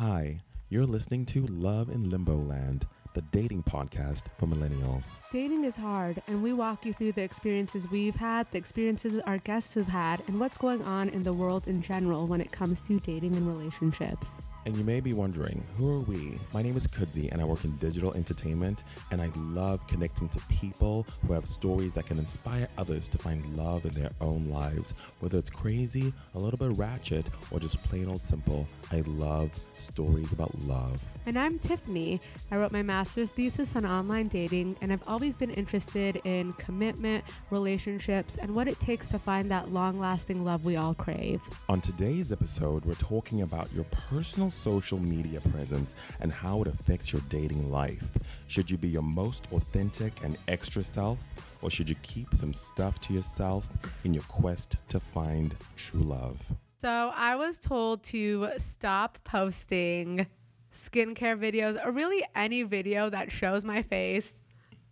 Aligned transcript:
Hi, 0.00 0.38
you're 0.70 0.86
listening 0.86 1.26
to 1.26 1.44
Love 1.48 1.90
in 1.90 2.08
Limbo 2.08 2.34
Land, 2.34 2.86
the 3.12 3.20
dating 3.20 3.64
podcast 3.64 4.22
for 4.38 4.46
millennials. 4.46 5.20
Dating 5.30 5.64
is 5.64 5.76
hard, 5.76 6.22
and 6.26 6.42
we 6.42 6.54
walk 6.54 6.86
you 6.86 6.94
through 6.94 7.12
the 7.12 7.20
experiences 7.20 7.90
we've 7.90 8.14
had, 8.14 8.50
the 8.50 8.56
experiences 8.56 9.20
our 9.26 9.36
guests 9.36 9.74
have 9.74 9.88
had, 9.88 10.22
and 10.26 10.40
what's 10.40 10.56
going 10.56 10.80
on 10.84 11.10
in 11.10 11.22
the 11.22 11.34
world 11.34 11.68
in 11.68 11.82
general 11.82 12.26
when 12.26 12.40
it 12.40 12.50
comes 12.50 12.80
to 12.80 12.98
dating 13.00 13.36
and 13.36 13.46
relationships. 13.46 14.30
And 14.66 14.76
you 14.76 14.84
may 14.84 15.00
be 15.00 15.14
wondering, 15.14 15.64
who 15.78 15.88
are 15.88 16.00
we? 16.00 16.38
My 16.52 16.60
name 16.60 16.76
is 16.76 16.86
Kudzi, 16.86 17.32
and 17.32 17.40
I 17.40 17.44
work 17.44 17.64
in 17.64 17.74
digital 17.78 18.12
entertainment, 18.12 18.84
and 19.10 19.22
I 19.22 19.30
love 19.34 19.86
connecting 19.86 20.28
to 20.28 20.38
people 20.50 21.06
who 21.26 21.32
have 21.32 21.48
stories 21.48 21.94
that 21.94 22.06
can 22.06 22.18
inspire 22.18 22.68
others 22.76 23.08
to 23.08 23.18
find 23.18 23.56
love 23.56 23.86
in 23.86 23.92
their 23.92 24.10
own 24.20 24.50
lives. 24.50 24.92
Whether 25.20 25.38
it's 25.38 25.48
crazy, 25.48 26.12
a 26.34 26.38
little 26.38 26.58
bit 26.58 26.76
ratchet, 26.76 27.30
or 27.50 27.58
just 27.58 27.82
plain 27.84 28.06
old 28.06 28.22
simple, 28.22 28.68
I 28.92 29.00
love 29.06 29.50
stories 29.78 30.32
about 30.32 30.54
love. 30.66 31.00
And 31.24 31.38
I'm 31.38 31.58
Tiffany. 31.58 32.20
I 32.50 32.56
wrote 32.56 32.72
my 32.72 32.82
master's 32.82 33.30
thesis 33.30 33.76
on 33.76 33.86
online 33.86 34.28
dating, 34.28 34.76
and 34.82 34.92
I've 34.92 35.06
always 35.06 35.36
been 35.36 35.50
interested 35.50 36.20
in 36.24 36.52
commitment, 36.54 37.24
relationships, 37.50 38.36
and 38.36 38.54
what 38.54 38.68
it 38.68 38.78
takes 38.78 39.06
to 39.06 39.18
find 39.18 39.50
that 39.50 39.72
long 39.72 39.98
lasting 39.98 40.44
love 40.44 40.66
we 40.66 40.76
all 40.76 40.94
crave. 40.94 41.40
On 41.70 41.80
today's 41.80 42.30
episode, 42.30 42.84
we're 42.84 42.94
talking 42.94 43.40
about 43.40 43.72
your 43.72 43.84
personal 43.84 44.50
social 44.60 44.98
media 44.98 45.40
presence 45.40 45.94
and 46.20 46.32
how 46.32 46.62
it 46.62 46.68
affects 46.68 47.12
your 47.12 47.22
dating 47.28 47.70
life. 47.70 48.04
Should 48.46 48.70
you 48.70 48.76
be 48.76 48.88
your 48.88 49.02
most 49.02 49.46
authentic 49.52 50.12
and 50.22 50.36
extra 50.48 50.84
self, 50.84 51.18
or 51.62 51.70
should 51.70 51.88
you 51.88 51.96
keep 52.02 52.34
some 52.34 52.52
stuff 52.52 53.00
to 53.00 53.12
yourself 53.12 53.68
in 54.04 54.12
your 54.12 54.24
quest 54.24 54.76
to 54.88 55.00
find 55.00 55.56
true 55.76 56.02
love? 56.02 56.38
So, 56.78 57.12
I 57.14 57.36
was 57.36 57.58
told 57.58 58.02
to 58.04 58.50
stop 58.58 59.18
posting 59.24 60.26
skincare 60.74 61.38
videos 61.38 61.84
or 61.84 61.90
really 61.90 62.24
any 62.34 62.62
video 62.62 63.10
that 63.10 63.30
shows 63.30 63.64
my 63.64 63.82
face. 63.82 64.32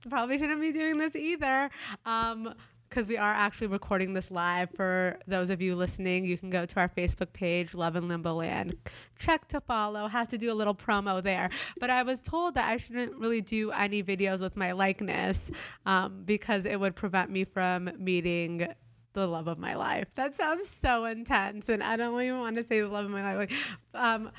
Probably 0.09 0.39
shouldn't 0.39 0.61
be 0.61 0.73
doing 0.73 0.99
this 0.99 1.17
either. 1.17 1.71
Um, 2.07 2.55
because 2.89 3.07
we 3.07 3.17
are 3.17 3.33
actually 3.33 3.67
recording 3.67 4.15
this 4.15 4.31
live. 4.31 4.71
For 4.75 5.19
those 5.27 5.51
of 5.51 5.61
you 5.61 5.75
listening 5.77 6.25
you 6.25 6.39
can 6.39 6.51
go 6.51 6.67
to 6.67 6.81
our 6.81 6.89
facebook 6.89 7.33
page 7.33 7.75
love 7.75 7.97
in 7.97 8.09
limbo 8.09 8.35
land. 8.35 8.77
Check 9.19 9.49
to 9.49 9.61
follow. 9.61 10.07
Have 10.07 10.29
to 10.31 10.39
do 10.39 10.53
a 10.53 10.55
little 10.55 10.75
promo 10.75 11.23
there. 11.23 11.51
But 11.79 11.91
i 11.91 12.03
was 12.03 12.23
told 12.23 12.55
that 12.55 12.69
i 12.69 12.77
shouldn't 12.77 13.15
really 13.17 13.41
do 13.41 13.71
any 13.71 14.03
videos 14.03 14.41
with 14.41 14.57
my 14.57 14.73
likeness 14.73 15.51
um, 15.87 16.23
because 16.25 16.65
it 16.65 16.79
would 16.79 16.97
prevent 16.97 17.31
me 17.31 17.45
from 17.45 17.91
meeting 17.99 18.67
the 19.13 19.27
love 19.27 19.49
of 19.49 19.59
my 19.59 19.75
life. 19.75 20.09
That 20.15 20.37
sounds 20.37 20.69
so 20.69 21.05
intense 21.05 21.69
and 21.69 21.83
i 21.83 21.97
don't 21.97 22.21
even 22.21 22.41
want 22.41 22.57
to 22.57 22.65
say 22.65 22.81
the 22.81 22.89
love 22.89 23.05
of 23.05 23.11
my 23.11 23.35
life. 23.35 23.51
Like 23.51 23.53
um, 23.95 24.31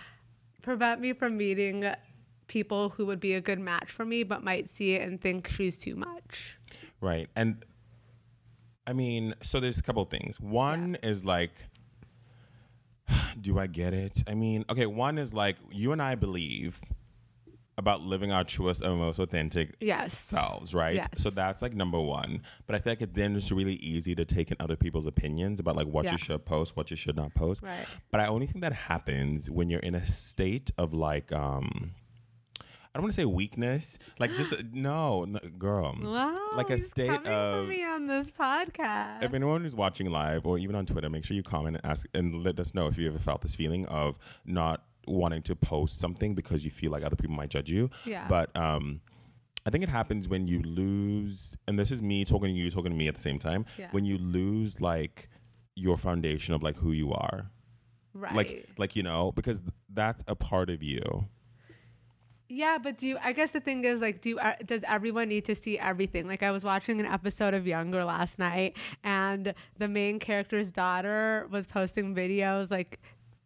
prevent 0.61 1.01
me 1.01 1.13
from 1.13 1.37
meeting 1.37 1.91
people 2.47 2.89
who 2.89 3.05
would 3.05 3.19
be 3.19 3.35
a 3.35 3.41
good 3.41 3.59
match 3.59 3.91
for 3.91 4.03
me 4.03 4.23
but 4.23 4.43
might 4.43 4.67
see 4.67 4.93
it 4.93 5.07
and 5.07 5.21
think 5.21 5.47
she's 5.47 5.77
too 5.77 5.95
much. 5.95 6.57
Right. 7.01 7.29
And 7.35 7.63
I 8.89 8.93
mean, 8.93 9.35
so 9.43 9.59
there's 9.59 9.77
a 9.77 9.83
couple 9.83 10.01
of 10.01 10.09
things. 10.09 10.39
One 10.39 10.97
is 11.03 11.23
like, 11.23 11.51
do 13.41 13.59
I 13.59 13.67
get 13.67 13.93
it? 13.93 14.23
I 14.27 14.33
mean, 14.33 14.65
okay, 14.69 14.85
one 14.85 15.17
is 15.17 15.33
like, 15.33 15.57
you 15.71 15.91
and 15.91 16.01
I 16.01 16.15
believe 16.15 16.81
about 17.77 18.01
living 18.01 18.29
our 18.31 18.43
truest 18.43 18.81
and 18.81 18.97
most 18.99 19.19
authentic 19.19 19.75
Yes. 19.79 20.17
selves, 20.17 20.73
right? 20.73 20.95
Yes. 20.95 21.07
So 21.17 21.29
that's 21.29 21.61
like 21.61 21.73
number 21.73 21.99
one. 21.99 22.41
But 22.67 22.75
I 22.75 22.79
feel 22.79 22.91
like 22.91 23.01
it 23.01 23.13
then 23.13 23.35
it's 23.37 23.51
really 23.53 23.75
easy 23.75 24.15
to 24.15 24.25
take 24.25 24.51
in 24.51 24.57
other 24.59 24.75
people's 24.75 25.05
opinions 25.05 25.59
about 25.61 25.77
like 25.77 25.87
what 25.87 26.05
Yeah. 26.05 26.11
you 26.13 26.17
should 26.17 26.45
post, 26.45 26.75
what 26.75 26.89
you 26.91 26.97
should 26.97 27.15
not 27.15 27.33
post. 27.35 27.63
Right. 27.63 27.85
But 28.11 28.19
I 28.19 28.27
only 28.27 28.47
think 28.47 28.61
that 28.61 28.73
happens 28.73 29.49
when 29.49 29.69
you're 29.69 29.79
in 29.79 29.95
a 29.95 30.05
state 30.05 30.71
of 30.77 30.93
like, 30.93 31.31
um, 31.31 31.91
don't 32.97 33.03
want 33.03 33.13
to 33.13 33.21
say 33.21 33.25
weakness, 33.25 33.99
like 34.17 34.31
just 34.35 34.53
no, 34.73 35.25
no 35.25 35.39
girl, 35.57 35.95
Wow, 36.01 36.33
like 36.55 36.69
a 36.69 36.79
state 36.79 37.25
of 37.25 37.67
me 37.67 37.83
on 37.83 38.07
this 38.07 38.31
podcast. 38.31 39.23
if 39.23 39.33
anyone 39.33 39.61
who's 39.63 39.75
watching 39.75 40.09
live 40.09 40.45
or 40.45 40.57
even 40.57 40.75
on 40.75 40.85
Twitter, 40.85 41.09
make 41.09 41.23
sure 41.23 41.35
you 41.35 41.43
comment 41.43 41.75
and 41.77 41.85
ask 41.85 42.07
and 42.13 42.43
let 42.43 42.59
us 42.59 42.73
know 42.73 42.87
if 42.87 42.97
you 42.97 43.07
ever 43.07 43.19
felt 43.19 43.41
this 43.41 43.55
feeling 43.55 43.85
of 43.87 44.17
not 44.45 44.83
wanting 45.07 45.41
to 45.43 45.55
post 45.55 45.97
something 45.99 46.35
because 46.35 46.65
you 46.65 46.71
feel 46.71 46.91
like 46.91 47.03
other 47.03 47.15
people 47.15 47.35
might 47.35 47.49
judge 47.49 47.69
you. 47.69 47.89
Yeah. 48.05 48.27
But 48.27 48.55
um 48.55 49.01
I 49.65 49.71
think 49.71 49.83
it 49.83 49.89
happens 49.89 50.27
when 50.27 50.47
you 50.47 50.61
lose 50.63 51.57
and 51.67 51.77
this 51.77 51.91
is 51.91 52.01
me 52.01 52.25
talking 52.25 52.53
to 52.53 52.59
you, 52.59 52.71
talking 52.71 52.91
to 52.91 52.97
me 52.97 53.07
at 53.07 53.15
the 53.15 53.21
same 53.21 53.39
time. 53.39 53.65
Yeah. 53.77 53.87
When 53.91 54.05
you 54.05 54.17
lose 54.17 54.81
like 54.81 55.29
your 55.75 55.95
foundation 55.97 56.53
of 56.53 56.63
like 56.63 56.75
who 56.77 56.91
you 56.91 57.13
are. 57.13 57.51
right. 58.13 58.35
Like 58.35 58.69
like 58.77 58.95
you 58.95 59.03
know, 59.03 59.31
because 59.31 59.61
that's 59.93 60.23
a 60.27 60.35
part 60.35 60.69
of 60.69 60.81
you. 60.83 61.27
Yeah, 62.49 62.79
but 62.79 62.97
do 62.97 63.07
you, 63.07 63.17
I 63.23 63.31
guess 63.31 63.51
the 63.51 63.59
thing 63.59 63.83
is 63.83 64.01
like, 64.01 64.21
do 64.21 64.39
uh, 64.39 64.55
does 64.65 64.83
everyone 64.87 65.29
need 65.29 65.45
to 65.45 65.55
see 65.55 65.77
everything? 65.77 66.27
Like 66.27 66.41
I 66.41 66.49
was 66.49 66.63
watching 66.63 66.99
an 66.99 67.05
episode 67.05 67.53
of 67.53 67.67
Younger 67.67 68.03
last 68.03 68.39
night, 68.39 68.75
and 69.03 69.53
the 69.77 69.87
main 69.87 70.17
character's 70.17 70.71
daughter 70.71 71.47
was 71.51 71.67
posting 71.67 72.15
videos 72.15 72.71
like 72.71 72.99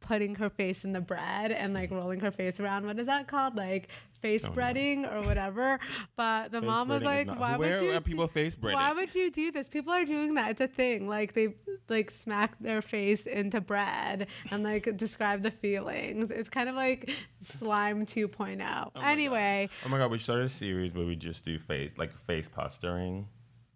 putting 0.03 0.36
her 0.36 0.50
face 0.50 0.84
in 0.84 0.94
the 0.94 1.02
bread 1.02 1.52
and 1.52 1.74
like 1.74 1.90
rolling 1.90 2.19
her 2.19 2.30
face 2.31 2.59
around. 2.59 2.86
What 2.86 3.00
is 3.00 3.08
that 3.08 3.28
called? 3.28 3.56
Like 3.56 3.88
face 4.22 4.46
breading 4.47 5.12
or 5.12 5.25
whatever. 5.25 5.80
But 6.16 6.52
the 6.52 6.62
Face 6.62 6.68
mom 6.68 6.88
was 6.90 7.03
like, 7.03 7.28
not- 7.28 7.40
"Why 7.40 7.58
where 7.58 7.81
would 7.81 7.86
you? 7.90 7.94
are 7.97 8.00
people 8.02 8.28
do- 8.28 8.31
face 8.34 8.56
breading? 8.56 8.75
Why 8.75 8.94
would 8.94 9.16
you 9.16 9.31
do 9.31 9.52
this? 9.52 9.68
People 9.68 9.91
are 9.91 10.06
doing 10.06 10.36
that. 10.36 10.52
It's 10.52 10.62
a 10.62 10.68
thing. 10.68 11.08
Like 11.09 11.34
they 11.34 11.56
like 11.90 12.12
smack 12.12 12.58
their 12.59 12.81
face 12.81 13.25
into 13.25 13.59
bread 13.59 14.28
and 14.52 14.64
like 14.64 14.96
describe 14.97 15.41
the 15.41 15.52
feelings. 15.52 16.30
It's 16.31 16.50
kind 16.50 16.70
of 16.70 16.75
like 16.75 17.09
slime 17.41 18.06
2.0. 18.06 18.59
God. 18.59 18.91
anyway, 19.03 19.70
Oh 19.85 19.90
my 19.90 19.97
god, 19.97 20.12
we 20.12 20.20
started 20.20 20.46
a 20.46 20.50
series 20.50 20.94
where 20.94 21.06
we 21.06 21.16
just 21.16 21.44
do 21.44 21.58
face 21.59 21.97
like 21.97 22.16
face 22.18 22.47
posturing. 22.47 23.28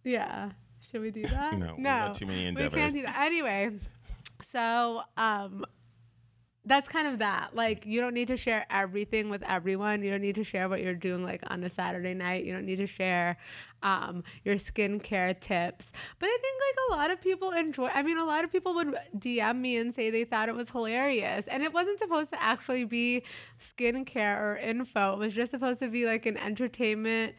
yeah. 0.04 0.52
Should 0.92 1.02
we 1.02 1.12
do 1.12 1.24
that? 1.24 1.54
No, 1.60 1.76
no. 1.78 2.12
too 2.14 2.26
many 2.26 2.46
endeavors. 2.46 2.72
We 2.74 2.80
can't 2.80 2.94
do 2.94 3.02
that. 3.02 3.18
Anyway, 3.20 3.72
so 4.42 5.02
um 5.18 5.66
that's 6.68 6.90
kind 6.90 7.08
of 7.08 7.20
that. 7.20 7.56
Like 7.56 7.86
you 7.86 8.02
don't 8.02 8.14
need 8.14 8.28
to 8.28 8.38
share 8.38 8.66
everything 8.70 9.30
with 9.30 9.42
everyone. 9.44 10.04
You 10.04 10.12
don't 10.12 10.22
need 10.22 10.36
to 10.36 10.44
share 10.44 10.68
what 10.68 10.82
you're 10.82 10.94
doing 10.94 11.24
like 11.24 11.42
on 11.48 11.64
a 11.64 11.70
Saturday 11.70 12.14
night. 12.14 12.44
You 12.44 12.54
don't 12.54 12.66
need 12.66 12.78
to 12.78 12.88
share 12.88 13.38
um, 13.84 14.24
your 14.44 14.56
skincare 14.56 15.40
tips. 15.40 15.92
But 16.20 16.28
I 16.28 16.38
think 16.42 16.60
like 16.60 16.90
a 16.90 17.00
lot 17.00 17.12
of 17.12 17.22
people 17.22 17.52
enjoy 17.52 17.88
I 17.94 18.04
mean 18.04 18.18
a 18.18 18.26
lot 18.26 18.44
of 18.44 18.52
people 18.52 18.74
would 18.76 18.96
DM 19.18 19.60
me 19.60 19.78
and 19.78 19.94
say 19.94 20.10
they 20.10 20.26
thought 20.26 20.50
it 20.50 20.56
was 20.56 20.70
hilarious. 20.70 21.48
And 21.48 21.64
it 21.64 21.74
wasn't 21.74 22.00
supposed 22.00 22.30
to 22.32 22.44
actually 22.44 22.84
be 22.84 23.24
skincare 23.60 24.40
or 24.40 24.58
info. 24.58 25.14
It 25.14 25.20
was 25.20 25.34
just 25.34 25.52
supposed 25.52 25.80
to 25.80 25.88
be 25.88 26.06
like 26.06 26.26
an 26.26 26.38
entertainment 26.38 27.34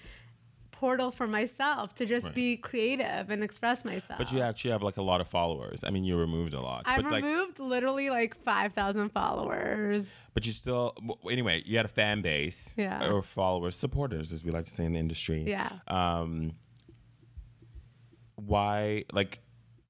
portal 0.79 1.11
for 1.11 1.27
myself 1.27 1.93
to 1.97 2.07
just 2.07 2.27
Right. 2.27 2.35
be 2.35 2.57
creative 2.57 3.31
and 3.31 3.43
express 3.43 3.85
myself. 3.85 4.17
But 4.19 4.31
you 4.33 4.41
actually 4.41 4.71
have 4.71 4.83
like 4.83 4.97
a 4.97 5.03
lot 5.03 5.21
of 5.21 5.27
followers. 5.27 5.83
I 5.83 5.91
mean, 5.91 6.05
you 6.05 6.17
removed 6.17 6.55
a 6.55 6.61
lot. 6.61 6.83
I 6.87 6.97
but 7.03 7.11
like 7.11 7.25
removed 7.25 7.59
literally 7.59 8.11
like 8.11 8.37
5,000 8.45 9.09
followers. 9.11 10.07
But 10.35 10.47
you 10.47 10.53
still, 10.53 10.95
anyway, 11.29 11.63
you 11.67 11.77
had 11.77 11.85
a 11.87 11.89
fan 12.03 12.23
base, 12.23 12.75
Yeah. 12.77 13.11
or 13.11 13.23
followers, 13.23 13.75
supporters, 13.75 14.33
as 14.33 14.45
we 14.45 14.53
like 14.53 14.67
to 14.67 14.71
say 14.71 14.85
in 14.85 14.93
the 14.93 15.01
industry. 15.01 15.43
Yeah. 15.49 15.71
Um, 15.89 16.53
why, 18.37 19.05
like, 19.13 19.41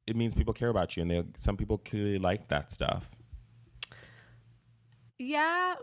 it 0.06 0.16
means 0.16 0.34
people 0.34 0.54
care 0.54 0.71
about 0.71 0.97
you, 0.97 1.03
and 1.03 1.10
they 1.10 1.22
some 1.37 1.59
people 1.59 1.77
clearly 1.77 2.19
like 2.19 2.48
that 2.48 2.71
stuff. 2.71 3.10
Yeah, 5.19 5.75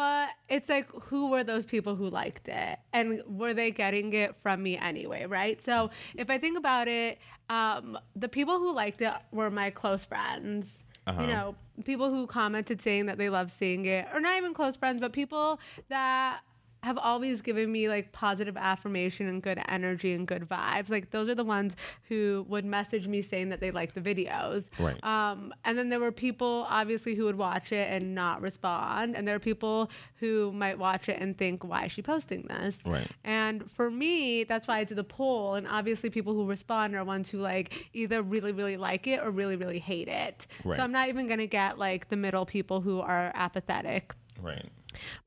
but 0.00 0.30
it's 0.48 0.70
like 0.70 0.90
who 0.92 1.28
were 1.28 1.44
those 1.44 1.66
people 1.66 1.94
who 1.94 2.08
liked 2.08 2.48
it? 2.48 2.78
And 2.94 3.22
were 3.26 3.52
they 3.52 3.70
getting 3.70 4.14
it 4.14 4.34
from 4.42 4.62
me 4.62 4.78
anyway, 4.78 5.26
right? 5.26 5.62
So 5.62 5.90
if 6.16 6.30
I 6.30 6.38
think 6.38 6.56
about 6.56 6.88
it, 6.88 7.18
um, 7.50 7.98
the 8.16 8.30
people 8.30 8.58
who 8.58 8.72
liked 8.72 9.02
it 9.02 9.12
were 9.30 9.50
my 9.50 9.68
close 9.68 10.06
friends. 10.06 10.84
Uh-huh. 11.06 11.20
You 11.20 11.26
know, 11.26 11.54
people 11.84 12.08
who 12.08 12.26
commented 12.26 12.80
saying 12.80 13.06
that 13.06 13.18
they 13.18 13.28
love 13.28 13.50
seeing 13.50 13.84
it, 13.84 14.06
or 14.14 14.20
not 14.20 14.38
even 14.38 14.54
close 14.54 14.74
friends, 14.74 15.02
but 15.02 15.12
people 15.12 15.60
that 15.90 16.40
have 16.82 16.98
always 16.98 17.42
given 17.42 17.70
me 17.70 17.88
like 17.88 18.12
positive 18.12 18.56
affirmation 18.56 19.28
and 19.28 19.42
good 19.42 19.60
energy 19.68 20.12
and 20.12 20.26
good 20.26 20.48
vibes. 20.48 20.90
Like 20.90 21.10
those 21.10 21.28
are 21.28 21.34
the 21.34 21.44
ones 21.44 21.76
who 22.08 22.46
would 22.48 22.64
message 22.64 23.06
me 23.06 23.22
saying 23.22 23.50
that 23.50 23.60
they 23.60 23.70
like 23.70 23.94
the 23.94 24.00
videos. 24.00 24.66
Right. 24.78 25.02
Um, 25.04 25.52
and 25.64 25.76
then 25.76 25.88
there 25.88 26.00
were 26.00 26.12
people 26.12 26.66
obviously 26.68 27.14
who 27.14 27.24
would 27.24 27.36
watch 27.36 27.72
it 27.72 27.90
and 27.90 28.14
not 28.14 28.40
respond, 28.40 29.16
and 29.16 29.26
there 29.26 29.34
are 29.34 29.40
people 29.40 29.90
who 30.16 30.52
might 30.52 30.78
watch 30.78 31.08
it 31.08 31.18
and 31.20 31.36
think, 31.36 31.64
"Why 31.64 31.86
is 31.86 31.92
she 31.92 32.02
posting 32.02 32.42
this?" 32.42 32.78
Right. 32.84 33.08
And 33.24 33.70
for 33.70 33.90
me, 33.90 34.44
that's 34.44 34.66
why 34.66 34.78
I 34.78 34.84
did 34.84 34.96
the 34.96 35.04
poll. 35.04 35.54
And 35.54 35.66
obviously, 35.66 36.10
people 36.10 36.34
who 36.34 36.46
respond 36.46 36.94
are 36.94 37.04
ones 37.04 37.28
who 37.30 37.38
like 37.38 37.88
either 37.92 38.22
really 38.22 38.52
really 38.52 38.76
like 38.76 39.06
it 39.06 39.20
or 39.22 39.30
really 39.30 39.56
really 39.56 39.78
hate 39.78 40.08
it. 40.08 40.46
Right. 40.64 40.76
So 40.76 40.82
I'm 40.82 40.92
not 40.92 41.08
even 41.08 41.28
gonna 41.28 41.46
get 41.46 41.78
like 41.78 42.08
the 42.08 42.16
middle 42.16 42.46
people 42.46 42.80
who 42.80 43.00
are 43.00 43.32
apathetic. 43.34 44.14
Right. 44.42 44.66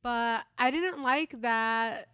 But 0.01 0.43
I 0.57 0.71
didn't 0.71 1.01
like 1.01 1.41
that 1.41 2.09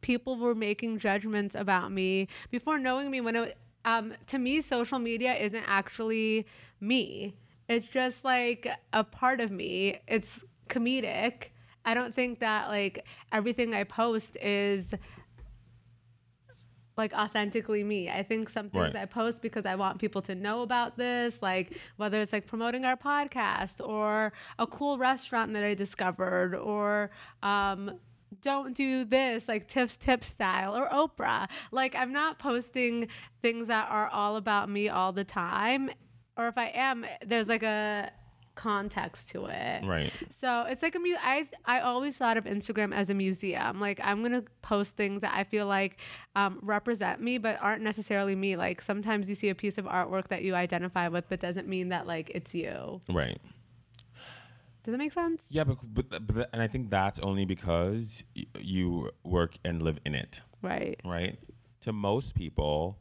people 0.00 0.36
were 0.36 0.54
making 0.54 0.98
judgments 0.98 1.54
about 1.54 1.92
me 1.92 2.28
before 2.50 2.78
knowing 2.78 3.10
me 3.10 3.20
when 3.20 3.36
it 3.36 3.56
um, 3.84 4.14
to 4.26 4.38
me 4.38 4.60
social 4.60 4.98
media 4.98 5.34
isn't 5.34 5.64
actually 5.66 6.46
me 6.80 7.34
it's 7.68 7.86
just 7.86 8.24
like 8.24 8.68
a 8.92 9.04
part 9.04 9.40
of 9.40 9.50
me 9.50 10.00
it's 10.08 10.44
comedic. 10.72 11.50
I 11.84 11.94
don't 11.94 12.14
think 12.14 12.38
that 12.40 12.68
like 12.68 13.04
everything 13.32 13.74
I 13.74 13.84
post 13.84 14.36
is 14.36 14.94
like 17.02 17.12
authentically 17.14 17.82
me. 17.82 18.08
I 18.08 18.22
think 18.22 18.48
some 18.48 18.70
things 18.70 18.94
Right. 18.94 19.02
I 19.02 19.06
post 19.06 19.42
because 19.42 19.66
I 19.66 19.74
want 19.74 19.98
people 19.98 20.22
to 20.22 20.34
know 20.34 20.62
about 20.62 20.96
this, 20.96 21.42
like 21.42 21.76
whether 21.96 22.20
it's 22.20 22.32
like 22.32 22.46
promoting 22.46 22.84
our 22.84 22.96
podcast 22.96 23.86
or 23.86 24.32
a 24.58 24.66
cool 24.66 24.98
restaurant 24.98 25.52
that 25.54 25.64
I 25.64 25.74
discovered 25.74 26.54
or 26.54 27.10
um 27.42 27.98
don't 28.40 28.74
do 28.74 29.04
this 29.04 29.46
like 29.48 29.68
tips 29.68 29.96
tips 29.96 30.28
style 30.28 30.76
or 30.76 30.86
Oprah. 30.88 31.48
Like 31.70 31.94
I'm 31.94 32.12
not 32.12 32.38
posting 32.38 33.08
things 33.42 33.66
that 33.66 33.90
are 33.90 34.08
all 34.08 34.36
about 34.36 34.68
me 34.70 34.88
all 34.88 35.12
the 35.12 35.24
time 35.24 35.90
or 36.36 36.48
if 36.48 36.56
I 36.56 36.68
am 36.68 37.04
there's 37.26 37.48
like 37.48 37.62
a 37.62 38.10
context 38.54 39.30
to 39.30 39.46
it. 39.46 39.84
Right. 39.84 40.12
So 40.30 40.62
it's 40.68 40.82
like 40.82 40.94
a 40.94 40.98
mu- 40.98 41.16
I 41.22 41.48
I 41.64 41.80
always 41.80 42.16
thought 42.18 42.36
of 42.36 42.44
Instagram 42.44 42.94
as 42.94 43.08
a 43.10 43.14
museum. 43.14 43.80
Like 43.80 44.00
I'm 44.02 44.22
gonna 44.22 44.44
post 44.62 44.96
things 44.96 45.22
that 45.22 45.32
I 45.34 45.44
feel 45.44 45.66
like 45.66 45.98
um, 46.36 46.58
represent 46.62 47.20
me, 47.20 47.38
but 47.38 47.58
aren't 47.60 47.82
necessarily 47.82 48.34
me. 48.36 48.56
Like 48.56 48.82
sometimes 48.82 49.28
you 49.28 49.34
see 49.34 49.48
a 49.48 49.54
piece 49.54 49.78
of 49.78 49.84
artwork 49.86 50.28
that 50.28 50.42
you 50.42 50.54
identify 50.54 51.08
with, 51.08 51.28
but 51.28 51.40
doesn't 51.40 51.66
mean 51.68 51.88
that 51.90 52.06
like 52.06 52.30
it's 52.34 52.54
you. 52.54 53.00
Right. 53.08 53.38
Does 54.84 54.92
that 54.92 54.98
make 54.98 55.12
sense? 55.12 55.42
Yeah, 55.48 55.62
but, 55.64 55.78
but, 55.84 56.26
but 56.26 56.50
and 56.52 56.60
I 56.60 56.66
think 56.66 56.90
that's 56.90 57.20
only 57.20 57.44
because 57.44 58.24
y- 58.36 58.44
you 58.58 59.10
work 59.22 59.54
and 59.64 59.80
live 59.80 59.98
in 60.04 60.14
it, 60.16 60.40
Right. 60.60 60.98
right? 61.04 61.38
To 61.82 61.92
most 61.92 62.34
people, 62.34 62.98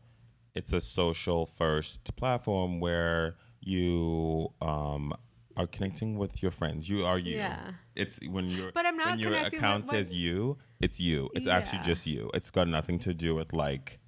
it's 0.53 0.73
a 0.73 0.79
social 0.81 1.47
first 1.47 2.15
platform 2.15 2.79
where 2.79 3.35
you 3.61 4.51
um, 4.61 5.13
are 5.57 5.67
connecting 5.67 6.17
with 6.17 6.41
your 6.41 6.51
friends. 6.51 6.89
You 6.89 7.05
are 7.05 7.19
you. 7.19 7.37
Yeah. 7.37 7.71
It's 7.95 8.19
when 8.27 8.49
your 8.49 8.71
But 8.71 8.85
I'm 8.85 8.97
not 8.97 9.11
when 9.11 9.19
your 9.19 9.29
connecting 9.31 9.57
with- 9.59 9.63
account 9.63 9.85
says 9.85 10.09
when- 10.09 10.17
you, 10.19 10.57
it's 10.79 10.99
you. 10.99 11.29
It's 11.33 11.47
actually 11.47 11.79
just 11.83 12.05
you. 12.07 12.29
It's 12.33 12.49
got 12.49 12.67
nothing 12.67 12.99
to 12.99 13.13
do 13.13 13.35
with 13.35 13.53
like 13.53 13.99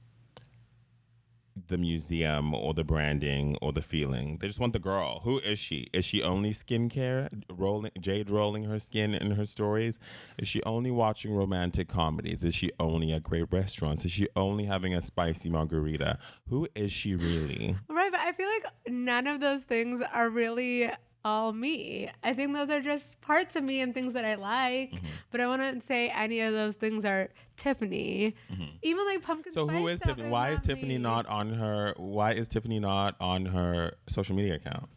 the 1.67 1.77
museum 1.77 2.51
or 2.55 2.73
the 2.73 2.83
branding 2.83 3.55
or 3.61 3.71
the 3.71 3.81
feeling. 3.81 4.39
They 4.41 4.47
just 4.47 4.59
want 4.59 4.73
the 4.73 4.79
girl. 4.79 5.19
Who 5.23 5.37
is 5.37 5.59
she? 5.59 5.87
Is 5.93 6.03
she 6.03 6.23
only 6.23 6.49
skincare? 6.51 7.29
Rolling 7.47 7.91
Jade 7.99 8.31
rolling 8.31 8.63
her 8.63 8.79
skin 8.79 9.13
in 9.13 9.31
her 9.31 9.45
stories? 9.45 9.99
Is 10.39 10.47
she 10.47 10.63
only 10.63 10.89
watching 10.89 11.31
romantic 11.31 11.87
comedies? 11.87 12.43
Is 12.43 12.55
she 12.55 12.71
only 12.79 13.13
at 13.13 13.21
great 13.21 13.45
restaurants? 13.51 14.03
Is 14.03 14.11
she 14.11 14.27
only 14.35 14.65
having 14.65 14.95
a 14.95 15.01
spicy 15.01 15.47
margarita? 15.51 16.17
Who 16.49 16.67
is 16.73 16.91
she 16.91 17.13
really? 17.15 17.75
Right, 17.87 18.11
but 18.11 18.19
I 18.21 18.31
feel 18.31 18.47
like 18.49 18.65
none 18.87 19.27
of 19.27 19.39
those 19.39 19.61
things 19.61 20.01
are 20.11 20.29
really 20.31 20.89
all 21.25 21.53
me. 21.53 22.09
I 22.23 22.33
think 22.33 22.53
those 22.53 22.69
are 22.69 22.81
just 22.81 23.19
parts 23.21 23.55
of 23.55 23.63
me 23.63 23.79
and 23.79 23.93
things 23.93 24.13
that 24.13 24.25
I 24.25 24.35
like. 24.35 24.91
Mm-hmm. 24.91 25.05
But 25.31 25.41
I 25.41 25.47
wouldn't 25.47 25.83
say 25.83 26.09
any 26.09 26.41
of 26.41 26.53
those 26.53 26.75
things 26.75 27.05
are 27.05 27.29
Tiffany. 27.57 28.35
Even 28.81 29.05
like 29.05 29.21
pumpkin 29.21 29.53
Mm-hmm. 29.53 29.69
So 29.69 29.73
who 29.73 29.87
is 29.87 30.01
Tiffany? 30.01 30.29
Why 30.29 30.49
is 30.49 30.61
Tiffany 30.61 30.97
me. 30.97 30.97
not 30.97 31.25
on 31.27 31.53
her 31.53 31.93
why 31.97 32.33
is 32.33 32.47
Tiffany 32.47 32.79
not 32.79 33.15
on 33.19 33.45
her 33.47 33.93
social 34.07 34.35
media 34.35 34.55
account? 34.55 34.89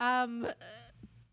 Um, 0.00 0.46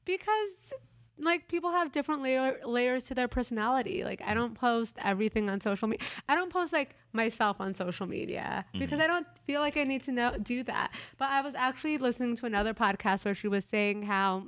because 0.06 0.73
like 1.21 1.47
people 1.47 1.71
have 1.71 1.91
different 1.91 2.21
layer, 2.21 2.59
layers 2.65 3.06
to 3.06 3.15
their 3.15 3.27
personality. 3.27 4.03
Like 4.03 4.21
I 4.21 4.25
mm-hmm. 4.25 4.35
don't 4.35 4.56
post 4.56 4.97
everything 5.03 5.50
on 5.50 5.62
social 5.62 5.88
media. 5.88 6.06
I 6.27 6.35
don't 6.35 6.51
post 6.51 6.73
like 6.73 6.95
myself 7.13 7.57
on 7.59 7.73
social 7.73 8.07
media 8.07 8.65
because 8.73 9.00
mm-hmm. 9.00 9.01
I 9.01 9.07
don't 9.07 9.27
feel 9.45 9.62
like 9.62 9.77
I 9.77 9.83
need 9.83 10.03
to 10.03 10.12
know 10.12 10.35
do 10.41 10.63
that. 10.63 10.91
But 11.18 11.29
I 11.29 11.41
was 11.41 11.56
actually 11.56 11.97
listening 11.97 12.35
to 12.38 12.45
another 12.45 12.73
podcast 12.73 13.25
where 13.25 13.35
she 13.35 13.47
was 13.47 13.65
saying 13.65 14.03
how 14.03 14.47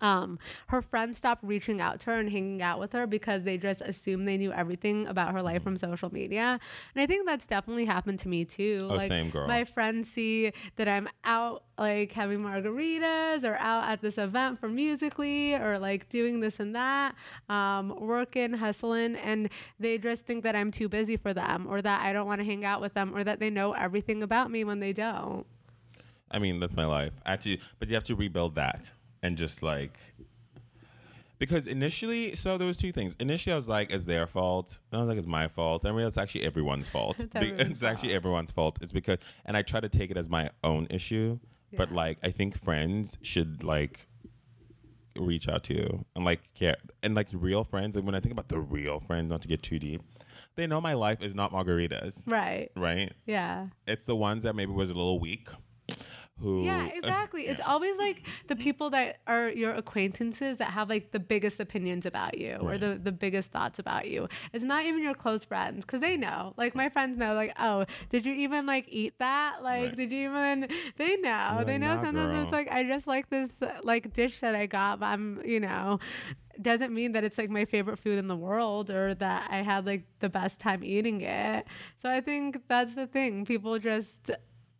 um, 0.00 0.38
her 0.68 0.82
friends 0.82 1.18
stopped 1.18 1.42
reaching 1.44 1.80
out 1.80 2.00
to 2.00 2.06
her 2.06 2.18
and 2.18 2.30
hanging 2.30 2.62
out 2.62 2.78
with 2.78 2.92
her 2.92 3.06
because 3.06 3.44
they 3.44 3.56
just 3.56 3.80
assumed 3.80 4.26
they 4.26 4.36
knew 4.36 4.52
everything 4.52 5.06
about 5.06 5.32
her 5.32 5.42
life 5.42 5.62
from 5.62 5.76
social 5.76 6.12
media. 6.12 6.58
And 6.94 7.02
I 7.02 7.06
think 7.06 7.26
that's 7.26 7.46
definitely 7.46 7.84
happened 7.84 8.18
to 8.20 8.28
me 8.28 8.44
too. 8.44 8.88
Oh, 8.90 8.94
like 8.94 9.08
same 9.08 9.30
girl. 9.30 9.46
my 9.46 9.64
friends 9.64 10.10
see 10.10 10.52
that 10.76 10.88
I'm 10.88 11.08
out 11.24 11.64
like 11.78 12.12
having 12.12 12.40
margaritas 12.40 13.44
or 13.44 13.56
out 13.56 13.88
at 13.88 14.00
this 14.00 14.18
event 14.18 14.60
for 14.60 14.68
musically 14.68 15.54
or 15.54 15.78
like 15.78 16.08
doing 16.08 16.40
this 16.40 16.60
and 16.60 16.74
that, 16.74 17.14
um, 17.48 17.94
working, 17.98 18.52
hustling, 18.54 19.16
and 19.16 19.48
they 19.80 19.98
just 19.98 20.26
think 20.26 20.44
that 20.44 20.54
I'm 20.54 20.70
too 20.70 20.88
busy 20.88 21.16
for 21.16 21.32
them 21.32 21.66
or 21.68 21.82
that 21.82 22.02
I 22.02 22.12
don't 22.12 22.26
want 22.26 22.40
to 22.40 22.44
hang 22.44 22.64
out 22.64 22.80
with 22.80 22.94
them 22.94 23.14
or 23.14 23.24
that 23.24 23.40
they 23.40 23.50
know 23.50 23.72
everything 23.72 24.22
about 24.22 24.50
me 24.50 24.64
when 24.64 24.80
they 24.80 24.92
don't. 24.92 25.46
I 26.30 26.38
mean, 26.40 26.58
that's 26.58 26.76
my 26.76 26.86
life. 26.86 27.12
Actually, 27.24 27.60
but 27.78 27.88
you 27.88 27.94
have 27.94 28.04
to 28.04 28.16
rebuild 28.16 28.56
that 28.56 28.90
and 29.24 29.36
just 29.36 29.62
like 29.62 29.98
because 31.38 31.66
initially, 31.66 32.36
so 32.36 32.56
there 32.56 32.66
was 32.66 32.76
two 32.76 32.92
things. 32.92 33.16
Initially, 33.18 33.52
I 33.52 33.56
was 33.56 33.68
like, 33.68 33.90
"It's 33.90 34.04
their 34.04 34.26
fault." 34.26 34.78
Then 34.90 35.00
I 35.00 35.02
was 35.02 35.08
like, 35.08 35.18
"It's 35.18 35.26
my 35.26 35.48
fault." 35.48 35.84
And 35.84 35.92
I 35.92 35.96
realized 35.96 36.16
it's 36.16 36.22
actually 36.22 36.44
everyone's 36.44 36.88
fault. 36.88 37.16
It's 37.24 37.34
everyone's 37.34 37.70
it's 37.70 37.82
actually 37.82 38.14
everyone's 38.14 38.50
fault. 38.52 38.78
It's 38.80 38.92
because, 38.92 39.18
and 39.44 39.56
I 39.56 39.62
try 39.62 39.80
to 39.80 39.88
take 39.88 40.10
it 40.10 40.16
as 40.16 40.30
my 40.30 40.50
own 40.62 40.86
issue, 40.90 41.38
but 41.76 41.90
like 41.90 42.18
I 42.22 42.30
think 42.30 42.56
friends 42.56 43.18
should 43.22 43.64
like 43.64 44.06
reach 45.18 45.48
out 45.48 45.62
to 45.64 45.74
you 45.74 46.04
and 46.16 46.24
like 46.24 46.40
care 46.54 46.76
and 47.02 47.14
like 47.14 47.28
real 47.32 47.64
friends. 47.64 47.96
And 47.96 48.06
when 48.06 48.14
I 48.14 48.20
think 48.20 48.32
about 48.32 48.48
the 48.48 48.60
real 48.60 49.00
friends, 49.00 49.28
not 49.30 49.42
to 49.42 49.48
get 49.48 49.62
too 49.62 49.78
deep, 49.78 50.02
they 50.56 50.66
know 50.68 50.80
my 50.80 50.94
life 50.94 51.20
is 51.22 51.34
not 51.34 51.52
margaritas, 51.52 52.22
Right. 52.26 52.70
right? 52.76 53.12
Yeah. 53.26 53.68
It's 53.86 54.06
the 54.06 54.16
ones 54.16 54.44
that 54.44 54.54
maybe 54.54 54.72
was 54.72 54.90
a 54.90 54.94
little 54.94 55.18
weak. 55.20 55.48
Who 56.40 56.64
Yeah, 56.64 56.86
exactly. 56.94 57.46
It's 57.46 57.60
yeah. 57.60 57.66
always 57.66 57.96
like 57.96 58.26
the 58.48 58.56
people 58.56 58.90
that 58.90 59.18
are 59.26 59.48
your 59.50 59.72
acquaintances 59.72 60.56
that 60.58 60.70
have 60.70 60.88
like 60.88 61.12
the 61.12 61.20
biggest 61.20 61.60
opinions 61.60 62.06
about 62.06 62.38
you 62.38 62.56
or 62.56 62.76
the, 62.76 62.98
the 63.02 63.12
biggest 63.12 63.52
thoughts 63.52 63.78
about 63.78 64.08
you. 64.08 64.28
It's 64.52 64.64
not 64.64 64.84
even 64.84 65.02
your 65.02 65.14
close 65.14 65.44
friends 65.44 65.84
because 65.84 66.00
they 66.00 66.16
know. 66.16 66.52
Like 66.56 66.74
my 66.74 66.88
friends 66.88 67.16
know, 67.18 67.34
like, 67.34 67.52
oh, 67.58 67.84
did 68.10 68.26
you 68.26 68.34
even 68.34 68.66
like 68.66 68.86
eat 68.88 69.14
that? 69.18 69.62
Like, 69.62 69.82
Right. 69.90 69.96
did 69.96 70.10
you 70.10 70.28
even? 70.30 70.68
They 70.96 71.16
know. 71.18 71.54
You're 71.56 71.64
they 71.64 71.72
like, 71.72 71.80
know 71.80 71.94
"Nah, 71.94 72.02
sometimes 72.02 72.32
girl." 72.32 72.42
it's 72.44 72.52
like 72.52 72.68
I 72.70 72.84
just 72.84 73.06
like 73.06 73.30
this 73.30 73.62
like 73.82 74.12
dish 74.12 74.40
that 74.40 74.54
I 74.54 74.66
got, 74.66 75.00
but 75.00 75.06
I'm 75.06 75.40
you 75.44 75.60
know. 75.60 75.98
Doesn't 76.60 76.94
mean 76.94 77.12
that 77.12 77.24
it's 77.24 77.36
like 77.36 77.50
my 77.50 77.64
favorite 77.64 77.98
food 77.98 78.16
in 78.18 78.28
the 78.28 78.36
world 78.36 78.88
or 78.90 79.14
that 79.16 79.48
I 79.50 79.62
had 79.62 79.86
like 79.86 80.04
the 80.20 80.28
best 80.28 80.60
time 80.60 80.84
eating 80.84 81.20
it. 81.20 81.66
So 81.96 82.08
I 82.08 82.20
think 82.20 82.62
that's 82.68 82.94
the 82.94 83.08
thing. 83.08 83.44
People 83.44 83.78
just 83.80 84.30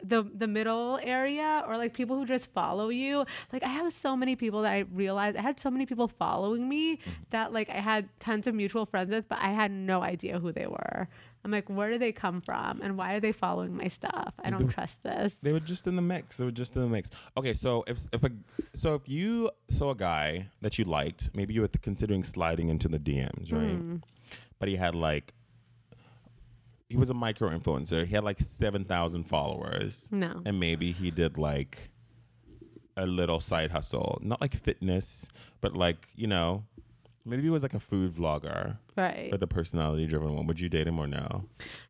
the 0.06 0.22
the 0.34 0.46
middle 0.46 0.98
area 1.02 1.64
or 1.66 1.76
like 1.76 1.92
people 1.94 2.16
who 2.16 2.26
just 2.26 2.52
follow 2.52 2.88
you 2.88 3.24
like 3.52 3.62
i 3.62 3.68
have 3.68 3.92
so 3.92 4.16
many 4.16 4.36
people 4.36 4.62
that 4.62 4.72
i 4.72 4.84
realized 4.92 5.36
i 5.36 5.40
had 5.40 5.58
so 5.58 5.70
many 5.70 5.86
people 5.86 6.08
following 6.08 6.68
me 6.68 6.98
that 7.30 7.52
like 7.52 7.68
i 7.70 7.80
had 7.80 8.08
tons 8.20 8.46
of 8.46 8.54
mutual 8.54 8.84
friends 8.86 9.10
with 9.10 9.28
but 9.28 9.38
i 9.40 9.50
had 9.52 9.70
no 9.70 10.02
idea 10.02 10.38
who 10.38 10.52
they 10.52 10.66
were 10.66 11.08
i'm 11.44 11.50
like 11.50 11.68
where 11.68 11.90
do 11.90 11.98
they 11.98 12.12
come 12.12 12.40
from 12.40 12.80
and 12.82 12.96
why 12.98 13.14
are 13.14 13.20
they 13.20 13.32
following 13.32 13.76
my 13.76 13.88
stuff 13.88 14.34
i 14.44 14.50
don't 14.50 14.68
trust 14.68 15.02
this 15.02 15.34
They 15.42 15.52
were 15.52 15.60
just 15.60 15.86
in 15.86 15.96
the 15.96 16.02
mix. 16.02 16.36
They 16.36 16.44
were 16.44 16.50
just 16.50 16.76
in 16.76 16.82
the 16.82 16.88
mix. 16.88 17.10
Okay, 17.36 17.54
so 17.54 17.84
if 17.86 17.98
if 18.12 18.22
a 18.24 18.30
so 18.74 18.94
if 18.94 19.02
you 19.06 19.50
saw 19.68 19.90
a 19.90 19.94
guy 19.94 20.48
that 20.62 20.78
you 20.78 20.84
liked, 20.84 21.30
maybe 21.34 21.54
you 21.54 21.60
were 21.60 21.68
considering 21.82 22.24
sliding 22.24 22.68
into 22.68 22.88
the 22.88 22.98
DMs, 22.98 23.52
right? 23.52 23.76
Hmm. 23.76 23.96
But 24.58 24.68
he 24.68 24.76
had 24.76 24.94
like 24.94 25.34
he 26.88 26.96
was 26.96 27.10
a 27.10 27.14
micro 27.14 27.50
influencer. 27.50 28.06
He 28.06 28.14
had 28.14 28.24
like 28.24 28.40
seven 28.40 28.84
thousand 28.84 29.24
followers, 29.24 30.08
no. 30.10 30.42
And 30.44 30.60
maybe 30.60 30.92
he 30.92 31.10
did 31.10 31.38
like 31.38 31.90
a 32.96 33.06
little 33.06 33.40
side 33.40 33.72
hustle, 33.72 34.18
not 34.22 34.40
like 34.40 34.54
fitness, 34.54 35.28
but 35.60 35.74
like 35.74 36.08
you 36.14 36.26
know, 36.26 36.64
maybe 37.24 37.42
he 37.42 37.50
was 37.50 37.62
like 37.62 37.74
a 37.74 37.80
food 37.80 38.12
vlogger, 38.12 38.76
right 38.96 39.30
but 39.30 39.42
a 39.42 39.46
personality 39.46 40.06
driven 40.06 40.34
one. 40.34 40.46
Would 40.46 40.60
you 40.60 40.68
date 40.68 40.86
him 40.86 40.98
or 40.98 41.06
no? 41.06 41.44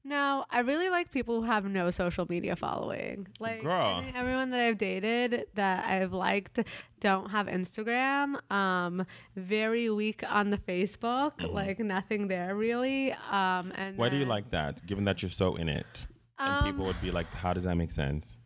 no 0.05 0.45
i 0.51 0.61
really 0.61 0.89
like 0.91 1.11
people 1.11 1.41
who 1.41 1.47
have 1.47 1.65
no 1.65 1.91
social 1.91 2.27
media 2.29 2.55
following 2.57 3.27
like 3.41 3.63
Girl. 3.63 4.05
Everyone 4.15 4.51
that 4.51 4.61
i've 4.61 4.79
dated 4.79 5.47
that 5.55 5.85
i've 5.87 6.13
liked 6.13 6.61
don't 7.01 7.31
have 7.31 7.47
instagram 7.47 8.37
um 8.53 9.07
very 9.37 9.89
weak 9.91 10.23
on 10.31 10.51
the 10.51 10.59
facebook 10.59 11.33
like 11.53 11.79
nothing 11.79 12.29
there 12.29 12.55
really 12.55 13.13
um 13.31 13.73
and 13.77 13.95
Mm-hmm. 13.95 13.97
Why 13.97 14.09
do 14.09 14.17
you 14.17 14.25
like 14.27 14.51
that? 14.51 14.85
Given 14.87 15.05
that 15.05 15.23
you're 15.23 15.31
so 15.31 15.57
in 15.57 15.69
it, 15.69 16.07
and 16.39 16.57
Um, 16.59 16.65
people 16.65 16.85
would 16.87 17.01
be 17.01 17.11
like, 17.11 17.27
"How 17.27 17.53
does 17.53 17.65
that 17.65 17.77
make 17.77 17.93
sense?" 17.93 18.37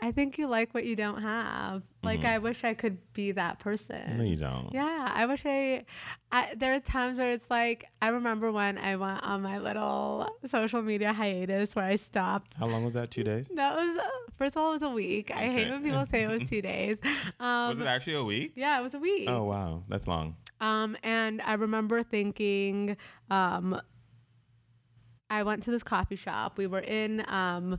I 0.00 0.12
think 0.12 0.38
you 0.38 0.46
like 0.46 0.72
what 0.74 0.84
you 0.84 0.96
don't 0.96 1.22
have. 1.22 1.82
Like 2.02 2.24
I 2.24 2.38
wish 2.38 2.64
I 2.64 2.74
could 2.74 2.98
be 3.12 3.32
that 3.32 3.58
person. 3.58 3.96
Mm-hmm. 3.96 4.18
No, 4.18 4.24
you 4.24 4.36
don't. 4.36 4.70
Yeah, 4.72 5.12
I 5.12 5.26
wish 5.26 5.44
I, 5.44 5.84
I. 6.32 6.54
There 6.56 6.72
are 6.74 6.80
times 6.80 7.18
where 7.18 7.30
it's 7.32 7.50
like 7.50 7.86
I 8.00 8.08
remember 8.08 8.50
when 8.50 8.78
I 8.78 8.96
went 8.96 9.22
on 9.22 9.42
my 9.42 9.58
little 9.58 10.28
social 10.46 10.80
media 10.80 11.12
hiatus 11.12 11.74
where 11.76 11.84
I 11.84 11.96
stopped. 11.96 12.54
How 12.58 12.66
long 12.66 12.84
was 12.84 12.94
that? 12.94 13.10
Two 13.10 13.24
days? 13.24 13.48
That 13.48 13.76
was 13.76 13.96
uh, 13.96 14.02
first 14.36 14.56
of 14.56 14.62
all, 14.62 14.70
it 14.70 14.74
was 14.74 14.82
a 14.82 14.90
week. 14.90 15.30
I 15.30 15.48
hate 15.48 15.70
when 15.70 15.82
people 15.82 16.06
say 16.06 16.22
it 16.22 16.28
was 16.28 16.48
two 16.48 16.62
days. 16.62 16.98
Um, 17.40 17.70
was 17.70 17.80
it 17.80 17.86
actually 17.86 18.14
a 18.14 18.24
week? 18.24 18.52
Yeah, 18.56 18.80
it 18.80 18.82
was 18.82 18.94
a 18.94 18.98
week. 18.98 19.28
Oh 19.28 19.44
wow, 19.44 19.84
that's 19.88 20.06
long. 20.08 20.36
Um, 20.60 20.96
and 21.02 21.40
I 21.42 21.54
remember 21.54 22.02
thinking, 22.02 22.96
um, 23.30 23.80
I 25.30 25.42
went 25.42 25.62
to 25.64 25.70
this 25.70 25.82
coffee 25.82 26.16
shop. 26.16 26.58
We 26.58 26.66
were 26.66 26.80
in 26.80 27.24
um, 27.28 27.78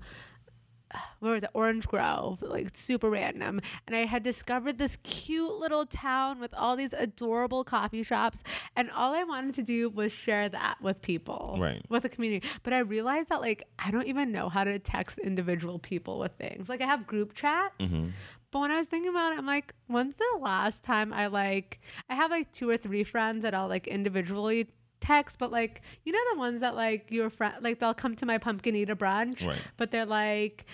where 1.19 1.33
was 1.33 1.43
it? 1.43 1.49
Orange 1.53 1.87
Grove, 1.87 2.41
like 2.41 2.75
super 2.75 3.09
random. 3.09 3.61
And 3.87 3.95
I 3.95 4.05
had 4.05 4.23
discovered 4.23 4.77
this 4.77 4.97
cute 5.03 5.53
little 5.59 5.85
town 5.85 6.39
with 6.39 6.53
all 6.53 6.75
these 6.75 6.93
adorable 6.93 7.63
coffee 7.63 8.03
shops. 8.03 8.43
And 8.75 8.89
all 8.91 9.13
I 9.13 9.23
wanted 9.23 9.55
to 9.55 9.63
do 9.63 9.89
was 9.89 10.11
share 10.11 10.49
that 10.49 10.81
with 10.81 11.01
people, 11.01 11.57
Right. 11.59 11.81
with 11.89 12.03
the 12.03 12.09
community. 12.09 12.47
But 12.63 12.73
I 12.73 12.79
realized 12.79 13.29
that, 13.29 13.41
like, 13.41 13.63
I 13.77 13.91
don't 13.91 14.07
even 14.07 14.31
know 14.31 14.49
how 14.49 14.63
to 14.63 14.79
text 14.79 15.17
individual 15.19 15.79
people 15.79 16.19
with 16.19 16.33
things. 16.33 16.69
Like, 16.69 16.81
I 16.81 16.85
have 16.85 17.05
group 17.07 17.33
chats. 17.33 17.75
Mm-hmm. 17.79 18.09
But 18.51 18.59
when 18.61 18.71
I 18.71 18.77
was 18.77 18.87
thinking 18.87 19.11
about 19.11 19.33
it, 19.33 19.37
I'm 19.37 19.45
like, 19.45 19.75
when's 19.85 20.15
the 20.15 20.39
last 20.41 20.83
time 20.83 21.13
I 21.13 21.27
like 21.27 21.79
I 22.09 22.15
have 22.15 22.31
like 22.31 22.51
two 22.51 22.67
or 22.67 22.77
three 22.77 23.03
friends 23.03 23.43
that 23.43 23.53
I'll 23.53 23.67
like 23.67 23.87
individually 23.87 24.69
text, 25.01 25.39
but 25.39 25.51
like 25.51 25.81
you 26.03 26.11
know 26.11 26.19
the 26.33 26.39
ones 26.39 26.61
that 26.61 26.75
like 26.75 27.09
your 27.09 27.29
friend 27.29 27.55
like 27.61 27.79
they'll 27.79 27.93
come 27.93 28.15
to 28.17 28.25
my 28.25 28.37
pumpkin 28.37 28.75
eater 28.75 28.93
a 28.93 28.95
brunch, 28.95 29.45
Right. 29.45 29.61
but 29.77 29.91
they're 29.91 30.05
like 30.05 30.65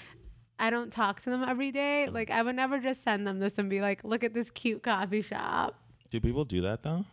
I 0.58 0.70
don't 0.70 0.92
talk 0.92 1.22
to 1.24 1.30
them 1.30 1.44
every 1.44 1.72
day. 1.72 2.08
Like 2.08 2.32
I 2.32 2.42
would 2.42 2.56
never 2.56 2.80
just 2.80 3.04
send 3.04 3.28
them 3.28 3.40
this 3.40 3.58
and 3.58 3.70
be 3.70 3.82
like, 3.82 4.04
look 4.04 4.24
at 4.24 4.34
this 4.34 4.50
cute 4.50 4.84
coffee 4.84 5.22
shop. 5.22 5.78
Do 6.10 6.20
people 6.22 6.46
do 6.46 6.62
that 6.62 6.82
though? 6.84 7.06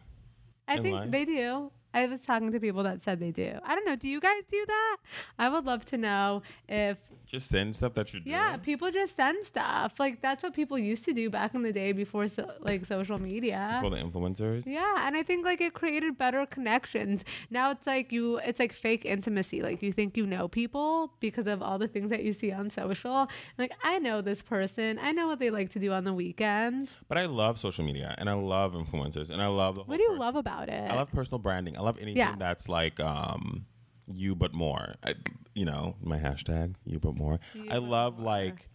I 0.68 0.76
In 0.76 0.82
think 0.84 0.94
life? 0.94 1.10
they 1.10 1.24
do. 1.24 1.72
I 1.94 2.06
was 2.06 2.20
talking 2.20 2.52
to 2.52 2.60
people 2.60 2.84
that 2.84 3.02
said 3.02 3.18
they 3.20 3.32
do. 3.32 3.58
I 3.64 3.74
don't 3.74 3.84
know. 3.84 3.96
Do 3.96 4.08
you 4.08 4.20
guys 4.20 4.44
do 4.48 4.64
that? 4.66 4.96
I 5.38 5.48
would 5.48 5.64
love 5.66 5.84
to 5.86 5.98
know 5.98 6.42
if 6.68 6.96
Just 7.32 7.48
send 7.48 7.74
stuff 7.74 7.94
that 7.94 8.12
you're 8.12 8.20
doing. 8.20 8.32
yeah, 8.34 8.58
people 8.58 8.90
just 8.90 9.16
send 9.16 9.42
stuff. 9.42 9.98
Like 9.98 10.20
that's 10.20 10.42
what 10.42 10.52
people 10.52 10.78
used 10.78 11.04
to 11.06 11.14
do 11.14 11.30
back 11.30 11.54
in 11.54 11.62
the 11.62 11.72
day 11.72 11.92
before 11.92 12.28
so, 12.28 12.50
like 12.60 12.84
social 12.84 13.18
media. 13.18 13.78
for 13.82 13.88
the 13.88 13.96
influencers. 13.96 14.64
yeah, 14.66 15.06
and 15.06 15.16
I 15.16 15.22
think 15.22 15.44
like 15.46 15.62
it 15.62 15.72
created 15.72 16.18
better 16.18 16.44
connections. 16.44 17.24
Now 17.50 17.70
it's 17.70 17.86
like 17.86 18.12
you 18.12 18.36
it's 18.38 18.60
like 18.60 18.74
fake 18.74 19.06
intimacy. 19.06 19.62
Like 19.62 19.82
you 19.82 19.92
think 19.92 20.16
you 20.18 20.26
know 20.26 20.46
people 20.46 21.14
because 21.20 21.46
of 21.46 21.62
all 21.62 21.78
the 21.78 21.88
things 21.88 22.10
that 22.10 22.22
you 22.22 22.34
see 22.34 22.52
on 22.52 22.68
social. 22.68 23.28
Like 23.56 23.72
I 23.82 23.98
know 23.98 24.20
this 24.20 24.42
person. 24.42 24.98
I 25.00 25.12
know 25.12 25.26
what 25.26 25.38
they 25.38 25.48
like 25.50 25.70
to 25.70 25.78
do 25.78 25.90
on 25.92 26.04
the 26.04 26.12
weekends. 26.12 26.90
But 27.08 27.16
I 27.16 27.24
love 27.26 27.58
social 27.58 27.82
media 27.84 28.14
and 28.18 28.28
I 28.28 28.34
love 28.34 28.74
influencers 28.74 29.30
and 29.30 29.40
I 29.40 29.46
love 29.46 29.76
the 29.76 29.84
whole 29.84 29.88
What 29.92 29.96
do 29.96 30.02
you 30.02 30.10
pers- 30.10 30.18
love 30.20 30.36
about 30.36 30.68
it? 30.68 30.90
I 30.90 30.94
love 30.96 31.10
personal 31.10 31.38
branding. 31.38 31.78
I 31.78 31.80
love 31.80 31.96
anything 31.96 32.18
Yeah. 32.18 32.34
that's 32.38 32.68
like 32.68 33.00
um 33.00 33.64
you 34.06 34.34
but 34.34 34.52
more. 34.52 34.94
I, 35.04 35.14
you 35.54 35.64
know, 35.64 35.96
my 36.02 36.18
hashtag 36.18 36.74
you 36.84 36.98
but 36.98 37.14
more. 37.16 37.38
You 37.54 37.64
I 37.70 37.74
but 37.74 37.82
love 37.82 38.16
more. 38.18 38.26
like 38.26 38.68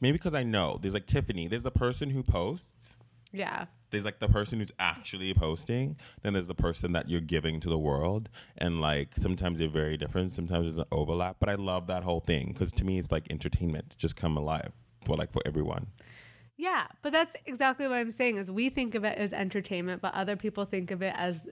maybe 0.00 0.18
because 0.18 0.34
I 0.34 0.42
know 0.42 0.78
there's 0.80 0.94
like 0.94 1.06
Tiffany, 1.06 1.48
there's 1.48 1.62
the 1.62 1.70
person 1.70 2.10
who 2.10 2.22
posts 2.22 2.96
yeah. 3.32 3.64
there's 3.90 4.04
like 4.04 4.18
the 4.18 4.28
person 4.28 4.58
who's 4.58 4.72
actually 4.78 5.32
posting 5.32 5.96
then 6.22 6.34
there's 6.34 6.48
the 6.48 6.54
person 6.54 6.92
that 6.92 7.08
you're 7.08 7.20
giving 7.20 7.60
to 7.60 7.68
the 7.70 7.78
world 7.78 8.28
and 8.58 8.78
like 8.80 9.10
sometimes 9.16 9.58
they're 9.58 9.68
very 9.68 9.96
different 9.96 10.30
sometimes 10.30 10.66
there's 10.66 10.76
an 10.78 10.84
overlap 10.92 11.36
but 11.40 11.48
i 11.48 11.54
love 11.54 11.86
that 11.86 12.02
whole 12.02 12.20
thing 12.20 12.48
because 12.52 12.70
to 12.70 12.84
me 12.84 12.98
it's 12.98 13.10
like 13.10 13.30
entertainment 13.30 13.94
just 13.96 14.14
come 14.14 14.36
alive 14.36 14.70
for 15.06 15.16
like 15.16 15.32
for 15.32 15.40
everyone 15.46 15.86
Yeah, 16.56 16.86
but 17.02 17.12
that's 17.12 17.34
exactly 17.46 17.88
what 17.88 17.96
I'm 17.96 18.12
saying 18.12 18.36
is 18.36 18.50
we 18.50 18.68
think 18.68 18.94
of 18.94 19.04
it 19.04 19.18
as 19.18 19.32
entertainment, 19.32 20.02
but 20.02 20.14
other 20.14 20.36
people 20.36 20.64
think 20.64 20.90
of 20.90 21.02
it 21.02 21.14
as 21.16 21.48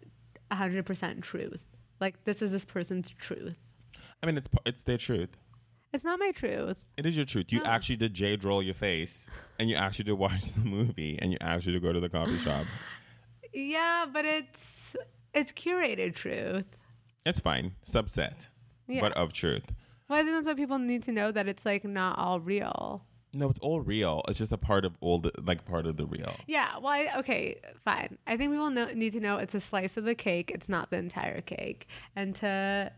100% 0.53 1.23
truth. 1.23 1.65
Like 2.00 2.25
this 2.25 2.42
is 2.42 2.50
this 2.52 2.64
person's 2.64 3.11
truth. 3.11 3.59
i 4.23 4.26
mean 4.26 4.37
it's 4.37 4.49
it's 4.66 4.83
their 4.85 4.99
truth 4.99 5.37
It's 5.92 6.04
not 6.04 6.19
my 6.19 6.30
truth. 6.33 6.87
it 6.97 7.04
is 7.07 7.16
your 7.16 7.25
truth 7.26 7.52
you 7.52 7.59
No. 7.61 7.66
actually 7.66 7.97
did 7.97 8.14
jade 8.14 8.45
roll 8.45 8.62
your 8.62 8.75
face 8.75 9.28
and 9.59 9.69
you 9.69 9.76
actually 9.76 10.04
did 10.07 10.14
watch 10.14 10.52
the 10.52 10.64
movie 10.64 11.19
and 11.21 11.33
you 11.33 11.38
actually 11.40 11.73
did 11.75 11.83
go 11.83 11.92
to 11.92 12.00
the 12.00 12.09
coffee 12.09 12.38
shop 12.38 12.66
Yeah, 13.52 14.07
but 14.12 14.25
it's 14.25 14.95
it's 15.35 15.52
curated 15.52 16.14
truth. 16.14 16.78
it's 17.26 17.40
fine 17.40 17.73
subset 17.85 18.47
Yeah. 18.87 19.00
but 19.00 19.12
of 19.16 19.33
truth 19.33 19.73
Well, 20.09 20.19
I 20.19 20.23
think 20.23 20.35
that's 20.37 20.47
what 20.47 20.57
people 20.57 20.78
need 20.78 21.02
to 21.04 21.12
know 21.12 21.30
that 21.33 21.47
it's 21.49 21.64
like 21.66 21.85
not 21.85 22.19
all 22.19 22.40
real. 22.40 23.04
No 23.33 23.49
it's 23.49 23.59
all 23.61 23.81
real 23.81 24.23
it's 24.29 24.39
just 24.39 24.53
a 24.53 24.59
part 24.59 24.85
of 24.85 24.93
all 25.01 25.19
the 25.19 25.31
like 25.43 25.65
part 25.65 25.87
of 25.87 25.97
the 25.97 26.07
real 26.07 26.35
Yeah, 26.47 26.79
well, 26.79 26.93
I, 26.93 27.09
okay, 27.19 27.61
fine. 27.85 28.19
I 28.27 28.37
think 28.37 28.53
people 28.53 28.71
know, 28.71 28.93
need 28.93 29.13
to 29.13 29.21
know 29.21 29.37
it's 29.39 29.55
a 29.55 29.61
slice 29.61 29.97
of 29.97 30.05
the 30.05 30.15
cake. 30.15 30.51
It's 30.53 30.69
not 30.69 30.91
the 30.91 30.97
entire 30.97 31.41
cake, 31.41 31.87
and 32.17 32.35
to 32.37 32.93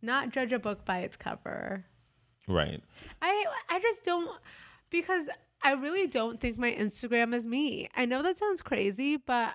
not 0.00 0.30
judge 0.30 0.52
a 0.52 0.58
book 0.58 0.84
by 0.84 0.98
its 0.98 1.16
cover. 1.16 1.84
right 2.48 2.82
I 3.20 3.44
I 3.68 3.80
just 3.80 4.04
don't 4.04 4.30
because 4.90 5.24
I 5.62 5.72
really 5.72 6.06
don't 6.06 6.40
think 6.40 6.58
my 6.58 6.72
Instagram 6.72 7.34
is 7.34 7.46
me. 7.46 7.88
I 7.94 8.04
know 8.04 8.22
that 8.22 8.38
sounds 8.38 8.62
crazy, 8.62 9.16
but 9.16 9.54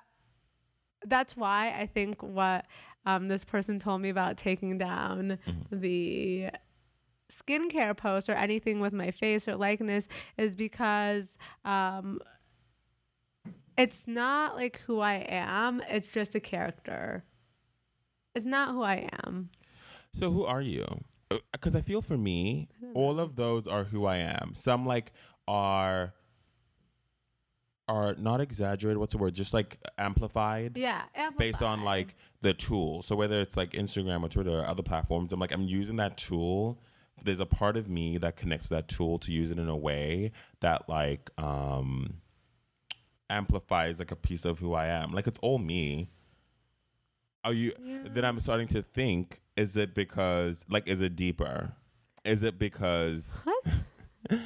that's 1.06 1.36
why 1.36 1.74
I 1.78 1.86
think 1.86 2.22
what 2.22 2.64
um, 3.06 3.28
this 3.28 3.44
person 3.44 3.78
told 3.78 4.00
me 4.00 4.08
about 4.08 4.36
taking 4.36 4.78
down 4.78 5.38
the 5.70 6.50
skincare 7.30 7.96
post 7.96 8.28
or 8.28 8.34
anything 8.34 8.80
with 8.80 8.92
my 8.92 9.10
face 9.10 9.46
or 9.48 9.56
likeness 9.56 10.08
is 10.36 10.56
because 10.56 11.36
um, 11.64 12.20
it's 13.76 14.02
not 14.06 14.56
like 14.56 14.80
who 14.86 15.00
I 15.00 15.24
am. 15.28 15.82
It's 15.88 16.08
just 16.08 16.34
a 16.34 16.40
character. 16.40 17.24
It's 18.34 18.46
not 18.46 18.70
who 18.70 18.82
I 18.82 19.08
am. 19.24 19.50
So 20.12 20.30
who 20.30 20.44
are 20.44 20.62
you? 20.62 20.86
Because 21.52 21.74
I 21.74 21.82
feel 21.82 22.00
for 22.00 22.16
me, 22.16 22.68
all 22.94 23.20
of 23.20 23.36
those 23.36 23.66
are 23.66 23.84
who 23.84 24.06
I 24.06 24.16
am. 24.16 24.52
Some 24.54 24.86
like 24.86 25.12
are 25.46 26.14
are 27.88 28.14
not 28.18 28.40
exaggerated. 28.40 28.98
What's 28.98 29.12
the 29.12 29.18
word? 29.18 29.34
Just 29.34 29.54
like 29.54 29.78
amplified 29.96 30.76
Yeah. 30.76 31.02
based 31.38 31.62
on 31.62 31.82
like 31.84 32.14
the 32.42 32.52
tool. 32.52 33.00
So 33.02 33.16
whether 33.16 33.40
it's 33.40 33.56
like 33.56 33.72
Instagram 33.72 34.22
or 34.22 34.28
Twitter 34.28 34.58
or 34.60 34.66
other 34.66 34.82
platforms, 34.82 35.32
I'm 35.32 35.40
like 35.40 35.52
I'm 35.52 35.62
using 35.62 35.96
that 35.96 36.16
tool. 36.16 36.78
There's 37.24 37.40
a 37.40 37.46
part 37.46 37.76
of 37.76 37.88
me 37.88 38.16
that 38.18 38.36
connects 38.36 38.68
to 38.68 38.74
that 38.74 38.88
tool 38.88 39.18
to 39.20 39.32
use 39.32 39.50
it 39.50 39.58
in 39.58 39.68
a 39.68 39.76
way 39.76 40.32
that 40.60 40.88
like 40.88 41.30
um 41.38 42.14
amplifies 43.30 43.98
like 43.98 44.10
a 44.10 44.16
piece 44.16 44.44
of 44.44 44.58
who 44.58 44.74
I 44.74 44.86
am. 44.86 45.12
Like 45.12 45.26
it's 45.26 45.38
all 45.42 45.58
me. 45.58 46.10
Are 47.44 47.52
you 47.52 47.72
then 48.04 48.24
I'm 48.24 48.40
starting 48.40 48.68
to 48.68 48.82
think, 48.82 49.40
is 49.56 49.76
it 49.76 49.94
because 49.94 50.64
like 50.68 50.88
is 50.88 51.00
it 51.00 51.16
deeper? 51.16 51.72
Is 52.24 52.42
it 52.42 52.58
because 52.58 53.40
What? 53.44 53.64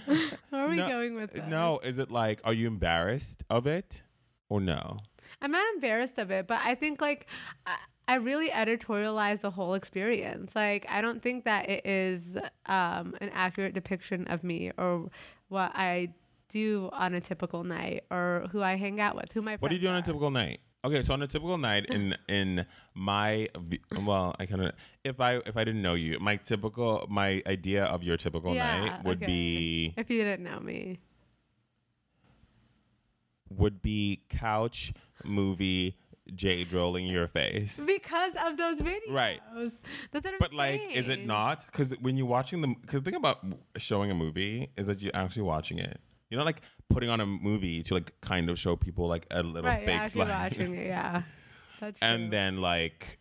Where 0.50 0.66
are 0.66 0.68
we 0.68 0.76
No, 0.76 0.88
going 0.88 1.14
with 1.16 1.32
this? 1.32 1.42
no, 1.48 1.80
is 1.82 1.98
it 1.98 2.10
like 2.10 2.40
are 2.44 2.52
you 2.52 2.66
embarrassed 2.66 3.42
of 3.50 3.66
it 3.66 4.02
or 4.48 4.60
no? 4.60 4.98
I'm 5.40 5.50
not 5.50 5.66
embarrassed 5.74 6.18
of 6.18 6.30
it, 6.30 6.46
but 6.46 6.60
I 6.62 6.74
think 6.74 7.00
like 7.00 7.26
I, 7.66 7.76
I 8.12 8.16
really 8.16 8.50
editorialize 8.50 9.40
the 9.40 9.50
whole 9.50 9.72
experience. 9.72 10.54
Like 10.54 10.84
I 10.86 11.00
don't 11.00 11.22
think 11.22 11.44
that 11.46 11.70
it 11.70 11.86
is 11.86 12.36
um, 12.66 13.14
an 13.22 13.30
accurate 13.32 13.72
depiction 13.72 14.26
of 14.26 14.44
me 14.44 14.70
or 14.76 15.08
what 15.48 15.72
I 15.74 16.12
do 16.50 16.90
on 16.92 17.14
a 17.14 17.22
typical 17.22 17.64
night 17.64 18.04
or 18.10 18.48
who 18.52 18.60
I 18.60 18.76
hang 18.76 19.00
out 19.00 19.16
with, 19.16 19.32
who 19.32 19.40
my 19.40 19.56
What 19.58 19.70
do 19.70 19.76
you 19.76 19.80
do 19.80 19.88
on 19.88 19.94
a 19.94 20.02
typical 20.02 20.30
night? 20.30 20.60
Okay, 20.84 21.02
so 21.02 21.14
on 21.14 21.22
a 21.22 21.26
typical 21.26 21.56
night 21.56 21.86
in 21.86 22.14
in 22.28 22.66
my 22.92 23.48
well, 23.98 24.36
I 24.38 24.44
kind 24.44 24.60
of 24.60 24.72
if 25.04 25.18
I 25.18 25.36
if 25.46 25.56
I 25.56 25.64
didn't 25.64 25.80
know 25.80 25.94
you, 25.94 26.18
my 26.20 26.36
typical 26.36 27.06
my 27.08 27.42
idea 27.46 27.84
of 27.84 28.02
your 28.02 28.18
typical 28.18 28.54
Yeah, 28.54 28.90
night 28.90 29.06
would 29.06 29.20
okay. 29.22 29.26
be 29.26 29.94
If 29.96 30.10
you 30.10 30.22
didn't 30.22 30.44
know 30.44 30.60
me, 30.60 30.98
would 33.48 33.80
be 33.80 34.20
couch 34.28 34.92
movie 35.24 35.96
jade 36.34 36.72
rolling 36.72 37.06
your 37.06 37.26
face. 37.26 37.82
because 37.86 38.32
of 38.46 38.56
those 38.56 38.78
videos. 38.78 39.00
Right. 39.10 39.40
That's 40.12 40.24
what 40.24 40.26
I'm 40.26 40.38
But 40.38 40.54
like, 40.54 40.80
is 40.92 41.08
it 41.08 41.26
not? 41.26 41.66
Because 41.66 41.92
when 42.00 42.16
you're 42.16 42.26
watching 42.26 42.60
the, 42.60 42.68
because 42.68 43.00
the 43.02 43.10
thing 43.10 43.14
about 43.16 43.38
showing 43.76 44.10
a 44.10 44.14
movie 44.14 44.70
is 44.76 44.86
that 44.86 45.02
you're 45.02 45.14
actually 45.16 45.42
watching 45.42 45.78
it. 45.78 46.00
You're 46.30 46.38
not 46.38 46.46
like 46.46 46.62
putting 46.88 47.10
on 47.10 47.20
a 47.20 47.26
movie 47.26 47.82
to 47.82 47.94
like 47.94 48.18
kind 48.20 48.48
of 48.48 48.58
show 48.58 48.76
people 48.76 49.06
like 49.08 49.26
a 49.30 49.42
little 49.42 49.68
Right, 49.68 49.84
fake 49.84 50.08
slide. 50.08 50.28
watching 50.28 50.74
it. 50.76 50.86
Yeah, 50.86 51.22
that's 51.80 51.98
true. 51.98 52.08
and 52.08 52.32
then 52.32 52.58
like 52.58 53.18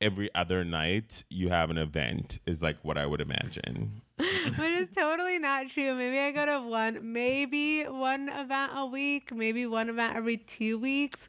every 0.00 0.32
other 0.34 0.64
night 0.64 1.24
you 1.28 1.48
have 1.48 1.70
an 1.70 1.76
event 1.76 2.38
is 2.46 2.62
like 2.62 2.76
what 2.82 2.96
I 2.96 3.04
would 3.04 3.20
imagine. 3.20 4.00
Which 4.16 4.58
is 4.58 4.88
totally 4.96 5.38
not 5.38 5.68
true. 5.68 5.94
Maybe 5.94 6.18
I 6.18 6.30
go 6.30 6.46
to 6.46 6.66
one, 6.66 7.12
maybe 7.12 7.82
one 7.84 8.28
event 8.30 8.72
a 8.74 8.86
week, 8.86 9.34
maybe 9.34 9.66
one 9.66 9.88
event 9.90 10.16
every 10.16 10.36
two 10.38 10.78
weeks. 10.78 11.28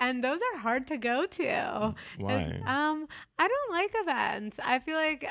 And 0.00 0.24
those 0.24 0.40
are 0.54 0.58
hard 0.60 0.86
to 0.88 0.96
go 0.96 1.26
to. 1.26 1.94
Why? 2.18 2.32
And, 2.32 2.66
um, 2.66 3.08
I 3.38 3.46
don't 3.48 3.70
like 3.72 3.90
events. 3.94 4.58
I 4.64 4.78
feel 4.78 4.96
like 4.96 5.24
uh, 5.24 5.30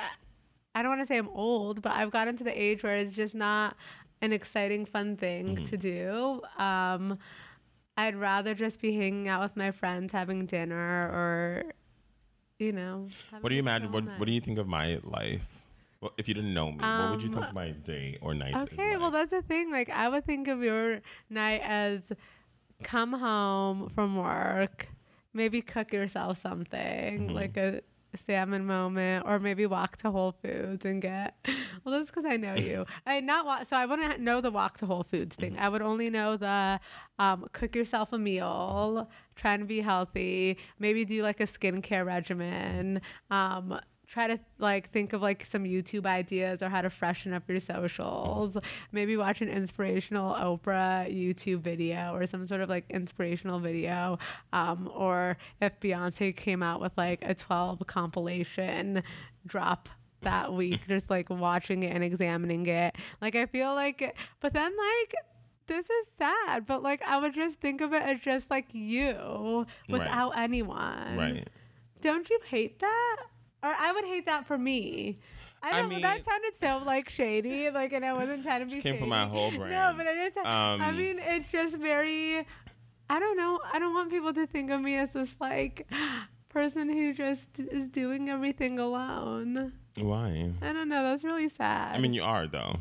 I 0.76 0.82
don't 0.84 0.90
want 0.92 1.02
to 1.02 1.08
say 1.08 1.18
I'm 1.18 1.30
old, 1.30 1.82
but 1.82 1.94
I've 1.94 2.12
gotten 2.12 2.38
to 2.38 2.44
the 2.44 2.62
age 2.62 2.84
where 2.84 2.96
it's 2.96 3.16
just 3.16 3.34
not 3.36 3.76
an 4.22 4.32
exciting, 4.32 4.86
fun 4.86 5.18
thing 5.18 5.56
Mm-hmm. 5.56 5.66
to 5.66 5.78
do. 5.78 6.42
Um, 6.58 7.18
I'd 7.98 8.16
rather 8.16 8.54
just 8.54 8.80
be 8.80 8.94
hanging 8.94 9.28
out 9.28 9.42
with 9.42 9.58
my 9.58 9.72
friends, 9.72 10.14
having 10.14 10.46
dinner, 10.46 11.10
or 11.12 11.64
you 12.60 12.72
know. 12.72 13.08
What 13.42 13.50
do 13.50 13.56
you 13.56 13.60
imagine? 13.60 13.92
What 13.92 14.04
What 14.20 14.26
do 14.28 14.32
you 14.34 14.42
think 14.42 14.58
of 14.60 14.68
my 14.68 15.00
life? 15.04 15.48
Well, 16.02 16.14
if 16.18 16.28
you 16.30 16.34
didn't 16.34 16.54
know 16.54 16.72
me, 16.72 16.78
what 16.80 17.10
would 17.10 17.22
you 17.22 17.30
Um, 17.30 17.36
think 17.44 17.54
my 17.54 17.72
day 17.72 18.18
or 18.22 18.34
night 18.34 18.56
is 18.56 18.64
Okay, 18.74 18.92
like? 18.92 19.02
well 19.02 19.12
that's 19.12 19.32
the 19.32 19.42
thing. 19.42 19.72
Like 19.72 19.90
I 19.90 20.08
would 20.08 20.26
think 20.26 20.48
of 20.48 20.62
your 20.64 21.02
night 21.30 21.62
as 21.64 22.14
come 22.84 23.14
home 23.14 23.90
from 23.90 24.16
work, 24.16 24.88
maybe 25.34 25.62
cook 25.62 25.92
yourself 25.94 26.40
something 26.42 27.30
Mhm. 27.30 27.34
like 27.34 27.58
a 27.58 27.82
salmon 28.16 28.66
moment, 28.66 29.24
or 29.28 29.40
maybe 29.40 29.66
walk 29.68 29.98
to 29.98 30.10
Whole 30.12 30.32
Foods 30.32 30.84
and 30.86 31.02
get 31.02 31.36
Well, 31.84 31.98
that's 31.98 32.10
because 32.10 32.26
I 32.26 32.38
know 32.38 32.56
you. 32.56 32.86
I 33.06 33.20
not 33.20 33.46
wa- 33.46 33.64
so 33.64 33.78
I 33.78 33.86
wouldn't 33.86 34.20
know 34.20 34.42
the 34.42 34.52
walk 34.52 34.78
to 34.80 34.86
Whole 34.86 35.04
Foods 35.04 35.36
thing. 35.36 35.58
I 35.60 35.70
would 35.70 35.82
only 35.82 36.10
know 36.10 36.36
the 36.36 36.80
um, 37.20 37.48
cook 37.54 37.76
yourself 37.76 38.12
a 38.12 38.18
meal, 38.18 39.10
trying 39.36 39.60
to 39.60 39.66
be 39.66 39.82
healthy, 39.82 40.58
maybe 40.80 41.06
do 41.06 41.22
like 41.22 41.40
a 41.40 41.44
skincare 41.46 42.06
regimen. 42.06 43.02
Um, 43.30 43.80
try 44.10 44.28
to 44.28 44.40
like 44.58 44.90
think 44.90 45.14
of 45.14 45.22
like 45.22 45.46
some 45.46 45.64
YouTube 45.64 46.06
ideas 46.06 46.64
or 46.64 46.70
how 46.70 46.82
to 46.82 46.90
freshen 46.90 47.32
up 47.34 47.44
your 47.48 47.60
socials. 47.60 48.58
Maybe 48.92 49.16
watch 49.16 49.42
an 49.42 49.50
inspirational 49.50 50.34
Oprah 50.34 51.08
YouTube 51.14 51.60
video 51.60 52.14
or 52.14 52.26
some 52.26 52.46
sort 52.48 52.62
of 52.62 52.70
like 52.70 52.86
inspirational 52.90 53.60
video. 53.60 54.18
Um, 54.52 54.90
or 54.94 55.38
if 55.62 55.80
Beyonce 55.80 56.36
came 56.36 56.64
out 56.64 56.82
with 56.82 56.94
like 56.98 57.20
a 57.22 57.36
12 57.36 57.86
compilation 57.86 59.04
drop 59.46 59.90
that 60.22 60.54
week, 60.60 60.88
just 60.88 61.10
like 61.10 61.30
watching 61.30 61.84
it 61.84 61.94
and 61.94 62.04
examining 62.04 62.66
it. 62.66 62.96
Like 63.22 63.36
I 63.36 63.46
feel 63.46 63.76
like, 63.76 64.18
but 64.42 64.54
then 64.54 64.74
like 64.76 65.14
this 65.68 65.86
is 65.86 66.08
sad, 66.18 66.66
but 66.66 66.82
like 66.82 67.04
I 67.04 67.20
would 67.20 67.36
just 67.36 67.62
think 67.62 67.82
of 67.82 67.94
it 67.94 68.02
as 68.02 68.20
just 68.22 68.50
like 68.50 68.74
you 68.74 69.68
without 69.88 70.32
anyone. 70.32 71.16
Right. 71.16 71.48
Don't 72.02 72.28
you 72.30 72.40
hate 72.48 72.80
that? 72.80 73.18
Or 73.64 73.74
I 73.78 73.92
would 73.92 74.06
hate 74.06 74.26
that 74.28 74.46
for 74.48 74.58
me. 74.58 75.18
I 75.62 75.72
I 75.72 75.82
know 75.82 75.88
mean- 75.90 76.02
that 76.02 76.24
sounded 76.24 76.56
so 76.56 76.82
like 76.86 77.10
shady, 77.10 77.70
like, 77.70 77.92
and 77.92 78.06
I 78.06 78.14
wasn't 78.14 78.44
trying 78.44 78.62
to 78.62 78.66
be. 78.66 78.82
Came 78.82 78.94
shady. 78.94 79.00
from 79.00 79.10
my 79.10 79.26
whole 79.28 79.52
brain. 79.52 79.72
No, 79.72 79.94
but 79.98 80.08
I 80.08 80.16
just, 80.16 80.38
I 80.38 80.74
Um, 80.90 80.98
mean, 80.98 81.20
it's 81.20 81.52
just 81.52 81.76
very. 81.78 82.46
I 83.10 83.20
don't 83.20 83.36
know. 83.38 83.60
I 83.74 83.80
don't 83.80 83.94
want 83.94 84.10
people 84.12 84.34
to 84.34 84.46
think 84.48 84.70
of 84.72 84.80
me 84.82 84.96
as 84.96 85.12
this 85.12 85.36
like 85.42 85.88
person 86.50 86.88
who 86.90 87.14
just 87.14 87.60
is 87.60 87.90
doing 87.90 88.30
everything 88.30 88.80
alone. 88.80 89.74
Why? 89.98 90.52
I 90.62 90.72
don't 90.72 90.88
know. 90.88 91.04
That's 91.04 91.24
really 91.26 91.50
sad. 91.50 91.96
I 91.96 92.00
mean, 92.00 92.14
you 92.14 92.24
are 92.24 92.48
though. 92.48 92.78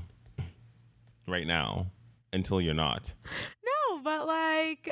Right 1.27 1.47
now, 1.47 1.87
until 2.33 2.61
you're 2.61 2.75
not. 2.75 3.13
no, 3.65 4.01
but 4.03 4.27
like, 4.27 4.89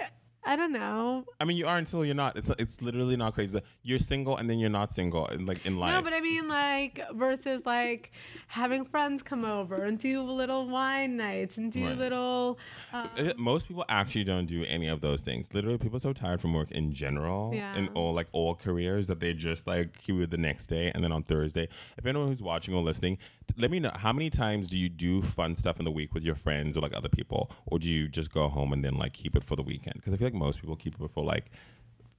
I 0.47 0.55
don't 0.57 0.73
know. 0.73 1.25
I 1.41 1.45
mean, 1.45 1.57
you 1.57 1.67
are 1.67 1.76
until 1.76 2.05
you're 2.05 2.15
not. 2.15 2.37
It's 2.37 2.50
it's 2.59 2.81
literally 2.81 3.17
not 3.17 3.35
crazy. 3.35 3.61
You're 3.83 3.99
single 3.99 4.37
and 4.37 4.49
then 4.49 4.59
you're 4.59 4.71
not 4.71 4.93
single, 4.93 5.26
and 5.26 5.47
like 5.47 5.67
in 5.67 5.76
life. 5.79 5.93
No, 5.93 6.00
but 6.03 6.12
I 6.12 6.21
mean 6.21 6.49
like 6.49 7.00
versus 7.15 7.62
like 7.67 8.12
having 8.47 8.85
friends 8.85 9.23
come 9.23 9.45
over 9.45 9.83
and 9.85 9.99
do 9.99 10.23
little 10.23 10.69
wine 10.69 11.17
nights 11.17 11.57
and 11.57 11.73
do 11.73 11.85
Right. 11.87 11.99
little. 11.99 12.59
Um, 12.93 13.11
Uh, 13.19 13.33
Most 13.37 13.67
people 13.69 13.85
actually 13.88 14.25
don't 14.25 14.47
do 14.47 14.65
any 14.65 14.87
of 14.88 15.00
those 15.00 15.23
things. 15.23 15.53
Literally, 15.53 15.79
people 15.79 15.97
are 15.97 16.00
so 16.00 16.12
tired 16.12 16.41
from 16.41 16.53
work 16.55 16.71
in 16.71 16.93
general, 16.93 17.53
Yeah. 17.53 17.75
in 17.76 17.88
all 17.88 18.15
like 18.15 18.29
all 18.33 18.55
careers, 18.55 19.09
that 19.09 19.19
they 19.21 19.33
just 19.35 19.67
like 19.67 19.99
queue 19.99 20.26
the 20.26 20.38
next 20.38 20.69
day, 20.69 20.93
and 20.95 21.03
then 21.03 21.11
on 21.12 21.23
Thursday. 21.25 21.69
If 21.99 22.07
anyone 22.07 22.29
who's 22.29 22.41
watching 22.43 22.73
or 22.75 22.83
listening, 22.83 23.19
let 23.57 23.71
me 23.71 23.81
know 23.81 23.93
how 23.95 24.12
many 24.12 24.31
times 24.31 24.67
do 24.69 24.79
you 24.79 24.88
do 24.88 25.23
fun 25.23 25.57
stuff 25.57 25.79
in 25.79 25.85
the 25.85 25.91
week 25.91 26.12
with 26.15 26.23
your 26.23 26.35
friends 26.35 26.76
or 26.76 26.81
like 26.81 26.95
other 26.95 27.09
people, 27.09 27.50
or 27.67 27.79
do 27.79 27.88
you 27.88 28.09
just 28.09 28.33
go 28.33 28.49
home 28.49 28.73
and 28.73 28.85
then 28.85 28.95
like 28.95 29.12
keep 29.12 29.37
it 29.37 29.45
for 29.45 29.57
the 29.57 29.62
weekend? 29.62 29.95
Because 29.97 30.12
I 30.12 30.17
feel 30.17 30.26
like 30.26 30.35
most 30.35 30.61
people 30.61 30.76
keep 30.76 31.00
it 31.00 31.11
for 31.12 31.25
like 31.25 31.50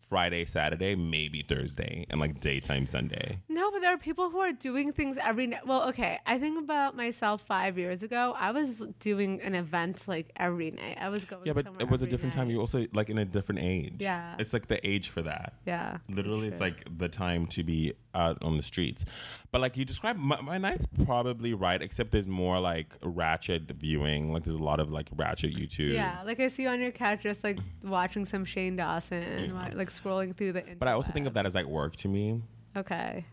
Friday, 0.10 0.46
Saturday, 0.46 0.96
maybe 0.96 1.42
Thursday, 1.42 2.06
and 2.10 2.20
like 2.22 2.40
daytime 2.40 2.88
Sunday. 2.88 3.40
no, 3.50 3.70
but 3.72 3.82
there 3.82 3.94
are 3.94 3.98
people 3.98 4.30
who 4.30 4.40
are 4.40 4.54
doing 4.54 4.94
things 4.94 5.18
every 5.22 5.48
night. 5.48 5.68
Well, 5.68 5.90
okay. 5.90 6.20
I 6.26 6.40
think 6.40 6.58
about 6.58 6.96
myself 6.96 7.42
five 7.42 7.78
years 7.78 8.04
ago. 8.04 8.34
I 8.38 8.52
was 8.52 8.76
doing 9.00 9.42
an 9.42 9.54
event 9.54 10.08
like 10.08 10.32
every 10.38 10.72
night. 10.72 10.98
I 11.00 11.10
was 11.10 11.26
going. 11.26 11.46
Yeah, 11.46 11.54
but 11.54 11.68
it 11.80 11.90
was 11.90 12.02
a 12.02 12.08
different 12.08 12.34
time. 12.34 12.50
You 12.50 12.60
also 12.60 12.86
like 12.94 13.10
in 13.10 13.18
a 13.18 13.26
different 13.26 13.60
age. 13.62 13.96
Yeah. 14.00 14.36
it's 14.40 14.54
like 14.54 14.68
the 14.68 14.86
age 14.88 15.10
for 15.10 15.22
that. 15.24 15.56
Yeah. 15.66 15.98
Literally, 16.10 16.48
it's 16.48 16.62
like 16.62 16.88
the 16.98 17.10
time 17.10 17.46
to 17.48 17.64
be 17.64 17.94
out 18.18 18.38
on 18.44 18.58
the 18.58 18.64
streets. 18.64 19.06
But 19.52 19.62
like 19.62 19.78
you 19.78 19.86
described, 19.86 20.20
my, 20.20 20.42
my 20.42 20.58
night's 20.58 20.88
probably 21.06 21.54
right, 21.54 21.82
except 21.82 22.12
there's 22.12 22.28
more 22.28 22.60
like 22.60 22.94
ratchet 23.04 23.72
viewing. 23.72 24.34
Like 24.34 24.44
there's 24.44 24.58
a 24.58 24.64
lot 24.64 24.80
of 24.80 24.92
like 24.92 25.08
ratchet 25.16 25.56
YouTube. 25.56 25.94
Yeah, 25.94 26.22
like 26.26 26.40
I 26.40 26.48
see 26.50 26.64
you 26.64 26.70
on 26.70 26.82
your 26.82 26.92
couch 26.92 27.22
just 27.24 27.44
like 27.44 27.60
watching 27.84 28.26
some 28.26 28.44
Shane 28.44 28.76
Dawson, 28.76 29.54
wa- 29.54 29.70
like 29.74 29.92
scrolling 29.92 30.36
through 30.36 30.54
the. 30.54 30.64
But 30.78 30.88
I 30.88 30.94
also 30.94 31.12
think 31.12 31.28
of 31.28 31.34
that 31.36 31.46
as 31.46 31.56
like 31.56 31.66
work 31.68 31.96
to 31.98 32.08
me. 32.08 32.42
Okay. 32.76 33.26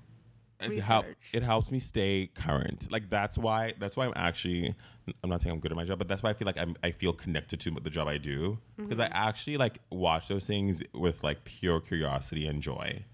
It, 0.72 0.82
help, 0.82 1.06
it 1.32 1.42
helps 1.42 1.70
me 1.70 1.78
stay 1.78 2.30
current. 2.34 2.90
Like 2.90 3.10
that's 3.10 3.36
why 3.38 3.74
that's 3.78 3.96
why 3.96 4.06
I'm 4.06 4.12
actually 4.16 4.74
I'm 5.22 5.30
not 5.30 5.42
saying 5.42 5.52
I'm 5.52 5.60
good 5.60 5.70
at 5.72 5.76
my 5.76 5.84
job, 5.84 5.98
but 5.98 6.08
that's 6.08 6.22
why 6.22 6.30
I 6.30 6.32
feel 6.32 6.46
like 6.46 6.56
I'm, 6.58 6.76
I 6.82 6.90
feel 6.90 7.12
connected 7.12 7.60
to 7.60 7.70
the 7.70 7.90
job 7.90 8.08
I 8.08 8.16
do 8.18 8.58
because 8.76 8.98
I 9.00 9.06
actually 9.06 9.56
like 9.56 9.78
watch 9.90 10.28
those 10.28 10.46
things 10.46 10.82
with 10.94 11.22
like 11.22 11.44
pure 11.44 11.80
curiosity 11.80 12.46
and 12.46 12.62
joy. 12.62 13.04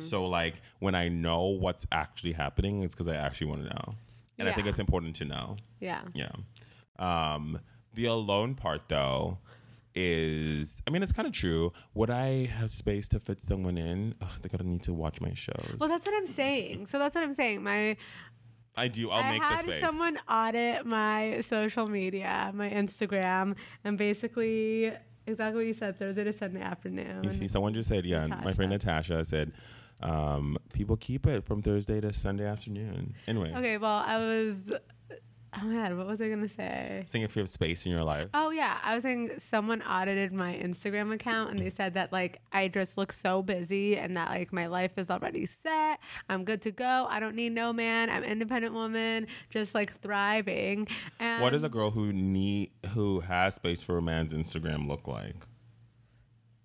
So 0.00 0.26
like 0.26 0.54
when 0.78 0.94
I 0.94 1.08
know 1.08 1.44
what's 1.46 1.86
actually 1.92 2.32
happening, 2.32 2.82
it's 2.82 2.94
because 2.94 3.08
I 3.08 3.16
actually 3.16 3.48
want 3.48 3.62
to 3.64 3.68
know, 3.70 3.94
and 4.38 4.48
I 4.48 4.52
think 4.52 4.66
it's 4.66 4.78
important 4.78 5.16
to 5.16 5.24
know. 5.24 5.56
Yeah. 5.80 6.02
Yeah. 6.14 6.32
Um, 6.98 7.60
the 7.94 8.06
alone 8.06 8.54
part 8.54 8.82
though 8.88 9.38
is 9.94 10.82
I 10.86 10.90
mean 10.90 11.02
it's 11.02 11.12
kind 11.12 11.26
of 11.26 11.32
true. 11.32 11.72
Would 11.94 12.10
I 12.10 12.46
have 12.46 12.70
space 12.70 13.08
to 13.08 13.20
fit 13.20 13.40
someone 13.40 13.76
in? 13.76 14.14
Ugh, 14.20 14.28
they're 14.40 14.56
gonna 14.56 14.70
need 14.70 14.82
to 14.84 14.92
watch 14.94 15.20
my 15.20 15.32
shows. 15.34 15.76
Well, 15.78 15.88
that's 15.88 16.06
what 16.06 16.14
I'm 16.14 16.26
saying. 16.26 16.86
So 16.86 16.98
that's 16.98 17.14
what 17.14 17.24
I'm 17.24 17.34
saying. 17.34 17.62
My 17.62 17.96
I 18.76 18.88
do. 18.88 19.10
I'll 19.10 19.22
I 19.22 19.30
make 19.32 19.42
the 19.42 19.56
space. 19.58 19.80
someone 19.80 20.18
audit 20.28 20.86
my 20.86 21.40
social 21.42 21.88
media, 21.88 22.50
my 22.54 22.70
Instagram, 22.70 23.56
and 23.84 23.98
basically 23.98 24.92
exactly 25.26 25.56
what 25.58 25.66
you 25.66 25.74
said, 25.74 25.98
Thursday 25.98 26.24
to 26.24 26.32
Sunday 26.32 26.60
afternoon. 26.60 27.24
You 27.24 27.32
see, 27.32 27.48
someone 27.48 27.74
just 27.74 27.88
said, 27.88 28.04
yeah, 28.04 28.26
my 28.26 28.52
friend 28.52 28.70
Natasha 28.70 29.24
said, 29.24 29.52
um, 30.02 30.56
people 30.72 30.96
keep 30.96 31.26
it 31.26 31.44
from 31.44 31.62
Thursday 31.62 32.00
to 32.00 32.12
Sunday 32.12 32.46
afternoon. 32.46 33.14
Anyway, 33.26 33.52
Okay, 33.54 33.76
well, 33.76 34.02
I 34.06 34.16
was. 34.16 34.72
Oh 35.52 35.64
my 35.66 35.88
god, 35.88 35.96
what 35.96 36.06
was 36.06 36.20
I 36.20 36.28
gonna 36.28 36.48
say? 36.48 37.04
saying 37.06 37.24
if 37.24 37.34
you 37.34 37.40
have 37.40 37.48
space 37.48 37.84
in 37.84 37.92
your 37.92 38.04
life. 38.04 38.28
Oh 38.34 38.50
yeah, 38.50 38.78
I 38.84 38.94
was 38.94 39.02
saying 39.02 39.32
someone 39.38 39.82
audited 39.82 40.32
my 40.32 40.54
Instagram 40.54 41.12
account 41.12 41.50
and 41.50 41.58
they 41.58 41.70
said 41.70 41.94
that 41.94 42.12
like 42.12 42.40
I 42.52 42.68
just 42.68 42.96
look 42.96 43.12
so 43.12 43.42
busy 43.42 43.96
and 43.96 44.16
that 44.16 44.30
like 44.30 44.52
my 44.52 44.66
life 44.66 44.92
is 44.96 45.10
already 45.10 45.46
set. 45.46 45.98
I'm 46.28 46.44
good 46.44 46.62
to 46.62 46.70
go. 46.70 47.06
I 47.10 47.18
don't 47.18 47.34
need 47.34 47.52
no 47.52 47.72
man. 47.72 48.10
I'm 48.10 48.22
independent 48.22 48.74
woman, 48.74 49.26
just 49.50 49.74
like 49.74 50.00
thriving. 50.00 50.86
And 51.18 51.42
what 51.42 51.50
does 51.50 51.64
a 51.64 51.68
girl 51.68 51.90
who 51.90 52.12
need 52.12 52.70
who 52.94 53.20
has 53.20 53.56
space 53.56 53.82
for 53.82 53.98
a 53.98 54.02
man's 54.02 54.32
Instagram 54.32 54.86
look 54.86 55.08
like? 55.08 55.34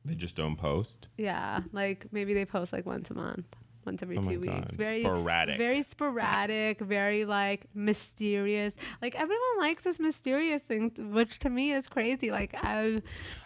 They 0.03 0.13
just 0.13 0.35
don't 0.35 0.55
post. 0.57 1.07
Yeah, 1.17 1.61
like 1.71 2.05
maybe 2.11 2.35
they 2.35 2.45
post 2.45 2.71
like 2.71 2.85
once 2.85 3.09
a 3.09 3.15
month, 3.15 3.47
once 3.85 4.01
every 4.01 4.17
Oh 4.17 4.21
two 4.23 4.39
weeks. 4.39 4.53
God, 4.53 4.75
Very 4.75 5.03
sporadic. 5.03 5.57
Very 5.57 5.81
sporadic. 5.83 6.79
very 6.79 7.25
like 7.25 7.65
mysterious. 7.73 8.75
Like 9.01 9.15
everyone 9.15 9.59
likes 9.59 9.83
this 9.83 9.99
mysterious 9.99 10.61
thing, 10.61 10.91
which 11.11 11.39
to 11.39 11.49
me 11.49 11.71
is 11.71 11.87
crazy. 11.87 12.31
Like 12.31 12.55
I, 12.55 13.01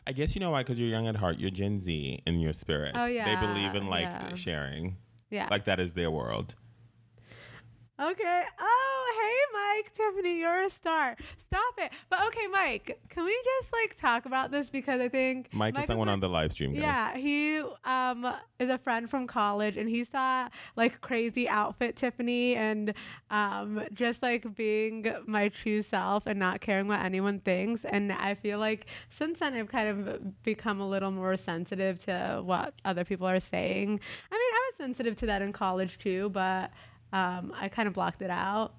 I 0.07 0.11
guess 0.11 0.35
you 0.35 0.41
know 0.41 0.51
why? 0.51 0.61
Because 0.61 0.79
you're 0.79 0.89
young 0.89 1.07
at 1.07 1.15
heart. 1.15 1.39
You're 1.39 1.51
Gen 1.51 1.77
Z 1.79 2.21
in 2.25 2.39
your 2.39 2.53
spirit. 2.53 2.93
Oh, 2.95 3.07
yeah. 3.07 3.25
They 3.25 3.47
believe 3.47 3.75
in 3.75 3.87
like 3.87 4.03
yeah. 4.03 4.33
sharing. 4.35 4.97
yeah. 5.29 5.47
Like 5.49 5.65
that 5.65 5.79
is 5.79 5.93
their 5.93 6.11
world. 6.11 6.55
Okay. 8.01 8.43
Oh, 8.59 9.13
hey, 9.19 9.77
Mike, 9.77 9.93
Tiffany, 9.93 10.39
you're 10.39 10.63
a 10.63 10.69
star. 10.69 11.17
Stop 11.37 11.73
it. 11.79 11.91
But 12.09 12.25
okay, 12.27 12.47
Mike, 12.49 12.97
can 13.09 13.25
we 13.25 13.37
just 13.59 13.73
like 13.73 13.95
talk 13.95 14.25
about 14.25 14.51
this 14.51 14.69
because 14.69 15.01
I 15.01 15.09
think 15.09 15.49
Mike, 15.51 15.77
is 15.77 15.85
someone 15.85 16.07
my- 16.07 16.13
on 16.13 16.21
the 16.21 16.29
live 16.29 16.53
stream, 16.53 16.71
guys. 16.73 16.81
Yeah, 16.81 17.17
he 17.17 17.61
um 17.83 18.25
is 18.57 18.69
a 18.69 18.77
friend 18.77 19.09
from 19.09 19.27
college, 19.27 19.75
and 19.75 19.89
he 19.89 20.05
saw 20.05 20.47
like 20.77 21.01
crazy 21.01 21.49
outfit 21.49 21.97
Tiffany, 21.97 22.55
and 22.55 22.93
um 23.31 23.81
just 23.93 24.21
like 24.23 24.55
being 24.55 25.13
my 25.27 25.49
true 25.49 25.81
self 25.81 26.23
and 26.25 26.39
not 26.39 26.61
caring 26.61 26.87
what 26.87 27.01
anyone 27.01 27.39
thinks. 27.41 27.83
And 27.83 28.13
I 28.13 28.33
feel 28.35 28.59
like 28.59 28.85
since 29.09 29.39
then 29.39 29.55
I've 29.55 29.67
kind 29.67 29.89
of 29.89 30.43
become 30.43 30.79
a 30.79 30.87
little 30.87 31.11
more 31.11 31.35
sensitive 31.35 32.01
to 32.05 32.41
what 32.45 32.75
other 32.85 33.03
people 33.03 33.27
are 33.27 33.41
saying. 33.41 33.99
I 34.31 34.35
mean, 34.35 34.53
I 34.53 34.69
was 34.69 34.75
sensitive 34.77 35.17
to 35.17 35.25
that 35.25 35.41
in 35.41 35.51
college 35.51 35.97
too, 35.97 36.29
but 36.29 36.71
um 37.13 37.53
I 37.55 37.69
kind 37.69 37.87
of 37.87 37.93
blocked 37.93 38.21
it 38.21 38.29
out. 38.29 38.73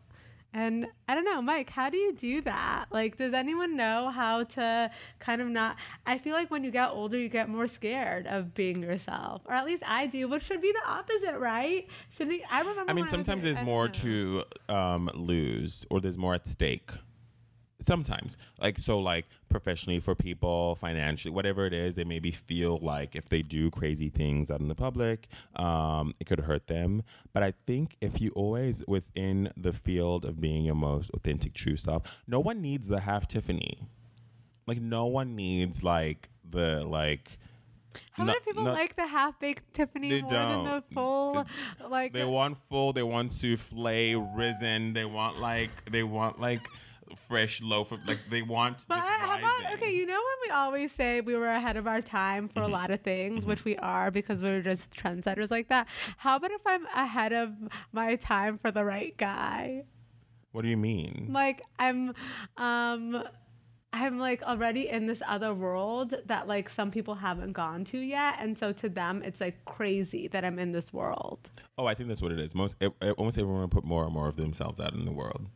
And 0.52 0.88
I 1.08 1.14
don't 1.14 1.24
know, 1.24 1.40
Mike, 1.40 1.70
how 1.70 1.90
do 1.90 1.96
you 1.96 2.12
do 2.12 2.40
that? 2.42 2.86
Like, 2.90 3.16
does 3.16 3.32
anyone 3.34 3.76
know 3.76 4.10
how 4.10 4.42
to 4.42 4.90
kind 5.20 5.40
of 5.40 5.46
not? 5.46 5.76
I 6.06 6.18
feel 6.18 6.32
like 6.32 6.50
when 6.50 6.64
you 6.64 6.72
get 6.72 6.90
older, 6.90 7.16
you 7.16 7.28
get 7.28 7.48
more 7.48 7.68
scared 7.68 8.26
of 8.26 8.52
being 8.52 8.82
yourself, 8.82 9.42
or 9.44 9.52
at 9.52 9.64
least 9.64 9.84
I 9.86 10.06
do, 10.06 10.26
which 10.26 10.42
should 10.42 10.60
be 10.60 10.72
the 10.72 10.90
opposite, 10.90 11.38
right? 11.38 11.86
Should 12.16 12.32
I 12.50 12.60
remember? 12.62 12.90
I 12.90 12.94
mean, 12.94 13.06
sometimes 13.06 13.44
I 13.44 13.52
there's 13.52 13.64
more 13.64 13.86
know. 13.86 13.92
to 13.92 14.44
um, 14.68 15.10
lose, 15.14 15.86
or 15.88 16.00
there's 16.00 16.18
more 16.18 16.34
at 16.34 16.48
stake. 16.48 16.90
Sometimes, 17.80 18.36
like 18.60 18.78
so, 18.78 18.98
like 19.00 19.26
professionally 19.48 20.00
for 20.00 20.14
people, 20.14 20.74
financially, 20.74 21.32
whatever 21.32 21.64
it 21.66 21.72
is, 21.72 21.94
they 21.94 22.04
maybe 22.04 22.30
feel 22.30 22.78
like 22.82 23.16
if 23.16 23.28
they 23.30 23.40
do 23.42 23.70
crazy 23.70 24.10
things 24.10 24.50
out 24.50 24.60
in 24.60 24.68
the 24.68 24.74
public, 24.74 25.28
um, 25.56 26.12
it 26.20 26.26
could 26.26 26.40
hurt 26.40 26.66
them. 26.66 27.02
But 27.32 27.42
I 27.42 27.54
think 27.66 27.96
if 28.00 28.20
you 28.20 28.30
always 28.36 28.84
within 28.86 29.50
the 29.56 29.72
field 29.72 30.24
of 30.26 30.40
being 30.40 30.64
your 30.64 30.74
most 30.74 31.10
authentic, 31.14 31.54
true 31.54 31.76
self, 31.76 32.20
no 32.26 32.38
one 32.38 32.60
needs 32.60 32.88
the 32.88 33.00
half 33.00 33.26
Tiffany. 33.26 33.80
Like 34.66 34.80
no 34.80 35.06
one 35.06 35.34
needs 35.34 35.82
like 35.82 36.28
the 36.48 36.84
like 36.84 37.38
How 38.12 38.24
No- 38.24 38.32
many 38.32 38.40
people 38.40 38.64
no- 38.64 38.72
like 38.72 38.94
the 38.94 39.06
half 39.06 39.40
baked 39.40 39.72
Tiffany 39.74 40.10
They 40.10 40.20
more 40.22 40.30
than 40.30 40.64
the 40.64 40.84
full? 40.92 41.46
Like 41.88 42.12
They 42.12 42.24
want 42.24 42.58
full. 42.68 42.92
They 42.92 43.02
want 43.02 43.32
souffle, 43.32 44.34
risen. 44.36 44.92
They 44.92 45.04
want 45.06 45.40
like 45.40 45.70
they 45.90 46.02
want 46.02 46.38
like 46.40 46.68
fresh 47.16 47.60
loaf 47.62 47.92
of 47.92 48.06
like 48.06 48.18
they 48.30 48.42
want 48.42 48.84
But 48.88 48.96
just 48.96 49.08
how 49.08 49.38
about 49.38 49.72
okay? 49.74 49.92
You 49.94 50.06
know 50.06 50.14
when 50.14 50.48
we 50.48 50.50
always 50.52 50.92
say 50.92 51.20
we 51.20 51.34
were 51.34 51.48
ahead 51.48 51.76
of 51.76 51.86
our 51.86 52.00
time 52.02 52.48
for 52.48 52.60
Mm-hmm. 52.60 52.70
a 52.70 52.72
lot 52.72 52.90
of 52.90 53.00
things, 53.00 53.46
which 53.46 53.64
we 53.64 53.76
are 53.78 54.10
because 54.10 54.42
we're 54.42 54.60
just 54.62 54.92
trendsetters 54.92 55.50
like 55.50 55.68
that. 55.68 55.86
How 56.18 56.36
about 56.36 56.50
if 56.50 56.60
I'm 56.66 56.86
ahead 56.94 57.32
of 57.32 57.52
my 57.92 58.16
time 58.16 58.58
for 58.58 58.70
the 58.70 58.84
right 58.84 59.16
guy? 59.16 59.84
What 60.52 60.62
do 60.62 60.68
you 60.68 60.76
mean? 60.76 61.28
Like 61.30 61.62
I'm, 61.78 62.12
um, 62.56 63.22
I'm 63.92 64.18
like 64.18 64.42
already 64.42 64.88
in 64.88 65.06
this 65.06 65.22
other 65.26 65.52
world 65.54 66.14
that 66.26 66.46
like 66.46 66.68
some 66.68 66.90
people 66.90 67.14
haven't 67.16 67.52
gone 67.52 67.84
to 67.86 67.98
yet, 67.98 68.36
and 68.38 68.56
so 68.58 68.72
to 68.74 68.88
them 68.88 69.22
it's 69.24 69.40
like 69.40 69.64
crazy 69.64 70.28
that 70.28 70.44
I'm 70.44 70.58
in 70.58 70.72
this 70.72 70.92
world. 70.92 71.50
Oh, 71.78 71.86
I 71.86 71.94
think 71.94 72.08
that's 72.08 72.22
what 72.22 72.30
it 72.32 72.38
is. 72.38 72.54
Most 72.54 72.76
e- 72.82 72.86
e- 73.02 73.10
almost 73.12 73.38
everyone 73.38 73.68
put 73.68 73.84
more 73.84 74.04
and 74.04 74.12
more 74.12 74.28
of 74.28 74.36
themselves 74.36 74.78
out 74.80 74.92
in 74.94 75.04
the 75.06 75.12
world. 75.12 75.46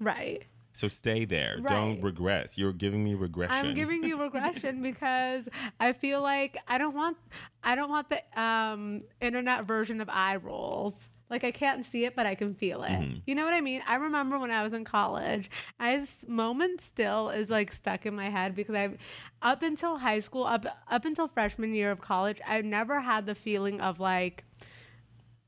Right. 0.00 0.44
So 0.72 0.88
stay 0.88 1.24
there. 1.24 1.58
Don't 1.58 2.00
regress. 2.00 2.56
You're 2.56 2.72
giving 2.72 3.04
me 3.04 3.14
regression. 3.14 3.66
I'm 3.66 3.74
giving 3.74 4.04
you 4.04 4.20
regression 4.20 4.82
because 4.90 5.48
I 5.78 5.92
feel 5.92 6.22
like 6.22 6.56
I 6.66 6.78
don't 6.78 6.94
want 6.94 7.18
I 7.62 7.74
don't 7.74 7.90
want 7.90 8.08
the 8.08 8.40
um, 8.40 9.02
internet 9.20 9.66
version 9.66 10.00
of 10.00 10.08
eye 10.08 10.36
rolls. 10.36 10.94
Like 11.28 11.44
I 11.44 11.50
can't 11.50 11.82
see 11.82 12.04
it, 12.04 12.14
but 12.14 12.26
I 12.26 12.34
can 12.34 12.52
feel 12.52 12.82
it. 12.82 12.90
You 13.24 13.34
know 13.34 13.46
what 13.46 13.54
I 13.54 13.62
mean? 13.62 13.82
I 13.86 13.94
remember 13.96 14.38
when 14.38 14.50
I 14.50 14.62
was 14.62 14.74
in 14.74 14.84
college, 14.84 15.50
I 15.80 15.96
this 15.96 16.26
moment 16.28 16.82
still 16.82 17.30
is 17.30 17.48
like 17.48 17.72
stuck 17.72 18.04
in 18.04 18.14
my 18.14 18.28
head 18.28 18.54
because 18.54 18.74
I've 18.74 18.98
up 19.40 19.62
until 19.62 19.96
high 19.96 20.20
school, 20.20 20.44
up 20.44 20.66
up 20.90 21.06
until 21.06 21.28
freshman 21.28 21.74
year 21.74 21.90
of 21.90 22.00
college, 22.00 22.38
I've 22.46 22.66
never 22.66 23.00
had 23.00 23.24
the 23.24 23.34
feeling 23.34 23.80
of 23.80 23.98
like 23.98 24.44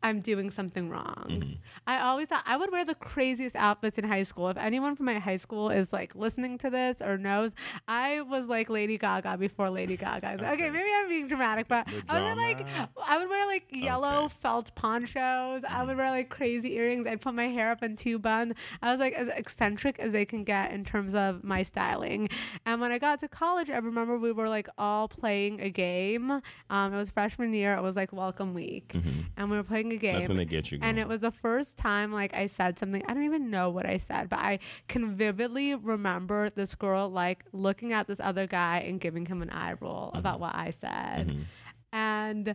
I'm 0.05 0.21
doing 0.21 0.51
something 0.51 0.91
wrong. 0.91 1.27
Mm-hmm. 1.31 1.53
I 1.87 2.01
always 2.01 2.29
thought 2.29 2.45
I 2.47 2.59
would 2.59 2.71
wear 2.71 2.85
the 2.85 2.95
craziest 2.95 3.57
outfits 3.57 3.97
in 3.97 4.05
high 4.05 4.23
school. 4.23 4.51
If 4.51 4.59
anyone 4.59 4.95
from 4.97 5.07
my 5.07 5.19
high 5.19 5.39
school 5.39 5.71
is 5.71 5.95
like 5.95 6.15
listening 6.15 6.59
to 6.59 6.69
this 6.69 7.01
or 7.01 7.17
knows, 7.17 7.55
I 7.89 8.21
was 8.21 8.47
like 8.47 8.69
Lady 8.69 8.99
Gaga 8.99 9.39
before 9.39 9.71
Lady 9.71 9.97
Gaga. 9.97 10.35
Okay, 10.35 10.47
Okay. 10.47 10.71
maybe 10.71 10.91
I'm 10.95 11.09
being 11.09 11.27
dramatic, 11.27 11.69
but 11.69 11.87
The 11.87 12.03
I 12.11 12.21
would 12.21 12.25
wear 12.25 12.37
like. 12.37 12.67
I 13.09 13.19
would 13.19 13.29
wear 13.31 13.47
like 13.47 13.65
yellow 13.71 14.25
Okay. 14.27 14.35
felt 14.43 14.75
ponchos. 14.75 15.63
I 15.67 15.83
would 15.83 15.93
mm-hmm. 15.93 15.99
wear 15.99 16.11
like 16.11 16.29
crazy 16.29 16.75
earrings. 16.75 17.07
I'd 17.07 17.23
put 17.23 17.35
my 17.35 17.49
hair 17.49 17.71
up 17.71 17.83
in 17.83 17.97
two 17.97 18.19
bun. 18.19 18.55
I 18.83 18.91
was 18.91 19.01
like 19.01 19.15
as 19.15 19.29
eccentric 19.29 19.99
as 19.99 20.13
they 20.13 20.27
can 20.27 20.45
get 20.45 20.71
in 20.71 20.85
terms 20.85 21.15
of 21.15 21.43
my 21.43 21.63
styling. 21.63 22.29
And 22.67 22.79
when 22.79 22.93
I 22.93 22.99
got 22.99 23.21
to 23.21 23.29
college, 23.29 23.71
I 23.71 23.79
remember 23.79 24.19
we 24.19 24.33
were 24.33 24.51
like 24.51 24.69
all 24.77 25.09
playing 25.09 25.63
a 25.63 25.71
game. 25.71 26.31
Um, 26.69 26.93
it 26.93 26.97
was 26.99 27.09
freshman 27.09 27.55
year. 27.55 27.75
It 27.75 27.83
was 27.83 27.97
like 27.97 28.13
welcome 28.13 28.53
week, 28.53 28.89
mm-hmm. 28.89 29.21
and 29.39 29.51
we 29.51 29.57
were 29.57 29.63
playing 29.63 29.94
a 29.95 29.99
game. 29.99 30.11
Mm-hmm. 30.11 30.19
That's 30.19 30.29
when 30.29 30.37
they 30.37 30.45
get 30.45 30.71
you. 30.71 30.79
And 30.83 30.99
it 30.99 31.09
was 31.09 31.23
the 31.23 31.31
first 31.31 31.77
time 31.77 32.13
like 32.13 32.35
I 32.35 32.47
said 32.47 32.79
something. 32.79 33.03
I 33.09 33.15
don't 33.15 33.25
even 33.25 33.51
know 33.51 33.71
what 33.71 33.87
I 33.87 33.97
said, 33.97 34.29
but 34.29 34.39
I 34.39 34.59
can 34.89 35.17
vividly 35.17 35.75
remember 35.75 36.51
this 36.51 36.75
girl 36.75 37.09
like 37.09 37.45
looking 37.53 37.93
at 37.93 38.07
this 38.07 38.21
other 38.21 38.47
guy 38.47 38.79
and 38.87 39.01
giving 39.01 39.27
him 39.27 39.43
an 39.43 39.51
eye 39.51 39.75
roll 39.81 40.09
Mm-hmm. 40.09 40.19
about 40.19 40.41
what 40.41 40.55
I 40.55 40.71
said. 40.71 41.47
And 41.93 42.55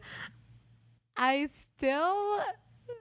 I 1.18 1.48
still 1.48 2.40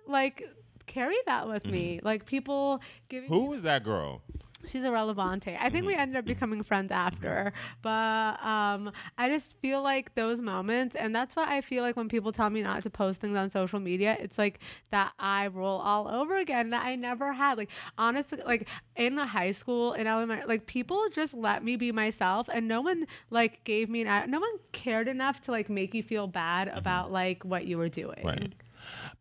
like 0.06 0.44
carry 0.86 1.16
that 1.26 1.48
with 1.48 1.64
me. 1.66 2.00
Like 2.02 2.24
people 2.26 2.80
giving 3.08 3.28
Who 3.28 3.46
was 3.46 3.62
that 3.64 3.84
girl? 3.84 4.22
She's 4.68 4.84
a 4.84 4.90
relevante. 4.90 5.56
I 5.58 5.70
think 5.70 5.86
we 5.86 5.94
ended 5.94 6.16
up 6.16 6.24
becoming 6.24 6.62
friends 6.62 6.92
after, 6.92 7.52
but 7.82 8.42
um, 8.44 8.92
I 9.16 9.28
just 9.28 9.56
feel 9.60 9.82
like 9.82 10.14
those 10.14 10.40
moments, 10.40 10.94
and 10.94 11.14
that's 11.14 11.34
why 11.36 11.56
I 11.56 11.60
feel 11.60 11.82
like 11.82 11.96
when 11.96 12.08
people 12.08 12.32
tell 12.32 12.50
me 12.50 12.62
not 12.62 12.82
to 12.82 12.90
post 12.90 13.20
things 13.20 13.36
on 13.36 13.50
social 13.50 13.80
media, 13.80 14.16
it's 14.20 14.38
like 14.38 14.60
that 14.90 15.12
I 15.18 15.48
roll 15.48 15.78
all 15.78 16.08
over 16.08 16.36
again 16.36 16.70
that 16.70 16.84
I 16.84 16.96
never 16.96 17.32
had. 17.32 17.58
Like 17.58 17.70
honestly, 17.96 18.40
like 18.44 18.68
in 18.96 19.16
the 19.16 19.26
high 19.26 19.52
school 19.52 19.94
in 19.94 20.06
elementary, 20.06 20.46
like 20.46 20.66
people 20.66 21.02
just 21.12 21.34
let 21.34 21.64
me 21.64 21.76
be 21.76 21.92
myself, 21.92 22.48
and 22.52 22.68
no 22.68 22.80
one 22.80 23.06
like 23.30 23.64
gave 23.64 23.88
me 23.88 24.02
an, 24.02 24.30
no 24.30 24.40
one 24.40 24.50
cared 24.72 25.08
enough 25.08 25.40
to 25.42 25.50
like 25.50 25.70
make 25.70 25.94
you 25.94 26.02
feel 26.02 26.26
bad 26.26 26.68
about 26.68 27.10
like 27.10 27.44
what 27.44 27.66
you 27.66 27.78
were 27.78 27.88
doing. 27.88 28.20
Right. 28.24 28.54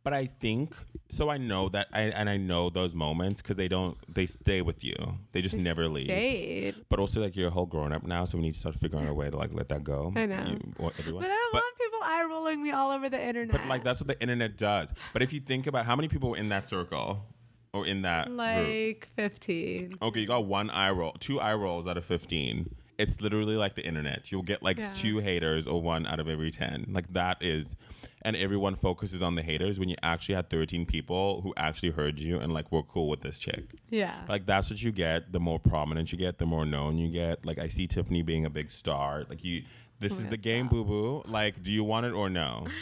But 0.03 0.13
I 0.13 0.25
think 0.25 0.75
so. 1.09 1.29
I 1.29 1.37
know 1.37 1.69
that, 1.69 1.87
I, 1.93 2.01
and 2.01 2.29
I 2.29 2.37
know 2.37 2.69
those 2.69 2.95
moments 2.95 3.41
because 3.41 3.55
they 3.55 3.67
don't. 3.67 3.97
They 4.13 4.25
stay 4.25 4.61
with 4.61 4.83
you. 4.83 4.95
They 5.31 5.41
just 5.41 5.57
never 5.57 5.87
leave. 5.87 6.05
Stayed. 6.05 6.75
But 6.89 6.99
also, 6.99 7.21
like 7.21 7.35
you're 7.35 7.47
a 7.47 7.51
whole 7.51 7.65
grown 7.65 7.91
up 7.91 8.03
now, 8.03 8.25
so 8.25 8.37
we 8.37 8.43
need 8.43 8.53
to 8.53 8.59
start 8.59 8.75
figuring 8.75 9.05
out 9.05 9.11
a 9.11 9.13
way 9.13 9.29
to 9.29 9.37
like 9.37 9.53
let 9.53 9.69
that 9.69 9.83
go. 9.83 10.13
I 10.15 10.25
know. 10.25 10.37
You, 10.37 10.91
everyone. 10.99 11.23
But 11.23 11.31
I 11.31 11.35
don't 11.35 11.53
want 11.53 11.77
people 11.77 11.99
eye 12.03 12.25
rolling 12.29 12.63
me 12.63 12.71
all 12.71 12.91
over 12.91 13.09
the 13.09 13.21
internet. 13.21 13.53
But 13.53 13.67
like 13.67 13.83
that's 13.83 13.99
what 13.99 14.07
the 14.07 14.19
internet 14.21 14.57
does. 14.57 14.93
But 15.13 15.21
if 15.21 15.33
you 15.33 15.39
think 15.39 15.67
about 15.67 15.85
how 15.85 15.95
many 15.95 16.07
people 16.07 16.29
were 16.29 16.37
in 16.37 16.49
that 16.49 16.67
circle 16.69 17.25
or 17.73 17.85
in 17.85 18.01
that 18.03 18.27
group. 18.27 18.37
like 18.37 19.09
15. 19.15 19.97
Okay, 20.01 20.19
you 20.21 20.27
got 20.27 20.45
one 20.45 20.69
eye 20.69 20.91
roll, 20.91 21.13
two 21.19 21.39
eye 21.39 21.53
rolls 21.53 21.87
out 21.87 21.97
of 21.97 22.05
fifteen. 22.05 22.75
It's 22.97 23.21
literally 23.21 23.55
like 23.55 23.75
the 23.75 23.85
internet. 23.85 24.31
You'll 24.31 24.41
get 24.43 24.63
like 24.63 24.77
Yeah. 24.79 24.91
two 24.95 25.19
haters 25.19 25.67
or 25.67 25.81
one 25.81 26.07
out 26.07 26.19
of 26.19 26.27
every 26.27 26.49
ten. 26.51 26.85
Like 26.89 27.13
that 27.13 27.37
is, 27.41 27.75
and 28.23 28.35
everyone 28.35 28.75
focuses 28.75 29.21
on 29.21 29.35
the 29.35 29.43
haters 29.43 29.77
when 29.79 29.87
you 29.89 29.95
actually 30.01 30.33
had 30.35 30.49
thirteen 30.49 30.85
people 30.85 31.41
who 31.41 31.53
actually 31.57 31.91
heard 31.91 32.19
you 32.19 32.39
and 32.39 32.53
like 32.53 32.71
we're 32.71 32.81
cool 32.81 33.07
with 33.07 33.21
this 33.21 33.37
chick. 33.37 33.75
Yeah. 33.89 34.25
Like 34.27 34.45
that's 34.47 34.69
what 34.71 34.81
you 34.81 34.91
get. 34.91 35.31
The 35.31 35.39
more 35.39 35.59
prominent 35.59 36.11
you 36.11 36.17
get, 36.17 36.39
the 36.39 36.45
more 36.47 36.65
known 36.65 36.97
you 36.97 37.11
get. 37.11 37.45
Like 37.45 37.59
I 37.59 37.67
see 37.67 37.85
Tiffany 37.87 38.23
being 38.23 38.45
a 38.45 38.49
big 38.49 38.71
star. 38.71 39.25
Like 39.29 39.43
you, 39.43 39.63
this 39.99 40.17
is 40.19 40.27
the 40.27 40.37
game, 40.37 40.67
boo 40.67 40.83
boo. 40.83 41.21
Like, 41.27 41.61
do 41.63 41.71
you 41.71 41.83
want 41.83 42.05
it 42.07 42.13
or 42.13 42.29
no? 42.29 42.65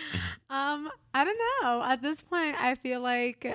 Um, 0.50 0.90
I 1.14 1.26
don't 1.26 1.38
know. 1.62 1.84
At 1.84 2.02
this 2.02 2.22
point, 2.22 2.56
I 2.62 2.76
feel 2.76 3.02
like 3.02 3.46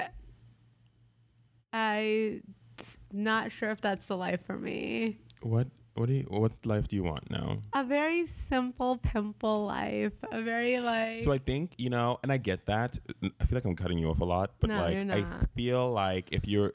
I 1.73 2.41
not 3.13 3.53
sure 3.53 3.71
if 3.71 3.81
that's 3.81 4.07
the 4.07 4.17
life 4.17 4.45
for 4.45 4.59
me. 4.59 5.19
What? 5.43 5.69
What 5.95 6.07
do 6.07 6.15
you? 6.15 6.27
What 6.29 6.53
life 6.65 6.89
do 6.89 6.97
you 6.97 7.03
want 7.03 7.31
now? 7.31 7.59
A 7.73 7.85
very 7.85 8.27
simple 8.27 8.97
pimple 8.97 9.67
life. 9.67 10.13
A 10.31 10.41
very 10.41 10.81
like 10.81 11.23
So 11.23 11.33
I 11.33 11.39
think 11.39 11.73
you 11.79 11.91
know, 11.91 12.19
and 12.23 12.33
I 12.33 12.37
get 12.37 12.67
that. 12.67 12.99
I 13.23 13.45
feel 13.45 13.57
like 13.57 13.65
I'm 13.65 13.77
cutting 13.77 13.99
you 13.99 14.11
off 14.11 14.21
a 14.21 14.25
lot, 14.25 14.53
but 14.61 14.71
No, 14.71 14.79
like 14.79 15.11
I 15.11 15.25
feel 15.57 15.91
like 15.93 16.29
if 16.33 16.47
you're 16.47 16.73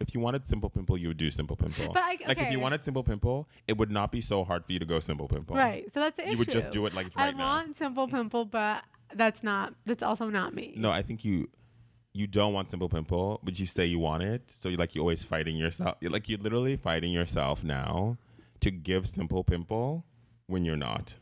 if 0.00 0.14
you 0.14 0.20
wanted 0.20 0.46
simple 0.46 0.70
pimple, 0.70 0.96
you 0.96 1.08
would 1.08 1.16
do 1.16 1.30
simple 1.30 1.56
pimple. 1.56 1.92
But, 1.92 2.02
like, 2.02 2.28
like 2.28 2.38
if 2.38 2.50
you 2.50 2.60
wanted 2.60 2.84
simple 2.84 3.02
pimple, 3.02 3.48
it 3.66 3.76
would 3.76 3.90
not 3.90 4.12
be 4.12 4.20
so 4.20 4.44
hard 4.44 4.64
for 4.64 4.72
you 4.72 4.78
to 4.78 4.84
go 4.84 5.00
simple 5.00 5.28
pimple. 5.28 5.56
right. 5.56 5.92
So 5.92 6.00
that's 6.00 6.16
the 6.16 6.22
issue. 6.24 6.32
You 6.32 6.38
would 6.38 6.50
just 6.50 6.70
do 6.70 6.86
it 6.86 6.94
like 6.94 7.08
I 7.16 7.26
right 7.26 7.36
now. 7.36 7.44
I 7.44 7.48
want 7.48 7.76
simple 7.76 8.06
pimple, 8.06 8.44
but 8.44 8.84
that's 9.14 9.42
not. 9.42 9.74
That's 9.86 10.02
also 10.02 10.28
not 10.28 10.54
me. 10.54 10.74
No, 10.76 10.90
I 10.90 11.02
think 11.02 11.24
you 11.24 11.48
you 12.12 12.26
don't 12.26 12.52
want 12.52 12.70
simple 12.70 12.88
pimple, 12.88 13.40
but 13.42 13.58
you 13.58 13.66
say 13.66 13.86
you 13.86 13.98
want 13.98 14.22
it. 14.22 14.50
So 14.50 14.68
you 14.68 14.76
like 14.76 14.94
you're 14.94 15.02
always 15.02 15.22
fighting 15.22 15.56
yourself. 15.56 15.96
You're 16.00 16.12
like 16.12 16.28
you're 16.28 16.38
literally 16.38 16.76
fighting 16.76 17.12
yourself 17.12 17.64
now 17.64 18.18
to 18.60 18.70
give 18.70 19.06
simple 19.06 19.44
pimple 19.44 20.04
when 20.46 20.64
you're 20.64 20.76
not. 20.76 21.14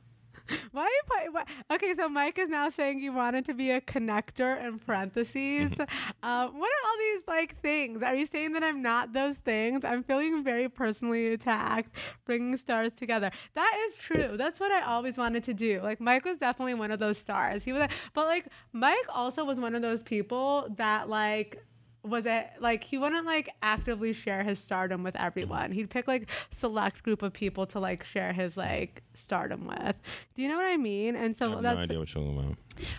Why 0.72 0.82
are 0.82 0.88
you 0.88 1.32
why, 1.32 1.44
Okay, 1.70 1.94
so 1.94 2.08
Mike 2.08 2.38
is 2.38 2.48
now 2.48 2.68
saying 2.68 3.00
you 3.00 3.12
wanted 3.12 3.44
to 3.46 3.54
be 3.54 3.70
a 3.70 3.80
connector 3.80 4.64
in 4.64 4.78
parentheses. 4.78 5.72
uh, 5.72 6.48
what 6.48 6.70
are 6.70 6.88
all 6.88 6.98
these 6.98 7.22
like 7.26 7.60
things? 7.60 8.02
Are 8.02 8.14
you 8.14 8.26
saying 8.26 8.52
that 8.52 8.62
I'm 8.62 8.82
not 8.82 9.12
those 9.12 9.36
things? 9.36 9.84
I'm 9.84 10.02
feeling 10.02 10.44
very 10.44 10.68
personally 10.68 11.32
attacked, 11.32 11.90
bringing 12.24 12.56
stars 12.56 12.92
together. 12.94 13.30
That 13.54 13.72
is 13.86 13.94
true. 13.96 14.36
That's 14.36 14.60
what 14.60 14.70
I 14.70 14.82
always 14.82 15.18
wanted 15.18 15.44
to 15.44 15.54
do. 15.54 15.80
Like 15.82 16.00
Mike 16.00 16.24
was 16.24 16.38
definitely 16.38 16.74
one 16.74 16.90
of 16.90 17.00
those 17.00 17.18
stars. 17.18 17.64
He 17.64 17.72
was, 17.72 17.80
like, 17.80 17.92
but 18.14 18.26
like 18.26 18.46
Mike 18.72 19.06
also 19.08 19.44
was 19.44 19.58
one 19.58 19.74
of 19.74 19.82
those 19.82 20.02
people 20.02 20.68
that 20.76 21.08
like 21.08 21.64
was 22.08 22.26
it 22.26 22.50
like 22.60 22.84
he 22.84 22.98
wouldn't 22.98 23.26
like 23.26 23.48
actively 23.62 24.12
share 24.12 24.42
his 24.42 24.58
stardom 24.58 25.02
with 25.02 25.16
everyone. 25.16 25.72
He'd 25.72 25.90
pick 25.90 26.06
like 26.06 26.28
select 26.50 27.02
group 27.02 27.22
of 27.22 27.32
people 27.32 27.66
to 27.66 27.80
like 27.80 28.04
share 28.04 28.32
his 28.32 28.56
like 28.56 29.02
stardom 29.14 29.66
with. 29.66 29.96
Do 30.34 30.42
you 30.42 30.48
know 30.48 30.56
what 30.56 30.66
I 30.66 30.76
mean? 30.76 31.16
And 31.16 31.30
I 31.30 31.32
so 31.32 31.50
have 31.50 31.56
no 31.58 31.62
that's 31.62 31.78
idea 31.80 31.98
what 31.98 32.14
you're 32.14 32.24
talking 32.24 32.38
about. 32.38 32.56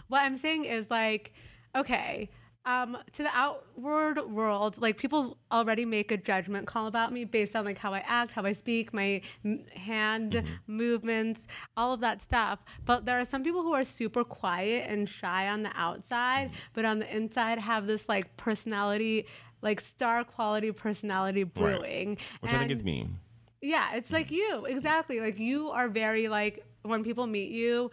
what 0.08 0.20
I'm 0.20 0.38
saying 0.38 0.65
is 0.65 0.89
like, 0.89 1.34
okay, 1.76 2.30
um, 2.68 2.98
to 3.14 3.24
the 3.24 3.30
outward 3.34 4.20
world, 4.30 4.80
like 4.82 4.98
people 4.98 5.38
already 5.54 5.86
make 5.86 6.12
a 6.12 6.18
judgment 6.18 6.68
call 6.68 6.88
about 6.88 7.14
me 7.14 7.24
based 7.24 7.56
on 7.56 7.64
like 7.64 7.78
how 7.78 7.94
I 7.94 8.04
act, 8.06 8.34
how 8.34 8.44
I 8.44 8.52
speak, 8.52 8.94
my 8.94 9.22
m- 9.46 9.64
hand 9.74 10.34
mm-hmm. 10.34 10.54
movements, 10.68 11.48
all 11.78 11.94
of 11.94 12.02
that 12.02 12.22
stuff. 12.22 12.60
But 12.86 13.06
there 13.06 13.18
are 13.22 13.26
some 13.26 13.42
people 13.42 13.64
who 13.64 13.74
are 13.74 13.86
super 13.86 14.26
quiet 14.26 14.86
and 14.90 15.08
shy 15.08 15.48
on 15.48 15.64
the 15.64 15.72
outside, 15.76 16.50
mm-hmm. 16.50 16.60
but 16.74 16.84
on 16.84 17.00
the 17.00 17.16
inside 17.16 17.58
have 17.58 17.88
this 17.88 18.10
like 18.10 18.36
personality, 18.36 19.26
like 19.62 19.80
star 19.80 20.26
quality 20.26 20.70
personality 20.74 21.46
Right. 21.46 21.54
brewing. 21.54 22.18
Which 22.42 22.52
I 22.52 22.60
think 22.60 22.72
is 22.72 22.84
me. 22.84 23.08
yeah, 23.62 23.96
it's 23.96 24.12
like 24.12 24.26
mm-hmm. 24.26 24.36
you 24.36 24.66
exactly. 24.66 25.22
Like 25.22 25.40
you 25.40 25.70
are 25.70 25.88
very 25.88 26.28
like 26.28 26.66
when 26.82 27.02
people 27.02 27.28
meet 27.28 27.52
you, 27.52 27.92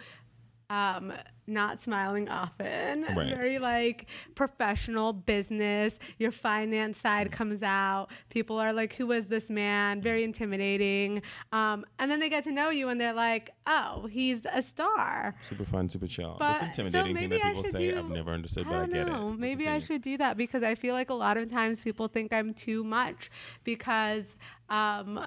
um, 0.71 1.13
not 1.47 1.81
smiling 1.81 2.29
often. 2.29 3.03
Right. 3.15 3.29
Very 3.29 3.59
like 3.59 4.07
professional 4.35 5.13
business. 5.13 5.99
Your 6.19 6.31
finance 6.33 6.99
side 6.99 7.31
comes 7.31 7.63
out. 7.63 8.09
People 8.31 8.59
are 8.59 8.73
like, 8.73 8.95
"Who 8.95 9.13
is 9.13 9.27
this 9.27 9.51
man?" 9.51 10.01
Very 10.01 10.25
intimidating. 10.25 11.23
Um, 11.53 11.85
and 11.99 12.11
then 12.11 12.19
they 12.21 12.29
get 12.31 12.45
to 12.45 12.53
know 12.53 12.71
you, 12.71 12.89
and 12.89 13.01
they're 13.01 13.13
like, 13.13 13.51
"Oh, 13.67 14.07
he's 14.11 14.47
a 14.51 14.63
star." 14.63 15.35
Super 15.43 15.65
fun, 15.65 15.89
super 15.89 16.07
chill. 16.07 16.37
But- 16.39 16.53
this 16.55 16.61
so 16.61 16.67
intimidating 16.85 17.17
thing 17.17 17.29
that 17.31 17.43
people 17.43 17.65
say, 17.65 17.91
do- 17.91 17.99
I've 17.99 18.11
never 18.11 18.31
understood, 18.33 18.67
I 18.67 18.71
but 18.71 18.83
I 18.83 18.87
get 18.87 19.07
know. 19.07 19.31
it. 19.33 19.39
Maybe 19.39 19.69
I 19.69 19.79
should 19.81 20.03
do 20.03 20.17
that 20.19 20.37
because 20.37 20.63
I 20.63 20.75
feel 20.75 20.95
like 20.95 21.11
a 21.11 21.15
lot 21.15 21.37
of 21.37 21.51
times 21.51 21.81
people 21.81 22.09
think 22.09 22.33
I'm 22.33 22.55
too 22.55 22.85
much 22.85 23.31
because 23.65 24.37
um, 24.71 25.25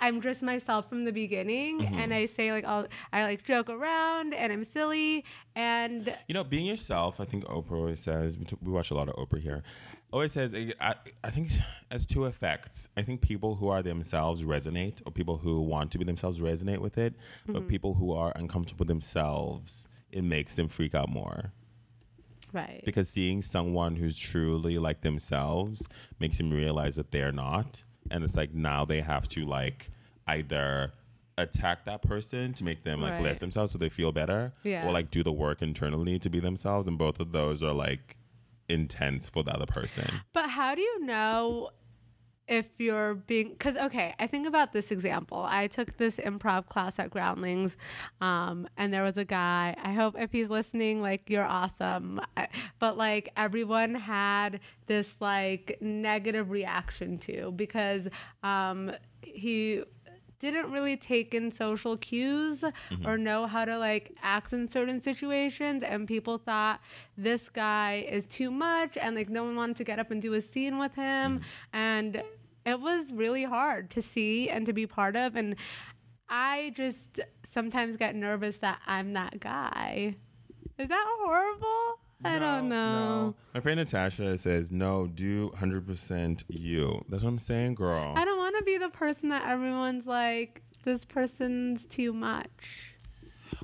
I'm 0.00 0.20
just 0.20 0.42
myself 0.42 0.88
from 0.88 1.04
the 1.04 1.12
beginning, 1.12 1.80
Mm-hmm. 1.80 1.94
and 1.98 2.14
I 2.14 2.26
say 2.26 2.52
like 2.52 2.64
I'll, 2.64 2.86
I 3.12 3.22
like 3.24 3.44
joke 3.44 3.68
around 3.70 4.32
and 4.34 4.52
I'm 4.52 4.64
silly 4.64 5.24
and 5.54 6.14
You 6.28 6.34
know, 6.34 6.44
being 6.44 6.66
yourself, 6.66 7.20
I 7.20 7.24
think 7.24 7.44
Oprah 7.44 7.72
always 7.76 8.00
says, 8.00 8.38
we 8.38 8.44
t- 8.44 8.56
we 8.62 8.72
watch 8.72 8.90
a 8.90 8.94
lot 8.94 9.08
of 9.08 9.16
Oprah 9.16 9.40
here, 9.40 9.62
always 10.12 10.32
says, 10.32 10.54
eh, 10.54 10.72
I, 10.80 10.94
I 11.22 11.30
think 11.30 11.50
as 11.90 12.06
two 12.06 12.24
effects. 12.24 12.88
I 12.96 13.02
think 13.02 13.20
people 13.20 13.56
who 13.56 13.68
are 13.68 13.82
themselves 13.82 14.42
resonate, 14.44 15.02
or 15.04 15.12
people 15.12 15.36
who 15.38 15.60
want 15.60 15.90
to 15.92 15.98
be 15.98 16.04
themselves 16.04 16.40
resonate 16.40 16.78
with 16.78 16.96
it, 16.98 17.14
Mm-hmm. 17.14 17.52
but 17.52 17.68
people 17.68 17.94
who 17.94 18.12
are 18.12 18.32
uncomfortable 18.36 18.86
themselves, 18.86 19.86
it 20.10 20.24
makes 20.24 20.56
them 20.56 20.68
freak 20.68 20.94
out 20.94 21.08
more. 21.10 21.52
right. 22.52 22.82
Because 22.84 23.08
seeing 23.08 23.42
someone 23.42 23.96
who's 23.96 24.16
truly 24.18 24.78
like 24.78 25.02
themselves 25.02 25.86
makes 26.18 26.38
them 26.38 26.50
realize 26.50 26.96
that 26.96 27.10
they're 27.12 27.32
not. 27.32 27.82
And 28.10 28.24
it's 28.24 28.36
like 28.36 28.52
now 28.54 28.84
they 28.84 29.02
have 29.02 29.28
to 29.30 29.44
like 29.46 29.89
either 30.34 30.92
attack 31.38 31.84
that 31.86 32.02
person 32.02 32.52
to 32.54 32.64
make 32.64 32.84
them 32.84 33.00
like 33.00 33.12
Right. 33.14 33.22
less 33.22 33.38
themselves 33.38 33.72
so 33.72 33.78
they 33.78 33.88
feel 33.88 34.12
better 34.12 34.52
Yeah. 34.62 34.86
or 34.86 34.92
like 34.92 35.10
do 35.10 35.22
the 35.22 35.32
work 35.32 35.62
internally 35.62 36.18
to 36.18 36.28
be 36.30 36.38
themselves 36.40 36.86
and 36.86 36.98
both 36.98 37.18
of 37.20 37.32
those 37.32 37.62
are 37.62 37.72
like 37.72 38.16
intense 38.68 39.28
for 39.28 39.42
the 39.42 39.52
other 39.52 39.66
person 39.66 40.08
But 40.32 40.50
how 40.50 40.74
do 40.74 40.82
you 40.82 41.04
know 41.04 41.70
if 42.46 42.66
you're 42.78 43.14
being 43.14 43.50
because 43.50 43.76
okay 43.76 44.12
i 44.18 44.26
think 44.26 44.44
about 44.46 44.72
this 44.72 44.90
example 44.90 45.46
i 45.48 45.66
took 45.68 45.96
this 45.98 46.16
improv 46.18 46.66
class 46.66 46.98
at 46.98 47.08
groundlings 47.08 47.76
um, 48.20 48.66
and 48.76 48.92
there 48.92 49.04
was 49.04 49.16
a 49.16 49.24
guy 49.24 49.74
i 49.82 49.92
hope 49.92 50.14
if 50.18 50.32
he's 50.32 50.50
listening 50.50 51.00
like 51.00 51.30
you're 51.30 51.44
awesome 51.44 52.20
I- 52.36 52.48
but 52.80 52.96
like 52.96 53.28
everyone 53.36 53.94
had 53.94 54.58
this 54.86 55.20
like 55.20 55.78
negative 55.80 56.50
reaction 56.50 57.18
to 57.20 57.52
because 57.52 58.08
um, 58.42 58.90
he 59.22 59.84
didn't 60.40 60.72
really 60.72 60.96
take 60.96 61.34
in 61.34 61.52
social 61.52 61.96
cues 61.96 62.62
mm-hmm. 62.62 63.06
or 63.06 63.16
know 63.16 63.46
how 63.46 63.64
to 63.64 63.78
like 63.78 64.16
act 64.22 64.52
in 64.52 64.66
certain 64.66 65.00
situations 65.00 65.82
and 65.82 66.08
people 66.08 66.38
thought 66.38 66.80
this 67.16 67.48
guy 67.48 68.04
is 68.08 68.26
too 68.26 68.50
much 68.50 68.96
and 68.96 69.14
like 69.14 69.28
no 69.28 69.44
one 69.44 69.54
wanted 69.54 69.76
to 69.76 69.84
get 69.84 69.98
up 69.98 70.10
and 70.10 70.20
do 70.20 70.32
a 70.34 70.40
scene 70.40 70.78
with 70.78 70.94
him. 70.94 71.38
Mm-hmm. 71.38 71.76
And 71.76 72.22
it 72.64 72.80
was 72.80 73.12
really 73.12 73.44
hard 73.44 73.90
to 73.90 74.02
see 74.02 74.48
and 74.48 74.66
to 74.66 74.72
be 74.72 74.86
part 74.86 75.16
of 75.16 75.36
and 75.36 75.56
i 76.28 76.72
just 76.74 77.20
sometimes 77.42 77.96
get 77.96 78.14
nervous 78.14 78.58
that 78.58 78.80
i'm 78.86 79.12
that 79.14 79.40
guy. 79.40 80.14
Is 80.78 80.88
that 80.88 81.06
horrible? 81.20 82.00
I 82.24 82.38
don't 82.38 82.68
know. 82.68 83.34
My 83.54 83.60
friend 83.60 83.78
natasha 83.78 84.38
says 84.38 84.70
no 84.70 85.06
do 85.06 85.50
100% 85.50 86.44
you. 86.48 87.04
That's 87.08 87.22
what 87.22 87.30
i'm 87.30 87.38
saying 87.38 87.74
girl. 87.74 88.14
I 88.16 88.24
don't 88.24 88.38
to 88.60 88.64
be 88.64 88.78
the 88.78 88.90
person 88.90 89.28
that 89.30 89.46
everyone's 89.46 90.06
like, 90.06 90.62
this 90.84 91.04
person's 91.04 91.84
too 91.86 92.12
much. 92.12 92.94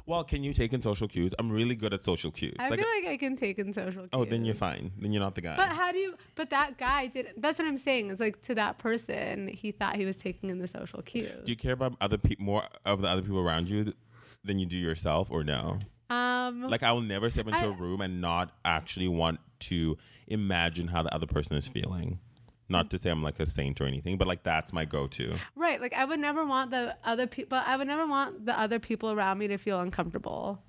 well 0.04 0.22
can 0.24 0.42
you 0.44 0.52
take 0.52 0.72
in 0.72 0.80
social 0.82 1.08
cues 1.08 1.34
i'm 1.38 1.50
really 1.50 1.74
good 1.74 1.92
at 1.94 2.02
social 2.04 2.30
cues 2.30 2.54
I 2.58 2.68
Like- 2.68 2.78
feel 2.80 2.88
like 2.96 3.06
I 3.14 3.16
can 3.16 3.34
take 3.36 3.58
in 3.58 3.72
social 3.72 4.02
cues. 4.02 4.10
oh 4.12 4.24
then 4.24 4.44
you're 4.44 4.54
fine 4.54 4.92
then 4.98 5.12
you're 5.12 5.22
not 5.22 5.34
the 5.34 5.40
guy 5.40 5.56
But 5.56 5.68
how 5.80 5.90
do 5.92 5.98
you? 5.98 6.14
But 6.34 6.50
that 6.50 6.76
guy 6.78 7.06
did. 7.06 7.32
That's 7.38 7.58
what 7.58 7.66
I'm 7.66 7.78
saying. 7.78 8.10
It's 8.10 8.20
like 8.20 8.42
to 8.42 8.54
that 8.56 8.76
person, 8.78 9.48
he 9.48 9.72
thought 9.72 9.96
he 9.96 10.04
was 10.04 10.16
taking 10.16 10.50
in 10.50 10.58
the 10.58 10.68
social 10.68 11.00
cues. 11.02 11.32
do 11.44 11.50
you 11.52 11.56
care 11.56 11.72
about 11.72 11.94
other 12.00 12.18
people 12.18 12.44
more 12.44 12.64
of 12.84 13.00
the 13.02 13.08
other 13.08 13.22
people 13.22 13.38
around 13.40 13.70
you 13.70 13.84
th- 13.84 13.96
than 14.44 14.58
you 14.58 14.66
do 14.66 14.76
yourself 14.76 15.28
or 15.30 15.42
no 15.42 15.78
um, 16.10 16.62
Like 16.62 16.82
I 16.82 16.92
will 16.92 17.00
never 17.00 17.30
step 17.30 17.46
into 17.48 17.64
a 17.66 17.72
I- 17.72 17.76
room 17.76 18.00
and 18.02 18.20
not 18.20 18.52
actually 18.64 19.08
want 19.08 19.40
to 19.70 19.96
imagine 20.28 20.88
how 20.88 21.02
the 21.02 21.12
other 21.14 21.26
person 21.26 21.56
is 21.56 21.66
feeling. 21.66 22.18
Not 22.68 22.86
mm. 22.86 22.90
to 22.90 22.98
say 22.98 23.10
I'm 23.10 23.22
like 23.22 23.38
a 23.40 23.46
saint 23.46 23.80
or 23.80 23.84
anything, 23.86 24.18
but 24.18 24.26
like 24.26 24.42
that's 24.42 24.72
my 24.72 24.84
go-to. 24.84 25.36
right. 25.54 25.80
Like 25.80 25.92
I 25.92 26.04
would 26.04 26.20
never 26.20 26.44
want 26.44 26.70
the 26.70 26.96
other 27.04 27.26
people. 27.26 27.60
I 27.64 27.76
would 27.76 27.86
never 27.86 28.06
want 28.06 28.46
the 28.46 28.58
other 28.58 28.78
people 28.78 29.12
around 29.12 29.38
me 29.38 29.48
to 29.48 29.56
feel 29.56 29.80
uncomfortable. 29.80 30.62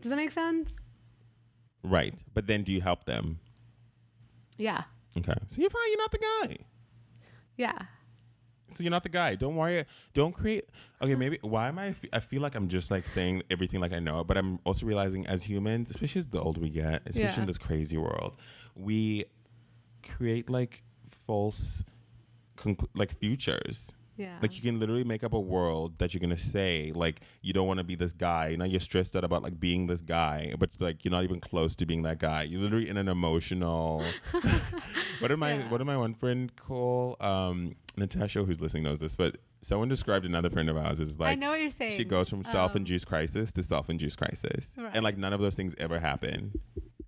Does 0.00 0.10
that 0.10 0.16
make 0.16 0.32
sense? 0.32 0.72
Right. 1.82 2.22
But 2.34 2.46
then 2.46 2.62
do 2.62 2.72
you 2.72 2.80
help 2.80 3.04
them? 3.04 3.40
Yeah. 4.56 4.84
Okay. 5.16 5.34
So 5.46 5.60
you're 5.60 5.70
fine, 5.70 5.88
you're 5.88 5.98
not 5.98 6.10
the 6.12 6.18
guy. 6.18 6.56
Yeah. 7.56 7.78
So 8.76 8.84
you're 8.84 8.90
not 8.90 9.02
the 9.02 9.08
guy. 9.08 9.34
Don't 9.34 9.56
worry. 9.56 9.84
Don't 10.14 10.32
create. 10.32 10.66
Okay, 11.02 11.14
maybe 11.14 11.38
why 11.42 11.68
am 11.68 11.78
I? 11.78 11.94
I 12.12 12.20
feel 12.20 12.42
like 12.42 12.54
I'm 12.54 12.68
just 12.68 12.90
like 12.90 13.06
saying 13.06 13.42
everything 13.50 13.80
like 13.80 13.92
I 13.92 13.98
know, 13.98 14.22
but 14.22 14.36
I'm 14.36 14.60
also 14.64 14.86
realizing 14.86 15.26
as 15.26 15.44
humans, 15.44 15.90
especially 15.90 16.20
as 16.20 16.28
the 16.28 16.40
older 16.40 16.60
we 16.60 16.70
get, 16.70 17.02
especially 17.06 17.34
Yeah. 17.34 17.40
in 17.40 17.46
this 17.46 17.58
crazy 17.58 17.96
world, 17.96 18.36
we 18.76 19.24
create 20.02 20.48
like 20.50 20.82
false, 21.26 21.84
conclu- 22.56 22.88
like 22.94 23.16
futures. 23.18 23.92
Yeah. 24.16 24.36
Like 24.42 24.56
you 24.56 24.62
can 24.62 24.80
literally 24.80 25.04
make 25.04 25.22
up 25.22 25.32
a 25.32 25.38
world 25.38 25.98
that 25.98 26.12
you're 26.12 26.20
gonna 26.20 26.36
say 26.36 26.90
like 26.92 27.20
you 27.40 27.52
don't 27.52 27.68
want 27.68 27.78
to 27.78 27.84
be 27.84 27.94
this 27.94 28.12
guy. 28.12 28.56
Now 28.56 28.64
you're 28.64 28.80
stressed 28.80 29.14
out 29.14 29.22
about 29.22 29.44
like 29.44 29.60
being 29.60 29.86
this 29.86 30.00
guy, 30.00 30.54
but 30.58 30.70
like 30.80 31.04
you're 31.04 31.12
not 31.12 31.22
even 31.22 31.38
close 31.40 31.76
to 31.76 31.86
being 31.86 32.02
that 32.02 32.18
guy. 32.18 32.42
You're 32.42 32.60
literally 32.62 32.88
in 32.88 32.96
an 32.96 33.06
emotional. 33.08 34.02
what 35.20 35.28
did 35.28 35.36
my 35.38 35.54
Yeah. 35.54 35.68
What 35.70 35.78
did 35.78 35.84
my 35.86 35.96
one 35.96 36.14
friend 36.14 36.54
call? 36.56 37.16
Um, 37.20 37.76
Natasha, 37.96 38.42
who's 38.44 38.60
listening, 38.60 38.82
knows 38.82 38.98
this, 38.98 39.14
but 39.14 39.36
someone 39.62 39.88
described 39.88 40.24
another 40.24 40.50
friend 40.50 40.68
of 40.68 40.76
ours 40.76 40.98
as 41.00 41.18
like 41.20 41.30
I 41.30 41.34
know 41.36 41.50
what 41.50 41.60
you're 41.60 41.70
saying. 41.70 41.96
she 41.96 42.04
goes 42.04 42.28
from 42.28 42.40
Um, 42.40 42.44
self-induced 42.44 43.06
crisis 43.06 43.52
to 43.52 43.62
self-induced 43.62 44.18
crisis, 44.18 44.74
Right. 44.76 44.90
and 44.94 45.04
like 45.04 45.16
none 45.16 45.32
of 45.32 45.40
those 45.40 45.54
things 45.54 45.76
ever 45.78 46.00
happen. 46.00 46.52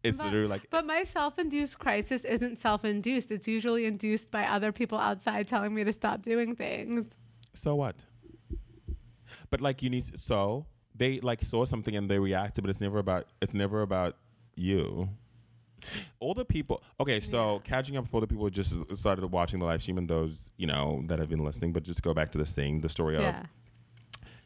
It's 0.03 0.17
But- 0.19 0.25
literally 0.27 0.49
like 0.49 0.71
But 0.71 0.87
my 0.87 1.03
self-induced 1.03 1.79
crisis 1.79 2.25
isn't 2.25 2.59
self-induced. 2.59 3.31
It's 3.31 3.47
usually 3.47 3.85
induced 3.85 4.31
by 4.31 4.45
other 4.47 4.73
people 4.73 4.99
outside 4.99 5.47
telling 5.47 5.75
me 5.75 5.85
to 5.85 5.93
stop 5.93 6.23
doing 6.23 6.57
things. 6.57 7.07
so 7.55 7.75
what? 7.75 8.07
But 9.51 9.61
like 9.61 9.83
you 9.83 9.91
need 9.91 10.05
to, 10.07 10.17
so 10.19 10.67
they 10.95 11.21
like 11.21 11.43
saw 11.43 11.65
something 11.65 11.95
and 11.97 12.11
they 12.11 12.19
reacted, 12.19 12.63
but 12.63 12.71
it's 12.71 12.81
never 12.81 12.99
about 12.99 13.27
it's 13.43 13.55
never 13.55 13.83
about 13.83 14.17
you. 14.57 15.09
All 16.21 16.35
the 16.35 16.45
people. 16.45 16.83
Okay, 17.01 17.21
so 17.21 17.55
Yeah. 17.55 17.61
catching 17.65 17.97
up 17.97 18.07
for 18.07 18.21
the 18.21 18.27
people 18.27 18.45
who 18.45 18.51
just 18.51 18.77
started 18.97 19.25
watching 19.31 19.59
the 19.61 19.65
live 19.65 19.81
stream 19.83 19.99
and 19.99 20.09
those 20.09 20.51
you 20.57 20.67
know 20.67 21.03
that 21.09 21.19
have 21.19 21.29
been 21.29 21.45
listening, 21.45 21.73
but 21.73 21.83
just 21.83 22.03
go 22.03 22.15
back 22.15 22.33
to 22.33 22.39
the 22.39 22.47
thing, 22.47 22.81
the 22.81 22.89
story 22.89 23.17
of 23.17 23.23
Yeah. 23.23 23.47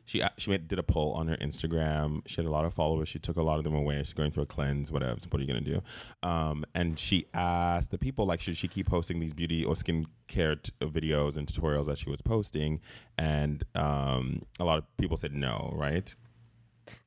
She 0.04 0.22
she 0.36 0.50
made, 0.50 0.68
did 0.68 0.78
a 0.78 0.82
poll 0.82 1.12
on 1.12 1.28
her 1.28 1.36
Instagram. 1.36 2.22
She 2.26 2.36
had 2.36 2.46
a 2.46 2.50
lot 2.50 2.64
of 2.64 2.74
followers. 2.74 3.08
She 3.08 3.18
took 3.18 3.36
a 3.36 3.42
lot 3.42 3.58
of 3.58 3.64
them 3.64 3.74
away. 3.74 3.98
She's 3.98 4.12
going 4.12 4.30
through 4.30 4.42
a 4.44 4.46
cleanse. 4.46 4.92
Whatever. 4.92 5.18
So 5.18 5.28
what 5.30 5.40
are 5.40 5.44
you 5.44 5.48
gonna 5.48 5.60
do? 5.60 5.82
Um, 6.22 6.64
and 6.74 6.98
she 6.98 7.26
asked 7.32 7.90
the 7.90 7.98
people 7.98 8.26
like, 8.26 8.40
should 8.40 8.56
she 8.56 8.68
keep 8.68 8.86
posting 8.86 9.20
these 9.20 9.32
beauty 9.32 9.64
or 9.64 9.74
skincare 9.74 10.62
t- 10.62 10.72
videos 10.82 11.36
and 11.36 11.46
tutorials 11.46 11.86
that 11.86 11.98
she 11.98 12.10
was 12.10 12.20
posting? 12.22 12.80
And 13.16 13.64
um, 13.74 14.42
a 14.60 14.64
lot 14.64 14.78
of 14.78 14.96
people 14.98 15.16
said 15.16 15.32
no. 15.32 15.72
Right? 15.74 16.14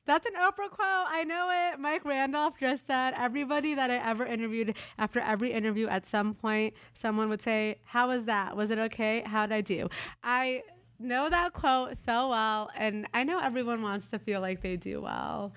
That's 0.06 0.26
an 0.26 0.32
Oprah 0.40 0.70
quote. 0.70 1.06
I 1.08 1.24
know 1.24 1.50
it. 1.52 1.78
Mike 1.78 2.04
Randolph 2.04 2.58
just 2.58 2.86
said 2.86 3.14
everybody 3.16 3.74
that 3.74 3.90
I 3.90 3.96
ever 3.96 4.24
interviewed, 4.24 4.74
after 4.98 5.20
every 5.20 5.52
interview, 5.52 5.86
at 5.86 6.06
some 6.06 6.34
point, 6.34 6.74
someone 6.94 7.28
would 7.28 7.42
say, 7.42 7.78
How 7.84 8.08
was 8.08 8.24
that? 8.24 8.56
Was 8.56 8.70
it 8.70 8.78
okay? 8.78 9.22
How'd 9.24 9.52
I 9.52 9.60
do? 9.60 9.88
I 10.24 10.62
know 10.98 11.30
that 11.30 11.52
quote 11.52 11.96
so 11.96 12.28
well, 12.28 12.70
and 12.76 13.06
I 13.14 13.24
know 13.24 13.38
everyone 13.38 13.82
wants 13.82 14.06
to 14.06 14.18
feel 14.18 14.40
like 14.40 14.62
they 14.62 14.76
do 14.76 15.00
well 15.00 15.52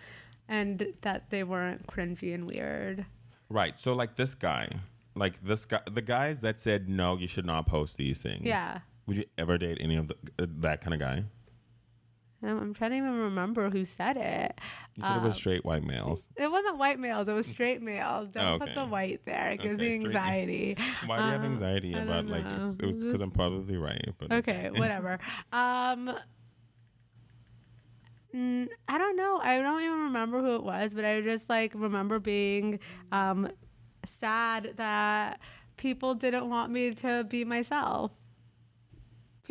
and 0.47 0.93
that 1.01 1.29
they 1.29 1.43
weren't 1.43 1.87
cringy 1.87 2.33
and 2.33 2.43
weird. 2.45 3.05
Right. 3.49 3.79
So 3.79 3.93
like 3.93 4.15
this 4.15 4.35
guy, 4.35 4.69
like 5.15 5.43
this 5.43 5.65
guy, 5.65 5.81
the 5.89 6.01
guys 6.01 6.41
that 6.41 6.59
said 6.59 6.89
no, 6.89 7.17
you 7.17 7.27
should 7.27 7.45
not 7.45 7.65
post 7.65 7.97
these 7.97 8.21
things. 8.21 8.43
Yeah. 8.43 8.79
Would 9.07 9.17
you 9.17 9.25
ever 9.37 9.57
date 9.57 9.77
any 9.81 9.95
of 9.95 10.09
the, 10.09 10.15
uh, 10.39 10.45
that 10.59 10.81
kind 10.81 10.93
of 10.93 10.99
guy? 10.99 11.23
I'm, 12.43 12.57
I'm 12.59 12.73
trying 12.73 12.91
to 12.91 12.97
even 12.97 13.13
remember 13.19 13.69
who 13.69 13.85
said 13.85 14.17
it. 14.17 14.59
You 14.95 15.03
said 15.03 15.17
it 15.17 15.21
was 15.21 15.35
Um, 15.35 15.39
straight 15.39 15.63
white 15.63 15.83
males. 15.83 16.23
It 16.35 16.49
wasn't 16.51 16.77
white 16.77 16.99
males, 16.99 17.27
it 17.27 17.33
was 17.33 17.45
straight 17.47 17.81
males. 17.81 18.29
Don't 18.29 18.59
put 18.59 18.69
Okay. 18.69 18.79
the 18.79 18.85
white 18.85 19.21
there. 19.25 19.51
It 19.51 19.61
gives 19.61 19.79
Okay, 19.79 19.89
me 19.89 19.95
straight- 19.99 20.15
anxiety. 20.15 20.77
Why 21.05 21.17
do 21.17 21.23
you 21.25 21.31
have 21.31 21.41
Um, 21.45 21.51
anxiety 21.51 21.95
I 21.95 21.99
about 21.99 22.25
like 22.27 22.45
it 22.45 22.85
was 22.85 23.03
because 23.03 23.21
I'm 23.21 23.31
probably 23.31 23.77
right. 23.77 24.09
But 24.17 24.31
Okay, 24.31 24.69
whatever. 24.71 25.19
Um, 25.53 26.13
I 28.33 28.97
don't 28.97 29.17
know. 29.17 29.39
I 29.43 29.59
don't 29.59 29.81
even 29.81 29.99
remember 30.05 30.39
who 30.41 30.55
it 30.55 30.63
was, 30.63 30.93
but 30.93 31.03
I 31.03 31.19
just 31.21 31.49
like 31.49 31.73
remember 31.75 32.17
being 32.17 32.79
um, 33.11 33.49
sad 34.05 34.73
that 34.77 35.39
people 35.75 36.15
didn't 36.15 36.49
want 36.49 36.71
me 36.71 36.91
to 36.95 37.25
be 37.29 37.43
myself. 37.43 38.11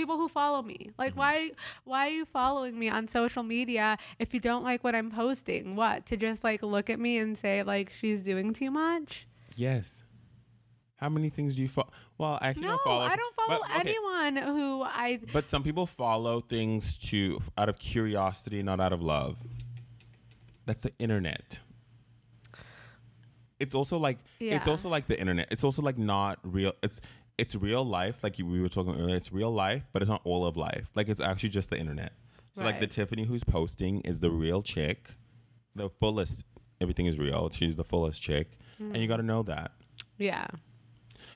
People 0.00 0.16
who 0.16 0.28
follow 0.28 0.62
me. 0.62 0.90
Like 0.98 1.12
mm-hmm. 1.12 1.20
why 1.20 1.50
why 1.84 2.06
are 2.08 2.10
you 2.10 2.24
following 2.24 2.78
me 2.78 2.88
on 2.88 3.06
social 3.06 3.42
media 3.42 3.98
if 4.18 4.32
you 4.32 4.40
don't 4.40 4.64
like 4.64 4.82
what 4.82 4.94
I'm 4.94 5.10
posting? 5.10 5.76
What? 5.76 6.06
To 6.06 6.16
just 6.16 6.42
like 6.42 6.62
look 6.62 6.88
at 6.88 6.98
me 6.98 7.18
and 7.18 7.36
say 7.36 7.62
like 7.62 7.90
she's 7.90 8.22
doing 8.22 8.52
too 8.52 8.70
much? 8.70 9.26
Yes. 9.56 10.04
How 10.96 11.08
many 11.08 11.30
things 11.30 11.56
do 11.56 11.62
you 11.62 11.68
follow? 11.68 11.90
Well, 12.18 12.38
I 12.40 12.48
actually 12.48 12.62
No, 12.62 12.68
don't 12.68 12.84
follow. 12.84 13.04
I 13.04 13.16
don't 13.16 13.34
follow 13.34 13.60
okay, 13.64 13.80
anyone 13.80 14.36
who 14.36 14.82
I 14.82 15.20
But 15.32 15.46
some 15.46 15.62
people 15.62 15.86
follow 15.86 16.40
things 16.40 16.98
to 17.10 17.40
out 17.56 17.68
of 17.68 17.78
curiosity, 17.78 18.62
not 18.62 18.80
out 18.80 18.92
of 18.92 19.02
love. 19.02 19.38
That's 20.66 20.82
the 20.82 20.92
internet. 20.98 21.60
It's 23.58 23.74
also 23.74 23.98
like 23.98 24.18
it's 24.40 24.68
also 24.68 24.88
like 24.88 25.06
the 25.06 25.18
internet. 25.18 25.48
It's 25.50 25.64
also 25.64 25.82
like 25.82 25.98
not 25.98 26.38
real. 26.42 26.72
It's 26.82 27.00
it's 27.40 27.55
real 27.57 27.85
life, 27.85 28.22
like 28.22 28.37
we 28.38 28.61
were 28.61 28.68
talking 28.68 28.94
earlier. 29.00 29.16
It's 29.16 29.33
real 29.33 29.50
life, 29.50 29.85
but 29.92 30.03
it's 30.03 30.11
not 30.11 30.20
all 30.24 30.44
of 30.46 30.57
life. 30.57 30.88
Like 30.94 31.09
it's 31.09 31.20
actually 31.20 31.48
just 31.48 31.70
the 31.70 31.79
internet. 31.79 32.12
So 32.55 32.64
like 32.64 32.81
the 32.81 32.87
Tiffany 32.87 33.24
who's 33.24 33.44
posting 33.44 34.00
is 34.03 34.20
the 34.20 34.31
real 34.31 34.61
chick, 34.61 35.09
the 35.74 35.88
fullest. 35.88 36.44
Everything 36.81 37.07
is 37.07 37.18
real. 37.18 37.48
She's 37.50 37.76
the 37.76 37.85
fullest 37.85 38.20
chick, 38.20 38.59
and 38.79 38.96
you 38.96 39.05
hmm. 39.05 39.09
got 39.09 39.16
to 39.16 39.22
know 39.22 39.42
that. 39.44 39.72
yeah. 40.18 40.46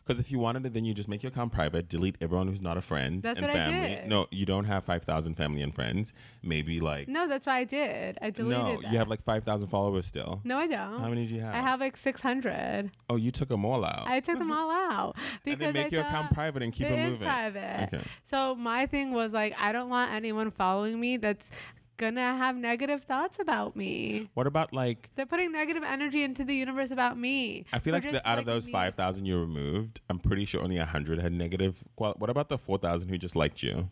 Because 0.06 0.20
if 0.20 0.30
you 0.30 0.38
wanted 0.38 0.66
it, 0.66 0.74
then 0.74 0.84
you 0.84 0.92
just 0.92 1.08
make 1.08 1.22
your 1.22 1.32
account 1.32 1.52
private, 1.52 1.88
delete 1.88 2.16
everyone 2.20 2.46
who's 2.48 2.60
not 2.60 2.76
a 2.76 2.82
friend 2.82 3.22
That's 3.22 3.38
and 3.38 3.46
what 3.48 3.56
I 3.56 3.58
family. 3.70 3.88
did. 3.96 4.06
No, 4.08 4.26
you 4.30 4.44
don't 4.44 4.64
have 4.66 4.84
five 4.84 5.02
thousand 5.02 5.36
family 5.36 5.62
and 5.62 5.74
friends. 5.74 6.12
Maybe 6.42 6.78
like 6.80 7.08
No, 7.08 7.26
that's 7.26 7.46
what 7.46 7.54
I 7.54 7.64
did. 7.64 8.18
I 8.20 8.28
deleted 8.30 8.62
no, 8.64 8.80
that. 8.82 8.92
you 8.92 8.98
have 8.98 9.08
like 9.08 9.22
five 9.22 9.44
thousand 9.44 9.68
followers 9.68 10.06
still. 10.06 10.40
No, 10.44 10.58
I 10.58 10.66
don't. 10.66 11.00
How 11.00 11.08
many 11.08 11.26
do 11.26 11.34
you 11.34 11.40
have? 11.40 11.54
I 11.54 11.58
have 11.62 11.80
like 11.80 11.96
600. 11.96 12.90
Oh, 13.08 13.16
you 13.16 13.30
took 13.30 13.48
them 13.48 13.64
all 13.64 13.84
out. 13.84 14.06
I 14.06 14.20
took 14.20 14.38
them 14.38 14.52
all 14.52 14.70
out 14.92 15.16
because 15.44 15.64
and 15.66 15.74
then 15.74 15.84
make 15.84 15.92
I 15.92 15.96
your 15.96 16.06
account 16.06 16.32
private 16.32 16.62
and 16.62 16.72
keep 16.72 16.86
it 16.86 16.92
it 16.92 16.98
is 16.98 17.10
moving. 17.12 17.26
private. 17.26 17.88
Okay. 17.94 18.04
So 18.24 18.54
my 18.56 18.84
thing 18.86 19.12
was 19.12 19.32
like, 19.32 19.54
I 19.58 19.72
don't 19.72 19.88
want 19.88 20.12
anyone 20.12 20.50
following 20.50 21.00
me 21.00 21.16
that's 21.16 21.50
gonna 21.96 22.36
have 22.36 22.56
negative 22.56 23.04
thoughts 23.04 23.38
about 23.38 23.76
me. 23.76 24.30
What 24.34 24.46
about 24.46 24.72
like? 24.72 25.10
They're 25.14 25.26
putting 25.26 25.52
negative 25.52 25.82
energy 25.82 26.22
into 26.22 26.44
the 26.44 26.54
universe 26.54 26.90
about 26.90 27.18
me. 27.18 27.64
I 27.72 27.78
feel 27.78 27.92
like 27.92 28.02
the, 28.10 28.26
out 28.28 28.38
of 28.38 28.44
those 28.46 28.66
me. 28.66 28.72
five 28.72 28.94
thousand 28.94 29.26
you 29.26 29.38
removed, 29.38 30.00
I'm 30.10 30.18
pretty 30.18 30.44
sure 30.44 30.62
only 30.62 30.76
hundred 30.78 31.20
had 31.20 31.32
negative. 31.32 31.76
qual- 31.96 32.14
What 32.18 32.30
about 32.30 32.48
the 32.48 32.58
four 32.58 32.78
thousand 32.78 33.08
who 33.08 33.18
just 33.18 33.36
liked 33.36 33.62
you? 33.62 33.88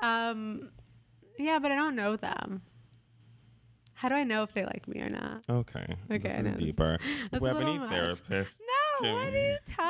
Um, 0.00 0.70
yeah, 1.38 1.58
but 1.58 1.72
I 1.72 1.76
don't 1.76 1.96
know 1.96 2.16
them. 2.16 2.62
How 3.94 4.08
do 4.08 4.16
I 4.16 4.24
know 4.24 4.42
if 4.42 4.52
they 4.52 4.64
like 4.64 4.86
me 4.88 5.00
or 5.00 5.08
not? 5.08 5.44
Okay. 5.48 5.86
Okay, 6.10 6.18
This 6.18 6.36
is 6.38 6.42
this- 6.44 6.56
deeper. 6.60 6.98
If 7.32 7.40
we 7.40 7.48
have 7.48 7.60
any 7.60 7.78
therapists, 7.78 8.54
No, 9.02 9.12
what 9.14 9.28
are 9.28 9.30
you 9.30 9.56
talking 9.66 9.83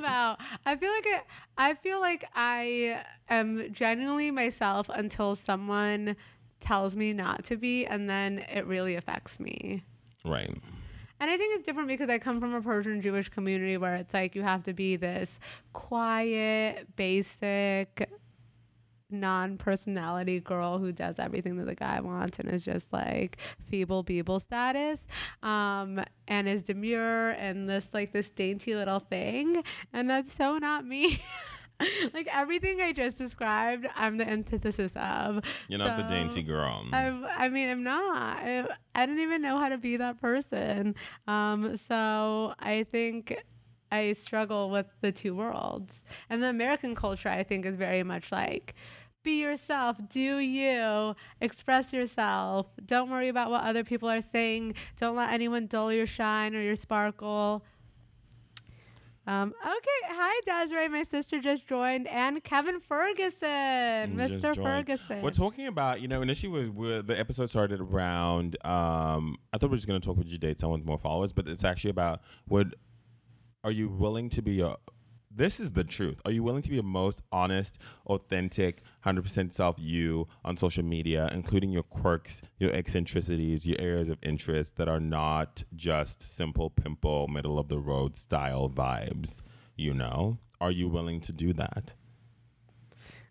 about? 0.00 0.40
I 0.66 0.76
feel 0.76 0.90
like 0.90 1.06
I, 1.06 1.70
I 1.70 1.74
feel 1.74 2.00
like 2.00 2.24
I 2.34 3.02
am 3.28 3.72
genuinely 3.72 4.30
myself 4.32 4.88
until 4.92 5.36
someone 5.36 6.16
tells 6.60 6.96
me 6.96 7.12
not 7.12 7.44
to 7.44 7.56
be, 7.56 7.86
and 7.86 8.10
then 8.10 8.40
it 8.52 8.66
really 8.66 8.96
affects 8.96 9.38
me. 9.38 9.84
right? 10.24 10.54
And 11.22 11.30
I 11.30 11.36
think 11.36 11.54
it's 11.54 11.64
different 11.66 11.88
because 11.88 12.08
I 12.08 12.18
come 12.18 12.40
from 12.40 12.54
a 12.54 12.62
Persian 12.62 13.02
Jewish 13.02 13.28
community 13.28 13.76
where 13.76 13.94
it's 13.96 14.14
like 14.14 14.34
you 14.34 14.42
have 14.42 14.64
to 14.64 14.72
be 14.72 14.96
this 14.96 15.38
quiet, 15.74 16.96
basic, 16.96 18.08
non 19.10 19.56
personality 19.56 20.40
girl 20.40 20.78
who 20.78 20.92
does 20.92 21.18
everything 21.18 21.56
that 21.56 21.66
the 21.66 21.74
guy 21.74 22.00
wants 22.00 22.38
and 22.38 22.48
is 22.48 22.62
just 22.62 22.92
like 22.92 23.38
feeble 23.68 24.04
beeble 24.04 24.40
status 24.40 25.06
um 25.42 26.02
and 26.28 26.48
is 26.48 26.62
demure 26.62 27.30
and 27.30 27.68
this 27.68 27.90
like 27.92 28.12
this 28.12 28.30
dainty 28.30 28.74
little 28.74 29.00
thing 29.00 29.62
and 29.92 30.08
that's 30.08 30.32
so 30.32 30.58
not 30.58 30.84
me 30.84 31.22
like 32.12 32.28
everything 32.32 32.80
i 32.80 32.92
just 32.92 33.16
described 33.16 33.86
i'm 33.96 34.18
the 34.18 34.28
antithesis 34.28 34.92
of 34.96 35.42
You're 35.68 35.78
not 35.78 35.96
the 35.96 36.02
dainty 36.02 36.42
girl. 36.42 36.86
I, 36.92 37.08
I 37.36 37.48
mean, 37.48 37.68
I'm 37.68 37.82
not. 37.82 38.16
I, 38.16 38.66
I 38.94 39.06
didn't 39.06 39.22
even 39.22 39.42
know 39.42 39.58
how 39.58 39.68
to 39.68 39.78
be 39.78 39.96
that 39.96 40.20
person. 40.20 40.94
Um, 41.26 41.76
so 41.76 42.54
I 42.58 42.84
think 42.90 43.42
I 43.92 44.12
struggle 44.12 44.70
with 44.70 44.86
the 45.00 45.12
two 45.12 45.34
worlds. 45.34 46.04
And 46.28 46.42
the 46.42 46.48
American 46.48 46.94
culture, 46.94 47.28
I 47.28 47.42
think, 47.42 47.66
is 47.66 47.76
very 47.76 48.02
much 48.02 48.30
like 48.30 48.74
be 49.22 49.40
yourself, 49.40 49.96
do 50.08 50.38
you, 50.38 51.14
express 51.40 51.92
yourself. 51.92 52.66
Don't 52.84 53.10
worry 53.10 53.28
about 53.28 53.50
what 53.50 53.62
other 53.64 53.84
people 53.84 54.08
are 54.08 54.20
saying. 54.20 54.74
Don't 54.98 55.16
let 55.16 55.32
anyone 55.32 55.66
dull 55.66 55.92
your 55.92 56.06
shine 56.06 56.54
or 56.54 56.60
your 56.60 56.76
sparkle. 56.76 57.64
Um, 59.26 59.54
okay, 59.62 60.08
hi 60.08 60.40
Desiree, 60.44 60.88
my 60.88 61.02
sister 61.02 61.40
just 61.40 61.68
joined, 61.68 62.08
and 62.08 62.42
Kevin 62.42 62.80
Ferguson, 62.80 64.16
Mr. 64.16 64.56
Ferguson. 64.56 65.22
We're 65.22 65.30
talking 65.30 65.66
about, 65.66 66.00
you 66.00 66.08
know, 66.08 66.22
initially 66.22 66.68
we 66.68 66.68
we 66.70 67.02
the 67.02 67.16
episode 67.16 67.48
started 67.48 67.80
around. 67.80 68.56
Um, 68.64 69.36
I 69.52 69.58
thought 69.58 69.68
we 69.68 69.74
were 69.74 69.76
just 69.76 69.86
gonna 69.86 70.00
talk 70.00 70.16
with 70.16 70.26
you 70.26 70.38
date 70.38 70.58
someone 70.58 70.80
with 70.80 70.86
more 70.86 70.98
followers, 70.98 71.32
but 71.32 71.46
it's 71.46 71.64
actually 71.64 71.90
about 71.90 72.22
would 72.48 72.74
are 73.62 73.70
you 73.70 73.88
willing 73.88 74.30
to 74.30 74.42
be 74.42 74.52
your 74.54 74.78
this 75.30 75.60
is 75.60 75.72
the 75.72 75.84
truth. 75.84 76.20
Are 76.24 76.32
you 76.32 76.42
willing 76.42 76.62
to 76.62 76.68
be 76.68 76.74
your 76.74 76.84
most 76.84 77.22
honest, 77.30 77.78
authentic, 78.06 78.82
100% 79.06 79.52
self 79.52 79.76
you 79.78 80.26
on 80.44 80.56
social 80.56 80.84
media, 80.84 81.28
including 81.32 81.70
your 81.70 81.84
quirks, 81.84 82.42
your 82.58 82.72
eccentricities, 82.72 83.66
your 83.66 83.80
areas 83.80 84.08
of 84.08 84.18
interest 84.22 84.76
that 84.76 84.88
are 84.88 85.00
not 85.00 85.62
just 85.74 86.22
simple 86.22 86.68
pimple, 86.68 87.28
middle 87.28 87.58
of 87.58 87.68
the 87.68 87.78
road 87.78 88.16
style 88.16 88.68
vibes? 88.68 89.40
You 89.76 89.94
know? 89.94 90.38
Are 90.60 90.70
you 90.70 90.88
willing 90.88 91.20
to 91.22 91.32
do 91.32 91.52
that? 91.54 91.94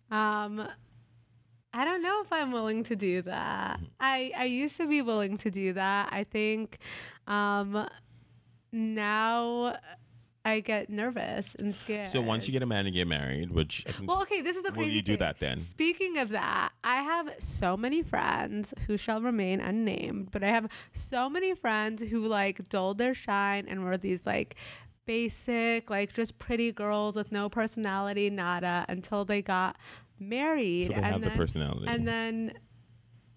Um, 0.09 0.67
I 1.73 1.85
don't 1.85 2.01
know 2.01 2.21
if 2.21 2.33
I'm 2.33 2.51
willing 2.51 2.83
to 2.85 2.95
do 2.95 3.21
that. 3.23 3.79
I 3.99 4.31
I 4.35 4.45
used 4.45 4.77
to 4.77 4.87
be 4.87 5.01
willing 5.03 5.37
to 5.39 5.51
do 5.51 5.73
that. 5.73 6.09
I 6.11 6.23
think, 6.23 6.79
um, 7.27 7.87
now 8.71 9.77
I 10.45 10.61
get 10.61 10.89
nervous 10.89 11.47
and 11.59 11.75
scared. 11.75 12.07
So 12.07 12.21
once 12.21 12.47
you 12.47 12.53
get 12.53 12.63
a 12.63 12.65
man 12.65 12.85
and 12.85 12.95
get 12.95 13.07
married, 13.07 13.51
which 13.51 13.85
well, 14.05 14.21
okay, 14.21 14.41
this 14.41 14.55
is 14.55 14.63
the 14.63 14.69
Will 14.71 14.83
crazy 14.83 14.95
you 14.95 15.01
do 15.01 15.13
thing. 15.13 15.19
that 15.19 15.39
then? 15.39 15.59
Speaking 15.59 16.17
of 16.17 16.29
that, 16.29 16.71
I 16.83 17.01
have 17.01 17.29
so 17.39 17.75
many 17.75 18.01
friends 18.01 18.73
who 18.87 18.97
shall 18.97 19.21
remain 19.21 19.59
unnamed, 19.59 20.29
but 20.31 20.43
I 20.43 20.47
have 20.49 20.67
so 20.93 21.29
many 21.29 21.53
friends 21.55 22.01
who 22.03 22.25
like 22.25 22.67
dulled 22.69 22.97
their 22.97 23.13
shine 23.13 23.65
and 23.67 23.83
were 23.83 23.97
these 23.97 24.25
like 24.25 24.55
basic, 25.05 25.89
like 25.89 26.13
just 26.13 26.37
pretty 26.39 26.71
girls 26.71 27.15
with 27.15 27.31
no 27.31 27.49
personality, 27.49 28.29
nada, 28.29 28.85
until 28.87 29.25
they 29.25 29.41
got 29.41 29.75
married. 30.19 30.83
so 30.83 30.89
they 30.89 30.95
and 30.95 31.05
have 31.05 31.21
the 31.21 31.31
personality. 31.31 31.87
and 31.87 32.07
then 32.07 32.53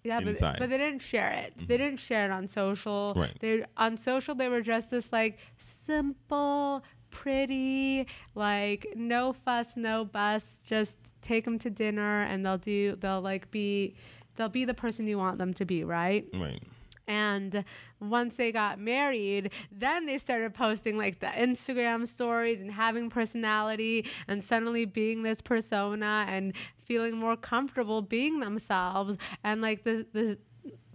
yeah, 0.03 0.19
but, 0.19 0.29
Inside. 0.29 0.57
but 0.59 0.69
they 0.69 0.77
didn't 0.77 1.01
share 1.01 1.31
it. 1.31 1.53
They 1.55 1.63
mm-hmm. 1.63 1.83
didn't 1.83 1.97
share 1.97 2.25
it 2.25 2.31
on 2.31 2.47
social. 2.47 3.13
Right. 3.15 3.37
They 3.39 3.63
on 3.77 3.97
social 3.97 4.35
they 4.35 4.49
were 4.49 4.61
just 4.61 4.91
this 4.91 5.13
like 5.13 5.37
simple, 5.57 6.83
pretty, 7.09 8.07
like 8.35 8.87
no 8.95 9.33
fuss, 9.33 9.77
no 9.77 10.09
fuss. 10.11 10.59
Just 10.63 10.97
take 11.21 11.45
them 11.45 11.57
to 11.59 11.69
dinner, 11.69 12.23
and 12.23 12.45
they'll 12.45 12.57
do. 12.57 12.97
They'll 12.97 13.21
like 13.21 13.49
be. 13.51 13.95
They'll 14.35 14.49
be 14.49 14.65
the 14.65 14.73
person 14.73 15.07
you 15.07 15.19
want 15.19 15.37
them 15.37 15.53
to 15.53 15.65
be, 15.65 15.83
right? 15.83 16.25
right. 16.33 16.59
And 17.07 17.65
once 17.99 18.35
they 18.35 18.51
got 18.51 18.79
married, 18.79 19.51
then 19.71 20.05
they 20.05 20.17
started 20.17 20.53
posting 20.53 20.97
like 20.97 21.19
the 21.19 21.27
Instagram 21.27 22.07
stories 22.07 22.61
and 22.61 22.71
having 22.71 23.09
personality 23.09 24.05
and 24.27 24.43
suddenly 24.43 24.85
being 24.85 25.23
this 25.23 25.41
persona 25.41 26.25
and 26.29 26.53
feeling 26.85 27.17
more 27.17 27.35
comfortable 27.35 28.01
being 28.01 28.39
themselves. 28.39 29.17
And 29.43 29.61
like 29.61 29.83
the, 29.83 30.05
the 30.13 30.37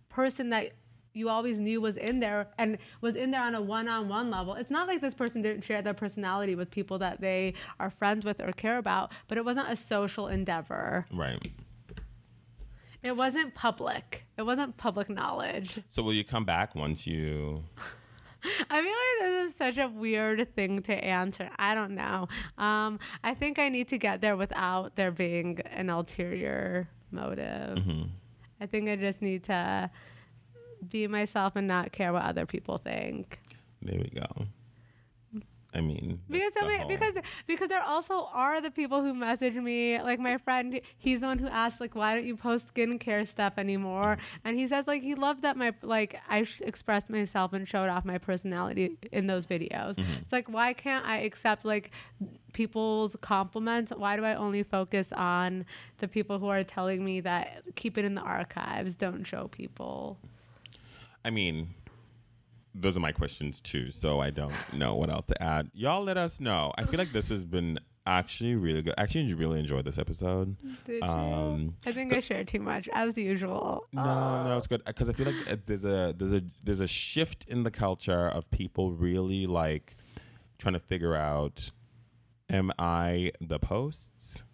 person 0.08 0.50
that 0.50 0.72
you 1.14 1.28
always 1.28 1.58
knew 1.58 1.80
was 1.80 1.96
in 1.96 2.20
there 2.20 2.46
and 2.58 2.78
was 3.00 3.16
in 3.16 3.30
there 3.30 3.42
on 3.42 3.54
a 3.54 3.60
one-on-one 3.60 4.30
level. 4.30 4.54
It's 4.54 4.70
not 4.70 4.86
like 4.86 5.00
this 5.00 5.14
person 5.14 5.42
didn't 5.42 5.64
share 5.64 5.82
their 5.82 5.94
personality 5.94 6.54
with 6.54 6.70
people 6.70 6.98
that 6.98 7.20
they 7.20 7.54
are 7.80 7.90
friends 7.90 8.24
with 8.24 8.40
or 8.40 8.52
care 8.52 8.78
about, 8.78 9.10
but 9.26 9.36
it 9.36 9.44
wasn't 9.44 9.68
a 9.68 9.76
social 9.76 10.28
endeavor. 10.28 11.06
Right. 11.12 11.50
It 13.02 13.16
wasn't 13.16 13.54
public. 13.54 14.24
It 14.36 14.42
wasn't 14.42 14.76
public 14.76 15.08
knowledge. 15.08 15.80
So 15.88 16.02
will 16.02 16.12
you 16.12 16.24
come 16.24 16.44
back 16.44 16.74
once 16.74 17.06
you 17.06 17.64
I 18.70 18.82
feel 18.82 18.92
like 18.92 19.20
this 19.20 19.50
is 19.50 19.56
such 19.56 19.78
a 19.78 19.88
weird 19.88 20.54
thing 20.54 20.82
to 20.82 20.92
answer. 20.92 21.50
I 21.58 21.74
don't 21.74 21.94
know. 21.94 22.28
Um, 22.56 23.00
I 23.24 23.34
think 23.34 23.58
I 23.58 23.68
need 23.68 23.88
to 23.88 23.98
get 23.98 24.20
there 24.20 24.36
without 24.36 24.96
there 24.96 25.10
being 25.10 25.60
an 25.70 25.90
ulterior 25.90 26.88
motive. 27.10 27.78
I 28.60 28.66
think 28.66 28.88
I 28.88 28.96
just 28.96 29.22
need 29.22 29.44
to 29.44 29.90
be 30.88 31.06
myself 31.08 31.56
and 31.56 31.66
not 31.66 31.92
care 31.92 32.12
what 32.12 32.22
other 32.22 32.46
people 32.46 32.78
think. 32.78 33.40
There 33.82 33.98
we 33.98 34.10
go. 34.10 34.46
I 35.74 35.82
mean, 35.82 36.20
Because 36.30 36.52
I 36.58 36.66
mean, 36.66 36.88
because 36.88 37.14
because 37.46 37.68
there 37.68 37.82
also 37.82 38.28
are 38.32 38.58
the 38.60 38.70
people 38.70 39.02
who 39.02 39.12
message 39.12 39.54
me 39.54 40.00
like 40.00 40.18
my 40.18 40.38
friend 40.38 40.80
he's 40.96 41.20
the 41.20 41.26
one 41.26 41.38
who 41.38 41.46
asked 41.46 41.78
like 41.78 41.94
why 41.94 42.14
don't 42.14 42.24
you 42.24 42.36
post 42.36 42.72
skincare 42.72 43.26
stuff 43.26 43.54
anymore? 43.58 44.16
And 44.44 44.58
he 44.58 44.66
says 44.66 44.86
like 44.86 45.02
he 45.02 45.14
loved 45.14 45.42
that 45.42 45.58
my 45.58 45.74
like 45.82 46.18
I 46.26 46.44
sh- 46.44 46.62
expressed 46.64 47.10
myself 47.10 47.52
and 47.52 47.68
showed 47.68 47.90
off 47.90 48.06
my 48.06 48.16
personality 48.16 48.96
in 49.12 49.26
those 49.26 49.44
videos. 49.44 49.96
Mm-hmm. 49.96 50.22
it's 50.22 50.32
like 50.32 50.48
why 50.48 50.72
can't 50.72 51.04
I 51.04 51.18
accept 51.18 51.66
like 51.66 51.90
people's 52.54 53.14
compliments? 53.20 53.92
Why 53.94 54.16
do 54.16 54.24
I 54.24 54.36
only 54.36 54.62
focus 54.62 55.12
on 55.12 55.66
the 55.98 56.08
people 56.08 56.38
who 56.38 56.48
are 56.48 56.64
telling 56.64 57.04
me 57.04 57.20
that 57.20 57.62
keep 57.74 57.98
it 57.98 58.06
in 58.06 58.14
the 58.14 58.22
archives 58.22 58.94
don't 58.94 59.24
show 59.24 59.48
people? 59.48 60.16
I 61.24 61.30
mean, 61.30 61.74
those 62.74 62.96
are 62.96 63.00
my 63.00 63.12
questions 63.12 63.60
too, 63.60 63.90
so 63.90 64.20
I 64.20 64.30
don't 64.30 64.54
know 64.72 64.94
what 64.94 65.10
else 65.10 65.26
to 65.26 65.42
add. 65.42 65.70
Y'all 65.72 66.02
let 66.02 66.16
us 66.16 66.40
know. 66.40 66.72
I 66.76 66.84
feel 66.84 66.98
like 66.98 67.12
this 67.12 67.28
has 67.28 67.44
been 67.44 67.78
actually 68.06 68.56
really 68.56 68.82
good. 68.82 68.94
Actually, 68.96 69.34
really 69.34 69.60
enjoyed 69.60 69.84
this 69.84 69.98
episode. 69.98 70.56
Did 70.84 71.02
you? 71.02 71.08
Um, 71.08 71.74
I 71.86 71.92
think 71.92 72.12
I 72.12 72.20
shared 72.20 72.48
too 72.48 72.60
much 72.60 72.88
as 72.92 73.16
usual 73.16 73.86
No, 73.92 74.44
no, 74.44 74.56
it's 74.56 74.66
good 74.66 74.84
because 74.84 75.08
I 75.08 75.12
feel 75.12 75.26
like 75.26 75.50
uh, 75.50 75.56
there's 75.66 75.84
a 75.84 76.14
there's 76.16 76.32
a 76.32 76.42
there's 76.62 76.80
a 76.80 76.86
shift 76.86 77.44
in 77.48 77.62
the 77.62 77.70
culture 77.70 78.28
of 78.28 78.50
people 78.50 78.92
really 78.92 79.46
like 79.46 79.96
trying 80.58 80.74
to 80.74 80.80
figure 80.80 81.14
out, 81.14 81.70
am 82.50 82.72
I 82.78 83.32
the 83.40 83.58
posts, 83.58 84.44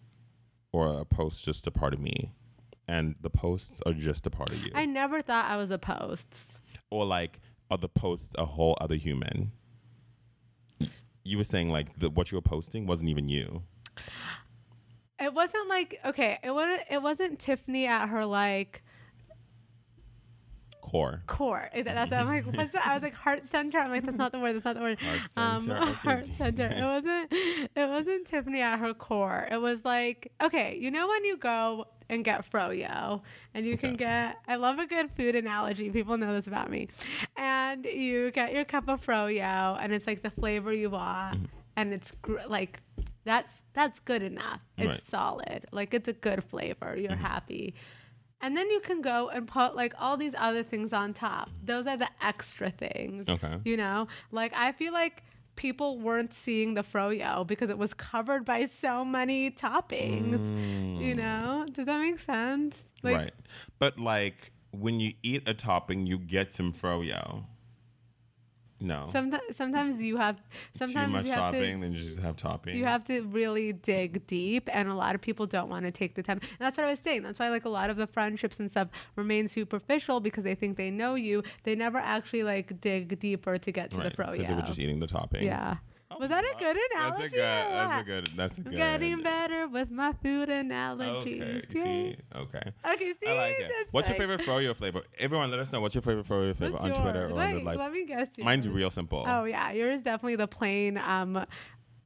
or 0.73 1.01
a 1.01 1.05
post 1.05 1.45
just 1.45 1.67
a 1.67 1.71
part 1.71 1.95
of 1.95 2.01
me, 2.01 2.33
and 2.89 3.15
the 3.21 3.31
posts 3.31 3.81
are 3.87 3.93
just 3.93 4.27
a 4.27 4.31
part 4.31 4.51
of 4.51 4.59
you, 4.59 4.71
I 4.75 4.85
never 4.85 5.23
thought 5.23 5.47
I 5.51 5.57
was 5.57 5.71
a 5.71 5.79
post 5.79 6.29
or 6.91 7.05
like 7.05 7.41
the 7.71 7.89
posts 7.89 8.35
a 8.39 8.45
whole 8.45 8.77
other 8.81 8.97
human? 8.97 9.53
You 11.23 11.39
were 11.39 11.45
saying 11.45 11.71
like 11.71 11.99
the, 11.99 12.11
what 12.11 12.31
you 12.31 12.37
were 12.37 12.43
posting 12.43 12.87
wasn't 12.87 13.11
even 13.11 13.29
you. 13.29 13.63
It 15.19 15.33
wasn't 15.33 15.69
like 15.69 16.01
okay. 16.05 16.39
It 16.43 16.51
wasn't. 16.51 16.83
It 16.91 17.03
wasn't 17.03 17.39
Tiffany 17.39 17.87
at 17.87 18.09
her 18.09 18.27
like 18.27 18.83
Core. 20.85 21.23
core. 21.27 21.71
Is 21.75 21.87
that, 21.87 21.95
that's 21.95 22.13
I'm 22.13 22.29
like. 22.29 22.45
What's 22.45 22.73
that? 22.73 22.87
I 22.87 22.95
was 22.95 23.03
like 23.03 23.15
heart 23.15 23.45
center. 23.45 23.79
I'm 23.79 23.91
like 23.91 24.05
that's 24.05 24.19
not 24.19 24.33
the 24.33 24.39
word. 24.39 24.55
That's 24.55 24.67
not 24.67 24.75
the 24.75 24.83
word. 24.83 25.01
Heart 25.01 25.21
um, 25.37 25.61
center, 25.61 25.83
okay. 25.83 25.93
heart 25.93 26.27
center. 26.37 26.67
It 26.67 26.83
wasn't. 26.83 27.33
It 27.33 27.89
wasn't 27.89 28.27
Tiffany 28.27 28.61
at 28.61 28.79
her 28.79 28.93
core. 28.93 29.49
It 29.51 29.57
was 29.57 29.85
like 29.85 30.31
okay. 30.43 30.77
You 30.79 30.91
know 30.91 31.09
when 31.09 31.25
you 31.25 31.39
go 31.39 31.87
and 32.09 32.25
get 32.25 32.51
froyo 32.51 33.23
and 33.55 33.65
you 33.67 33.77
can 33.79 33.97
get. 33.97 34.37
I 34.47 34.57
love 34.57 34.79
a 34.79 34.87
good 34.87 35.11
food 35.17 35.35
analogy. 35.35 35.91
People 35.91 36.17
know 36.19 36.35
this 36.35 36.47
about 36.47 36.71
me. 36.71 36.89
And 37.37 37.85
you 37.85 38.31
get 38.31 38.53
your 38.53 38.65
cup 38.65 38.89
of 38.89 39.05
froyo 39.05 39.79
and 39.81 39.93
it's 39.93 40.07
like 40.07 40.23
the 40.23 40.31
flavor 40.31 40.73
you 40.73 40.91
want 40.91 41.37
Mm-hmm. 41.37 41.45
and 41.77 41.93
it's 41.95 42.11
gr- 42.23 42.39
like 42.49 42.81
that's 43.25 43.65
that's 43.73 43.99
good 44.01 44.23
enough. 44.23 44.61
It's 44.77 44.87
Right. 44.89 45.03
solid. 45.03 45.67
Like 45.73 45.95
it's 45.95 46.09
a 46.09 46.13
good 46.13 46.45
flavor. 46.45 46.95
You're 46.97 47.13
Mm-hmm. 47.13 47.21
happy. 47.25 47.75
And 48.41 48.55
then 48.55 48.69
you 48.71 48.81
can 48.81 49.01
go 49.01 49.31
and 49.31 49.49
put 49.49 49.75
like 49.75 49.95
all 49.99 50.19
these 50.19 50.35
other 50.37 50.63
things 50.63 50.93
on 50.93 51.15
top. 51.15 51.49
Those 51.65 51.87
are 51.87 51.97
the 51.97 52.11
extra 52.21 52.69
things. 52.71 53.27
Okay. 53.29 53.57
You 53.65 53.79
know? 53.79 54.09
Like 54.31 54.53
I 54.55 54.73
feel 54.73 54.93
like 54.93 55.23
people 55.57 55.99
weren't 55.99 56.33
seeing 56.35 56.75
the 56.75 56.83
froyo 56.83 57.47
because 57.47 57.71
it 57.71 57.79
was 57.79 57.95
covered 57.95 58.45
by 58.45 58.65
so 58.65 59.05
many 59.05 59.51
toppings. 59.51 60.41
You 61.01 61.15
know? 61.15 61.67
Does 61.73 61.87
that 61.87 62.01
make 62.01 62.19
sense? 62.19 62.83
Like 63.03 63.15
Mm. 63.15 63.19
right. 63.19 63.35
But 63.79 63.99
like 63.99 64.53
when 64.73 64.99
you 65.01 65.13
eat 65.23 65.43
a 65.47 65.55
topping, 65.55 66.07
you 66.07 66.19
get 66.19 66.51
some 66.53 66.73
froyo. 66.73 67.45
No. 68.85 69.09
sometimes 69.11 69.43
sometimes 69.57 70.03
you 70.03 70.17
have 70.19 70.37
sometimes 70.77 71.07
Too 71.07 71.13
much 71.13 71.25
you 71.25 71.33
have 71.33 71.41
topping, 71.53 71.75
to 71.77 71.81
then 71.81 71.93
you 71.93 72.03
just 72.03 72.19
have 72.19 72.37
topping. 72.37 72.77
you 72.77 72.85
have 72.85 73.05
to 73.07 73.23
really 73.23 73.73
dig 73.73 74.27
deep 74.27 74.69
and 74.73 74.89
a 74.89 74.95
lot 74.95 75.15
of 75.15 75.21
people 75.21 75.47
don't 75.47 75.69
want 75.69 75.85
to 75.87 75.91
take 75.91 76.15
the 76.15 76.23
time 76.23 76.39
and 76.43 76.59
that's 76.59 76.77
what 76.77 76.87
i 76.87 76.91
was 76.91 77.01
saying 77.01 77.23
that's 77.23 77.39
why 77.39 77.49
like 77.49 77.65
a 77.65 77.69
lot 77.69 77.89
of 77.91 77.97
the 77.97 78.07
friendships 78.07 78.61
and 78.61 78.71
stuff 78.71 78.89
remain 79.17 79.49
superficial 79.49 80.21
because 80.21 80.45
they 80.45 80.55
think 80.55 80.77
they 80.77 80.91
know 80.91 81.15
you 81.15 81.43
they 81.63 81.75
never 81.75 81.99
actually 81.99 82.43
like 82.43 82.81
dig 82.81 83.19
deeper 83.19 83.57
to 83.59 83.73
get 83.73 83.91
to 83.91 83.99
right, 83.99 84.11
the 84.11 84.15
fro 84.17 84.33
because 84.33 84.49
they 84.49 84.55
were 84.55 84.61
just 84.63 84.79
eating 84.79 85.01
the 85.01 85.07
toppings. 85.07 85.43
yeah 85.45 85.77
Oh, 86.11 86.19
was 86.19 86.29
that 86.29 86.45
a 86.45 86.55
good 86.59 86.77
analogy? 86.93 87.23
That's 87.23 87.33
a 87.33 87.37
good. 87.37 87.39
That's 87.41 88.01
a 88.01 88.05
good. 88.05 88.29
That's 88.37 88.59
a 88.59 88.61
I'm 88.61 88.65
good. 88.65 88.77
getting 88.77 89.23
better 89.23 89.67
with 89.69 89.91
my 89.91 90.13
food 90.23 90.49
analogies 90.49 91.43
Okay. 91.43 91.63
See. 91.73 92.17
Okay. 92.37 92.73
okay 92.87 93.13
see 93.21 93.29
I 93.29 93.35
like 93.35 93.57
it. 93.59 93.73
What's 93.91 94.09
your 94.09 94.19
favorite 94.19 94.43
froyo 94.43 94.77
flavor? 94.77 95.03
Everyone, 95.19 95.51
let 95.51 95.61
us 95.61 95.73
know. 95.73 95.81
What's 95.81 95.95
your 95.95 96.03
favorite 96.03 96.27
froyo 96.27 96.55
flavor 96.55 96.75
what's 96.75 96.85
on 96.85 96.93
Twitter 96.95 97.29
or 97.31 97.35
Wait, 97.35 97.65
like. 97.65 97.79
let 97.79 97.91
me 97.93 98.05
guess 98.05 98.29
yours. 98.37 98.45
Mine's 98.45 98.69
real 98.69 98.91
simple. 98.91 99.25
oh 99.27 99.45
yeah 99.45 99.73
yours 99.73 99.97
is 99.97 100.03
definitely 100.03 100.37
the 100.37 100.47
plain 100.47 100.99
um 100.99 101.45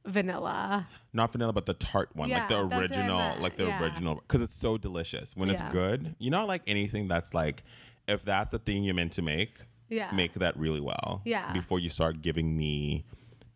vanilla 0.05 0.87
Not 1.13 1.31
vanilla, 1.31 1.53
but 1.53 1.65
the 1.65 1.73
tart 1.73 2.09
one, 2.13 2.29
yeah, 2.29 2.39
like 2.39 2.47
the 2.49 2.55
Yeah, 2.55 2.61
that's 2.61 2.71
what 2.71 2.77
I 2.77 2.81
original, 3.01 3.41
like 3.41 3.57
the 3.57 3.65
yeah. 3.65 3.83
original, 3.83 4.15
because 4.15 4.41
it's 4.41 4.53
so 4.55 4.77
delicious 4.77 5.35
when 5.35 5.49
it's 5.49 5.61
Yeah. 5.61 5.71
good. 5.71 6.15
You 6.19 6.31
know, 6.31 6.45
like 6.45 6.61
anything 6.67 7.07
that's 7.07 7.33
like, 7.33 7.63
if 8.07 8.23
that's 8.23 8.51
the 8.51 8.59
thing 8.59 8.83
you're 8.83 8.95
meant 8.95 9.11
to 9.13 9.21
make, 9.21 9.57
yeah 9.89 10.11
make 10.13 10.33
that 10.35 10.55
really 10.57 10.79
well. 10.79 11.21
Yeah. 11.25 11.51
Before 11.51 11.79
you 11.79 11.89
start 11.89 12.21
giving 12.21 12.55
me 12.57 13.05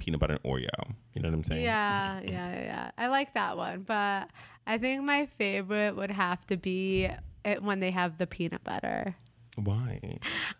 peanut 0.04 0.20
butter 0.20 0.34
and 0.34 0.44
Oreo. 0.44 0.68
You 1.14 1.22
know 1.22 1.30
what 1.30 1.36
I'm 1.36 1.44
saying? 1.44 1.64
Yeah, 1.64 2.20
yeah, 2.22 2.52
yeah. 2.62 2.92
I 2.98 3.08
like 3.08 3.34
that 3.36 3.56
one, 3.56 3.84
but 3.84 4.30
I 4.68 4.78
think 4.78 5.04
my 5.04 5.28
favorite 5.38 5.96
would 5.96 6.12
have 6.12 6.46
to 6.48 6.58
be 6.58 7.10
it 7.46 7.64
when 7.64 7.80
they 7.80 7.92
have 7.92 8.18
the 8.18 8.28
peanut 8.28 8.64
butter. 8.64 9.16
Why? 9.56 10.00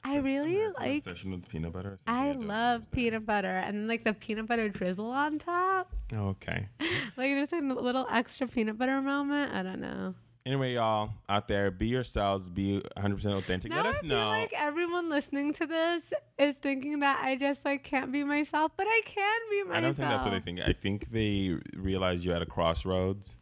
I 0.04 0.18
really 0.18 0.62
like. 0.80 0.98
obsession 1.00 1.32
with 1.32 1.50
peanut 1.50 1.74
butter. 1.74 2.00
I 2.06 2.32
don't 2.32 2.48
love 2.48 2.90
peanut 2.92 3.26
butter 3.26 3.48
and 3.48 3.88
like 3.88 4.04
the 4.04 4.14
peanut 4.14 4.46
butter 4.48 4.70
drizzle 4.70 5.10
on 5.10 5.40
top, 5.40 5.92
Oh, 6.14 6.28
okay. 6.30 6.68
like 7.18 7.32
just 7.32 7.54
a 7.54 7.60
little 7.60 8.06
extra 8.10 8.48
peanut 8.48 8.78
butter 8.78 9.02
moment. 9.02 9.54
I 9.54 9.64
don't 9.64 9.82
know. 9.82 10.14
Anyway, 10.46 10.74
y'all 10.74 11.10
out 11.30 11.48
there, 11.48 11.72
be 11.72 11.88
yourselves, 11.88 12.50
be 12.50 12.82
100% 12.98 13.38
authentic. 13.38 13.72
Now 13.72 13.78
Let 13.78 13.86
I 13.86 13.90
us 13.92 14.00
feel 14.00 14.10
know. 14.10 14.28
like 14.28 14.52
everyone 14.58 15.10
listening 15.10 15.54
to 15.54 15.66
this 15.66 16.02
is 16.38 16.56
thinking 16.58 17.00
that 17.00 17.22
I 17.24 17.38
just 17.38 17.64
like 17.64 17.86
can't 17.86 18.12
be 18.12 18.26
myself, 18.26 18.74
but 18.76 18.86
I 18.90 19.02
can 19.06 19.40
be 19.50 19.64
myself. 19.64 19.78
I 19.78 19.82
don't 19.82 19.94
think 19.96 20.10
that's 20.10 20.26
what 20.26 20.32
they 20.32 20.40
think. 20.42 20.60
I 20.60 20.74
think 20.74 21.12
they 21.12 21.58
realize 21.78 22.26
you're 22.26 22.36
at 22.36 22.42
a 22.42 22.46
crossroads. 22.46 23.38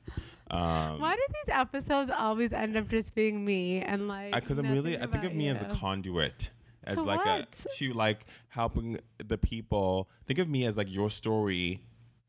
Um, 0.52 1.00
Why 1.00 1.16
do 1.16 1.22
these 1.30 1.56
episodes 1.56 2.12
always 2.16 2.54
end 2.54 2.78
up 2.78 2.88
just 2.88 3.16
being 3.16 3.44
me 3.44 3.80
and 3.82 4.08
like? 4.08 4.36
because 4.36 4.60
I'm 4.60 4.72
really 4.72 4.96
I 5.00 5.08
think 5.08 5.24
of 5.24 5.34
me 5.34 5.48
as 5.50 5.62
a 5.64 5.66
conduit 5.74 6.52
as 6.84 6.96
To 6.98 7.02
like 7.04 7.26
what? 7.26 7.66
a 7.66 7.78
to 7.78 7.94
like 7.94 8.26
helping 8.50 9.00
the 9.18 9.38
people 9.40 10.08
think 10.28 10.38
of 10.40 10.48
me 10.50 10.66
as 10.66 10.78
like 10.78 10.92
your 10.92 11.10
story 11.10 11.82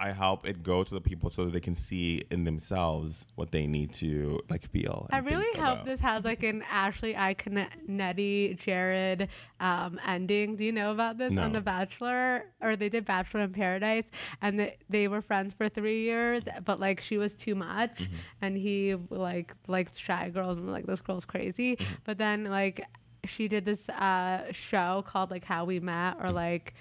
I 0.03 0.11
help 0.11 0.49
it 0.49 0.65
go 0.65 0.83
to 0.83 0.95
the 0.95 1.01
people 1.01 1.31
so 1.31 1.45
that 1.45 1.53
they 1.53 1.61
can 1.61 1.77
see 1.77 2.25
in 2.31 2.43
themselves 2.43 3.25
what 3.37 3.53
they 3.53 3.67
need 3.69 3.93
to 3.95 4.41
like 4.51 4.69
feel. 4.69 5.07
I 5.13 5.19
really 5.19 5.57
hope 5.59 5.75
about. 5.75 5.85
this 5.85 6.01
has 6.01 6.25
like 6.25 6.43
an 6.43 6.65
Ashley 6.69 7.15
I 7.17 7.35
Iaconetti 7.35 8.59
Jared 8.59 9.29
um, 9.61 10.01
ending. 10.05 10.57
Do 10.57 10.65
you 10.65 10.73
know 10.73 10.91
about 10.91 11.19
this 11.19 11.37
on 11.37 11.53
The 11.53 11.61
Bachelor? 11.61 12.47
Or 12.61 12.75
they 12.75 12.89
did 12.89 13.05
Bachelor 13.05 13.43
in 13.43 13.53
Paradise, 13.53 14.11
and 14.41 14.59
they, 14.59 14.77
they 14.91 15.07
were 15.07 15.23
friends 15.23 15.55
for 15.55 15.69
three 15.69 16.03
years, 16.03 16.43
but 16.65 16.81
like 16.81 17.01
she 17.01 17.17
was 17.19 17.37
too 17.37 17.55
much, 17.55 18.03
Mm-hmm. 18.03 18.15
and 18.43 18.57
he 18.57 18.97
like 19.11 19.55
liked 19.69 19.99
shy 19.99 20.31
girls 20.31 20.59
and 20.59 20.71
like 20.73 20.87
this 20.87 21.01
girl's 21.01 21.25
crazy. 21.25 21.77
Mm-hmm. 21.77 21.95
But 22.05 22.19
then 22.19 22.45
like 22.45 22.85
she 23.25 23.47
did 23.47 23.65
this 23.65 23.89
uh, 23.89 24.51
show 24.51 25.05
called 25.07 25.31
like 25.31 25.45
How 25.45 25.65
We 25.65 25.79
Met 25.81 26.17
or 26.21 26.31
like. 26.31 26.75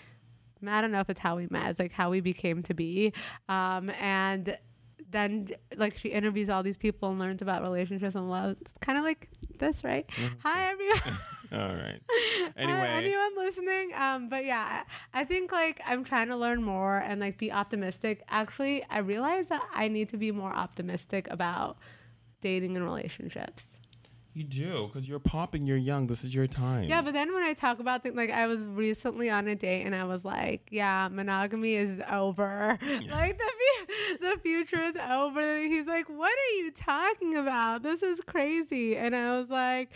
I 0.68 0.82
don't 0.82 0.92
know 0.92 1.00
if 1.00 1.10
it's 1.10 1.20
how 1.20 1.38
we 1.38 1.48
met. 1.50 1.70
It's 1.70 1.80
like 1.80 1.92
how 1.92 2.10
we 2.10 2.22
became 2.22 2.62
to 2.64 2.74
be. 2.74 3.14
Um, 3.50 3.90
and 3.92 4.58
then 5.10 5.50
like 5.76 5.98
she 5.98 6.10
interviews 6.10 6.50
all 6.50 6.64
these 6.64 6.78
people 6.78 7.10
and 7.10 7.20
learns 7.20 7.42
about 7.42 7.62
relationships 7.62 8.16
and 8.16 8.30
love. 8.30 8.58
It's 8.62 8.74
kind 8.80 8.98
of 8.98 9.04
like 9.04 9.30
this, 9.60 9.84
right? 9.84 10.06
Hi 10.44 10.72
everyone. 10.72 11.20
All 11.54 11.60
right. 11.60 12.00
Hi, 12.58 12.88
anyone 12.88 13.36
listening? 13.36 13.92
Um, 13.94 14.30
but 14.30 14.46
yeah, 14.46 14.84
I 15.14 15.22
I 15.22 15.26
think 15.26 15.52
like 15.52 15.82
I'm 15.86 16.06
trying 16.06 16.30
to 16.30 16.38
learn 16.38 16.64
more 16.64 17.00
and 17.00 17.20
like 17.20 17.38
be 17.38 17.52
optimistic. 17.52 18.24
Actually, 18.30 18.86
I 18.90 19.00
realize 19.00 19.48
that 19.48 19.62
I 19.74 19.90
need 19.90 20.08
to 20.10 20.18
be 20.18 20.32
more 20.32 20.54
optimistic 20.54 21.28
about 21.30 21.78
dating 22.40 22.78
and 22.78 22.86
relationships. 22.86 23.66
You 24.34 24.44
do 24.44 24.88
because 24.88 25.08
you're 25.08 25.20
popping. 25.20 25.66
You're 25.66 25.78
young. 25.78 26.08
This 26.08 26.24
is 26.24 26.34
your 26.34 26.48
time. 26.48 26.86
Yeah, 26.86 27.02
but 27.02 27.14
then 27.14 27.34
when 27.34 27.44
I 27.44 27.54
talk 27.54 27.80
about 27.80 28.04
things, 28.04 28.16
like 28.16 28.30
I 28.30 28.48
was 28.48 28.62
recently 28.62 29.30
on 29.30 29.48
a 29.48 29.56
date 29.56 29.84
and 29.84 29.94
I 29.94 30.06
was 30.06 30.24
like, 30.24 30.68
yeah, 30.72 31.10
monogamy 31.12 31.76
is 31.76 32.02
over. 32.10 32.78
like 33.12 33.38
the 33.38 34.18
the 34.20 34.40
future 34.42 34.82
is 34.82 34.96
over. 34.96 35.60
He's 35.60 35.88
like, 35.88 36.08
what 36.10 36.32
are 36.32 36.56
you 36.58 36.72
talking 36.72 37.36
about? 37.36 37.84
This 37.84 38.04
is 38.04 38.22
crazy. 38.22 38.96
And 38.96 39.16
I 39.16 39.38
was 39.38 39.50
like, 39.50 39.90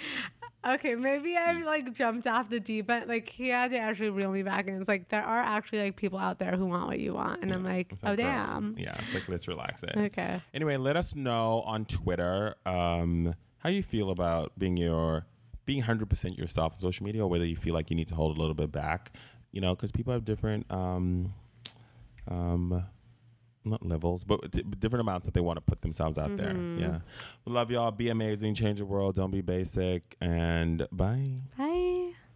okay, 0.66 0.96
maybe 0.96 1.38
I 1.38 1.62
like 1.64 1.94
jumped 1.94 2.28
off 2.28 2.50
the 2.50 2.60
deep 2.60 2.90
end. 2.90 3.08
Like 3.08 3.30
he 3.30 3.50
had 3.50 3.72
to 3.72 3.78
actually 3.78 4.10
reel 4.10 4.32
me 4.32 4.44
back 4.44 4.68
and 4.68 4.80
it's 4.80 4.88
like 4.88 5.10
there 5.10 5.24
are 5.24 5.40
actually 5.40 5.80
like 5.80 5.96
people 5.96 6.20
out 6.20 6.40
there 6.40 6.56
who 6.56 6.66
want 6.66 6.88
what 6.88 7.00
you 7.00 7.14
want. 7.14 7.44
And 7.44 7.54
I'm 7.54 7.64
like, 7.64 7.94
oh 8.04 8.08
girl, 8.08 8.16
damn. 8.16 8.76
Yeah, 8.78 8.96
it's 9.00 9.14
like 9.14 9.30
let's 9.30 9.48
relax 9.48 9.84
it. 9.84 9.96
Okay. 9.96 10.42
Anyway, 10.54 10.78
let 10.78 10.98
us 10.98 11.16
know 11.16 11.62
on 11.66 11.86
Twitter 11.86 12.56
um, 12.66 13.34
how 13.66 13.72
you 13.72 13.82
feel 13.82 14.12
about 14.12 14.52
being 14.60 14.78
your 14.78 15.26
being 15.66 15.82
100% 15.82 16.38
yourself 16.38 16.74
on 16.74 16.80
social 16.80 17.04
media 17.04 17.24
or 17.24 17.28
whether 17.28 17.46
you 17.46 17.56
feel 17.56 17.74
like 17.74 17.90
you 17.90 17.96
need 17.96 18.08
to 18.08 18.14
hold 18.14 18.38
a 18.38 18.40
little 18.40 18.54
bit 18.54 18.72
back, 18.72 19.12
you 19.52 19.60
know, 19.60 19.74
because 19.76 19.92
people 19.92 20.14
have 20.14 20.24
different 20.24 20.64
um, 20.72 21.34
um, 22.28 22.86
not 23.64 23.84
levels, 23.84 24.24
but 24.24 24.52
d- 24.52 24.62
different 24.78 25.02
amounts 25.02 25.26
that 25.26 25.34
they 25.34 25.42
want 25.42 25.58
to 25.58 25.62
put 25.62 25.82
themselves 25.82 26.20
out 26.20 26.38
there. 26.38 26.54
Mhm. 26.54 26.80
Yeah. 26.80 27.00
Love 27.48 27.72
y'all. 27.72 27.90
Be 27.90 28.10
amazing. 28.10 28.54
Change 28.54 28.78
the 28.78 28.86
world. 28.86 29.16
Don't 29.16 29.32
be 29.32 29.42
basic. 29.42 30.16
And 30.22 30.88
bye. 30.92 31.32
Bye. 31.58 31.64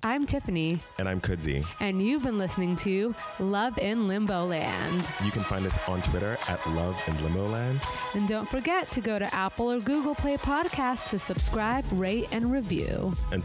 I'm 0.02 0.26
Tiffany, 0.26 0.80
And 0.98 1.10
I'm 1.10 1.20
Kudzi. 1.20 1.66
and 1.82 2.02
you've 2.02 2.24
been 2.24 2.38
listening 2.38 2.78
to 2.78 3.14
Love 3.38 3.78
in 3.78 4.08
Limbo 4.08 4.46
Land. 4.46 5.12
You 5.26 5.30
can 5.30 5.44
find 5.44 5.66
us 5.66 5.78
on 5.90 6.02
Twitter 6.02 6.38
at 6.48 6.66
Love 6.70 6.96
in 7.08 7.22
Limbo 7.22 7.50
Land. 7.50 7.82
And 8.14 8.26
don't 8.26 8.50
forget 8.50 8.90
to 8.94 9.02
go 9.02 9.20
to 9.20 9.34
Apple 9.36 9.70
or 9.70 9.82
Google 9.82 10.16
Play 10.16 10.38
Podcast 10.38 11.04
to 11.08 11.20
subscribe, 11.20 11.84
rate, 11.92 12.30
and 12.32 12.50
review. 12.50 13.12
Until 13.32 13.44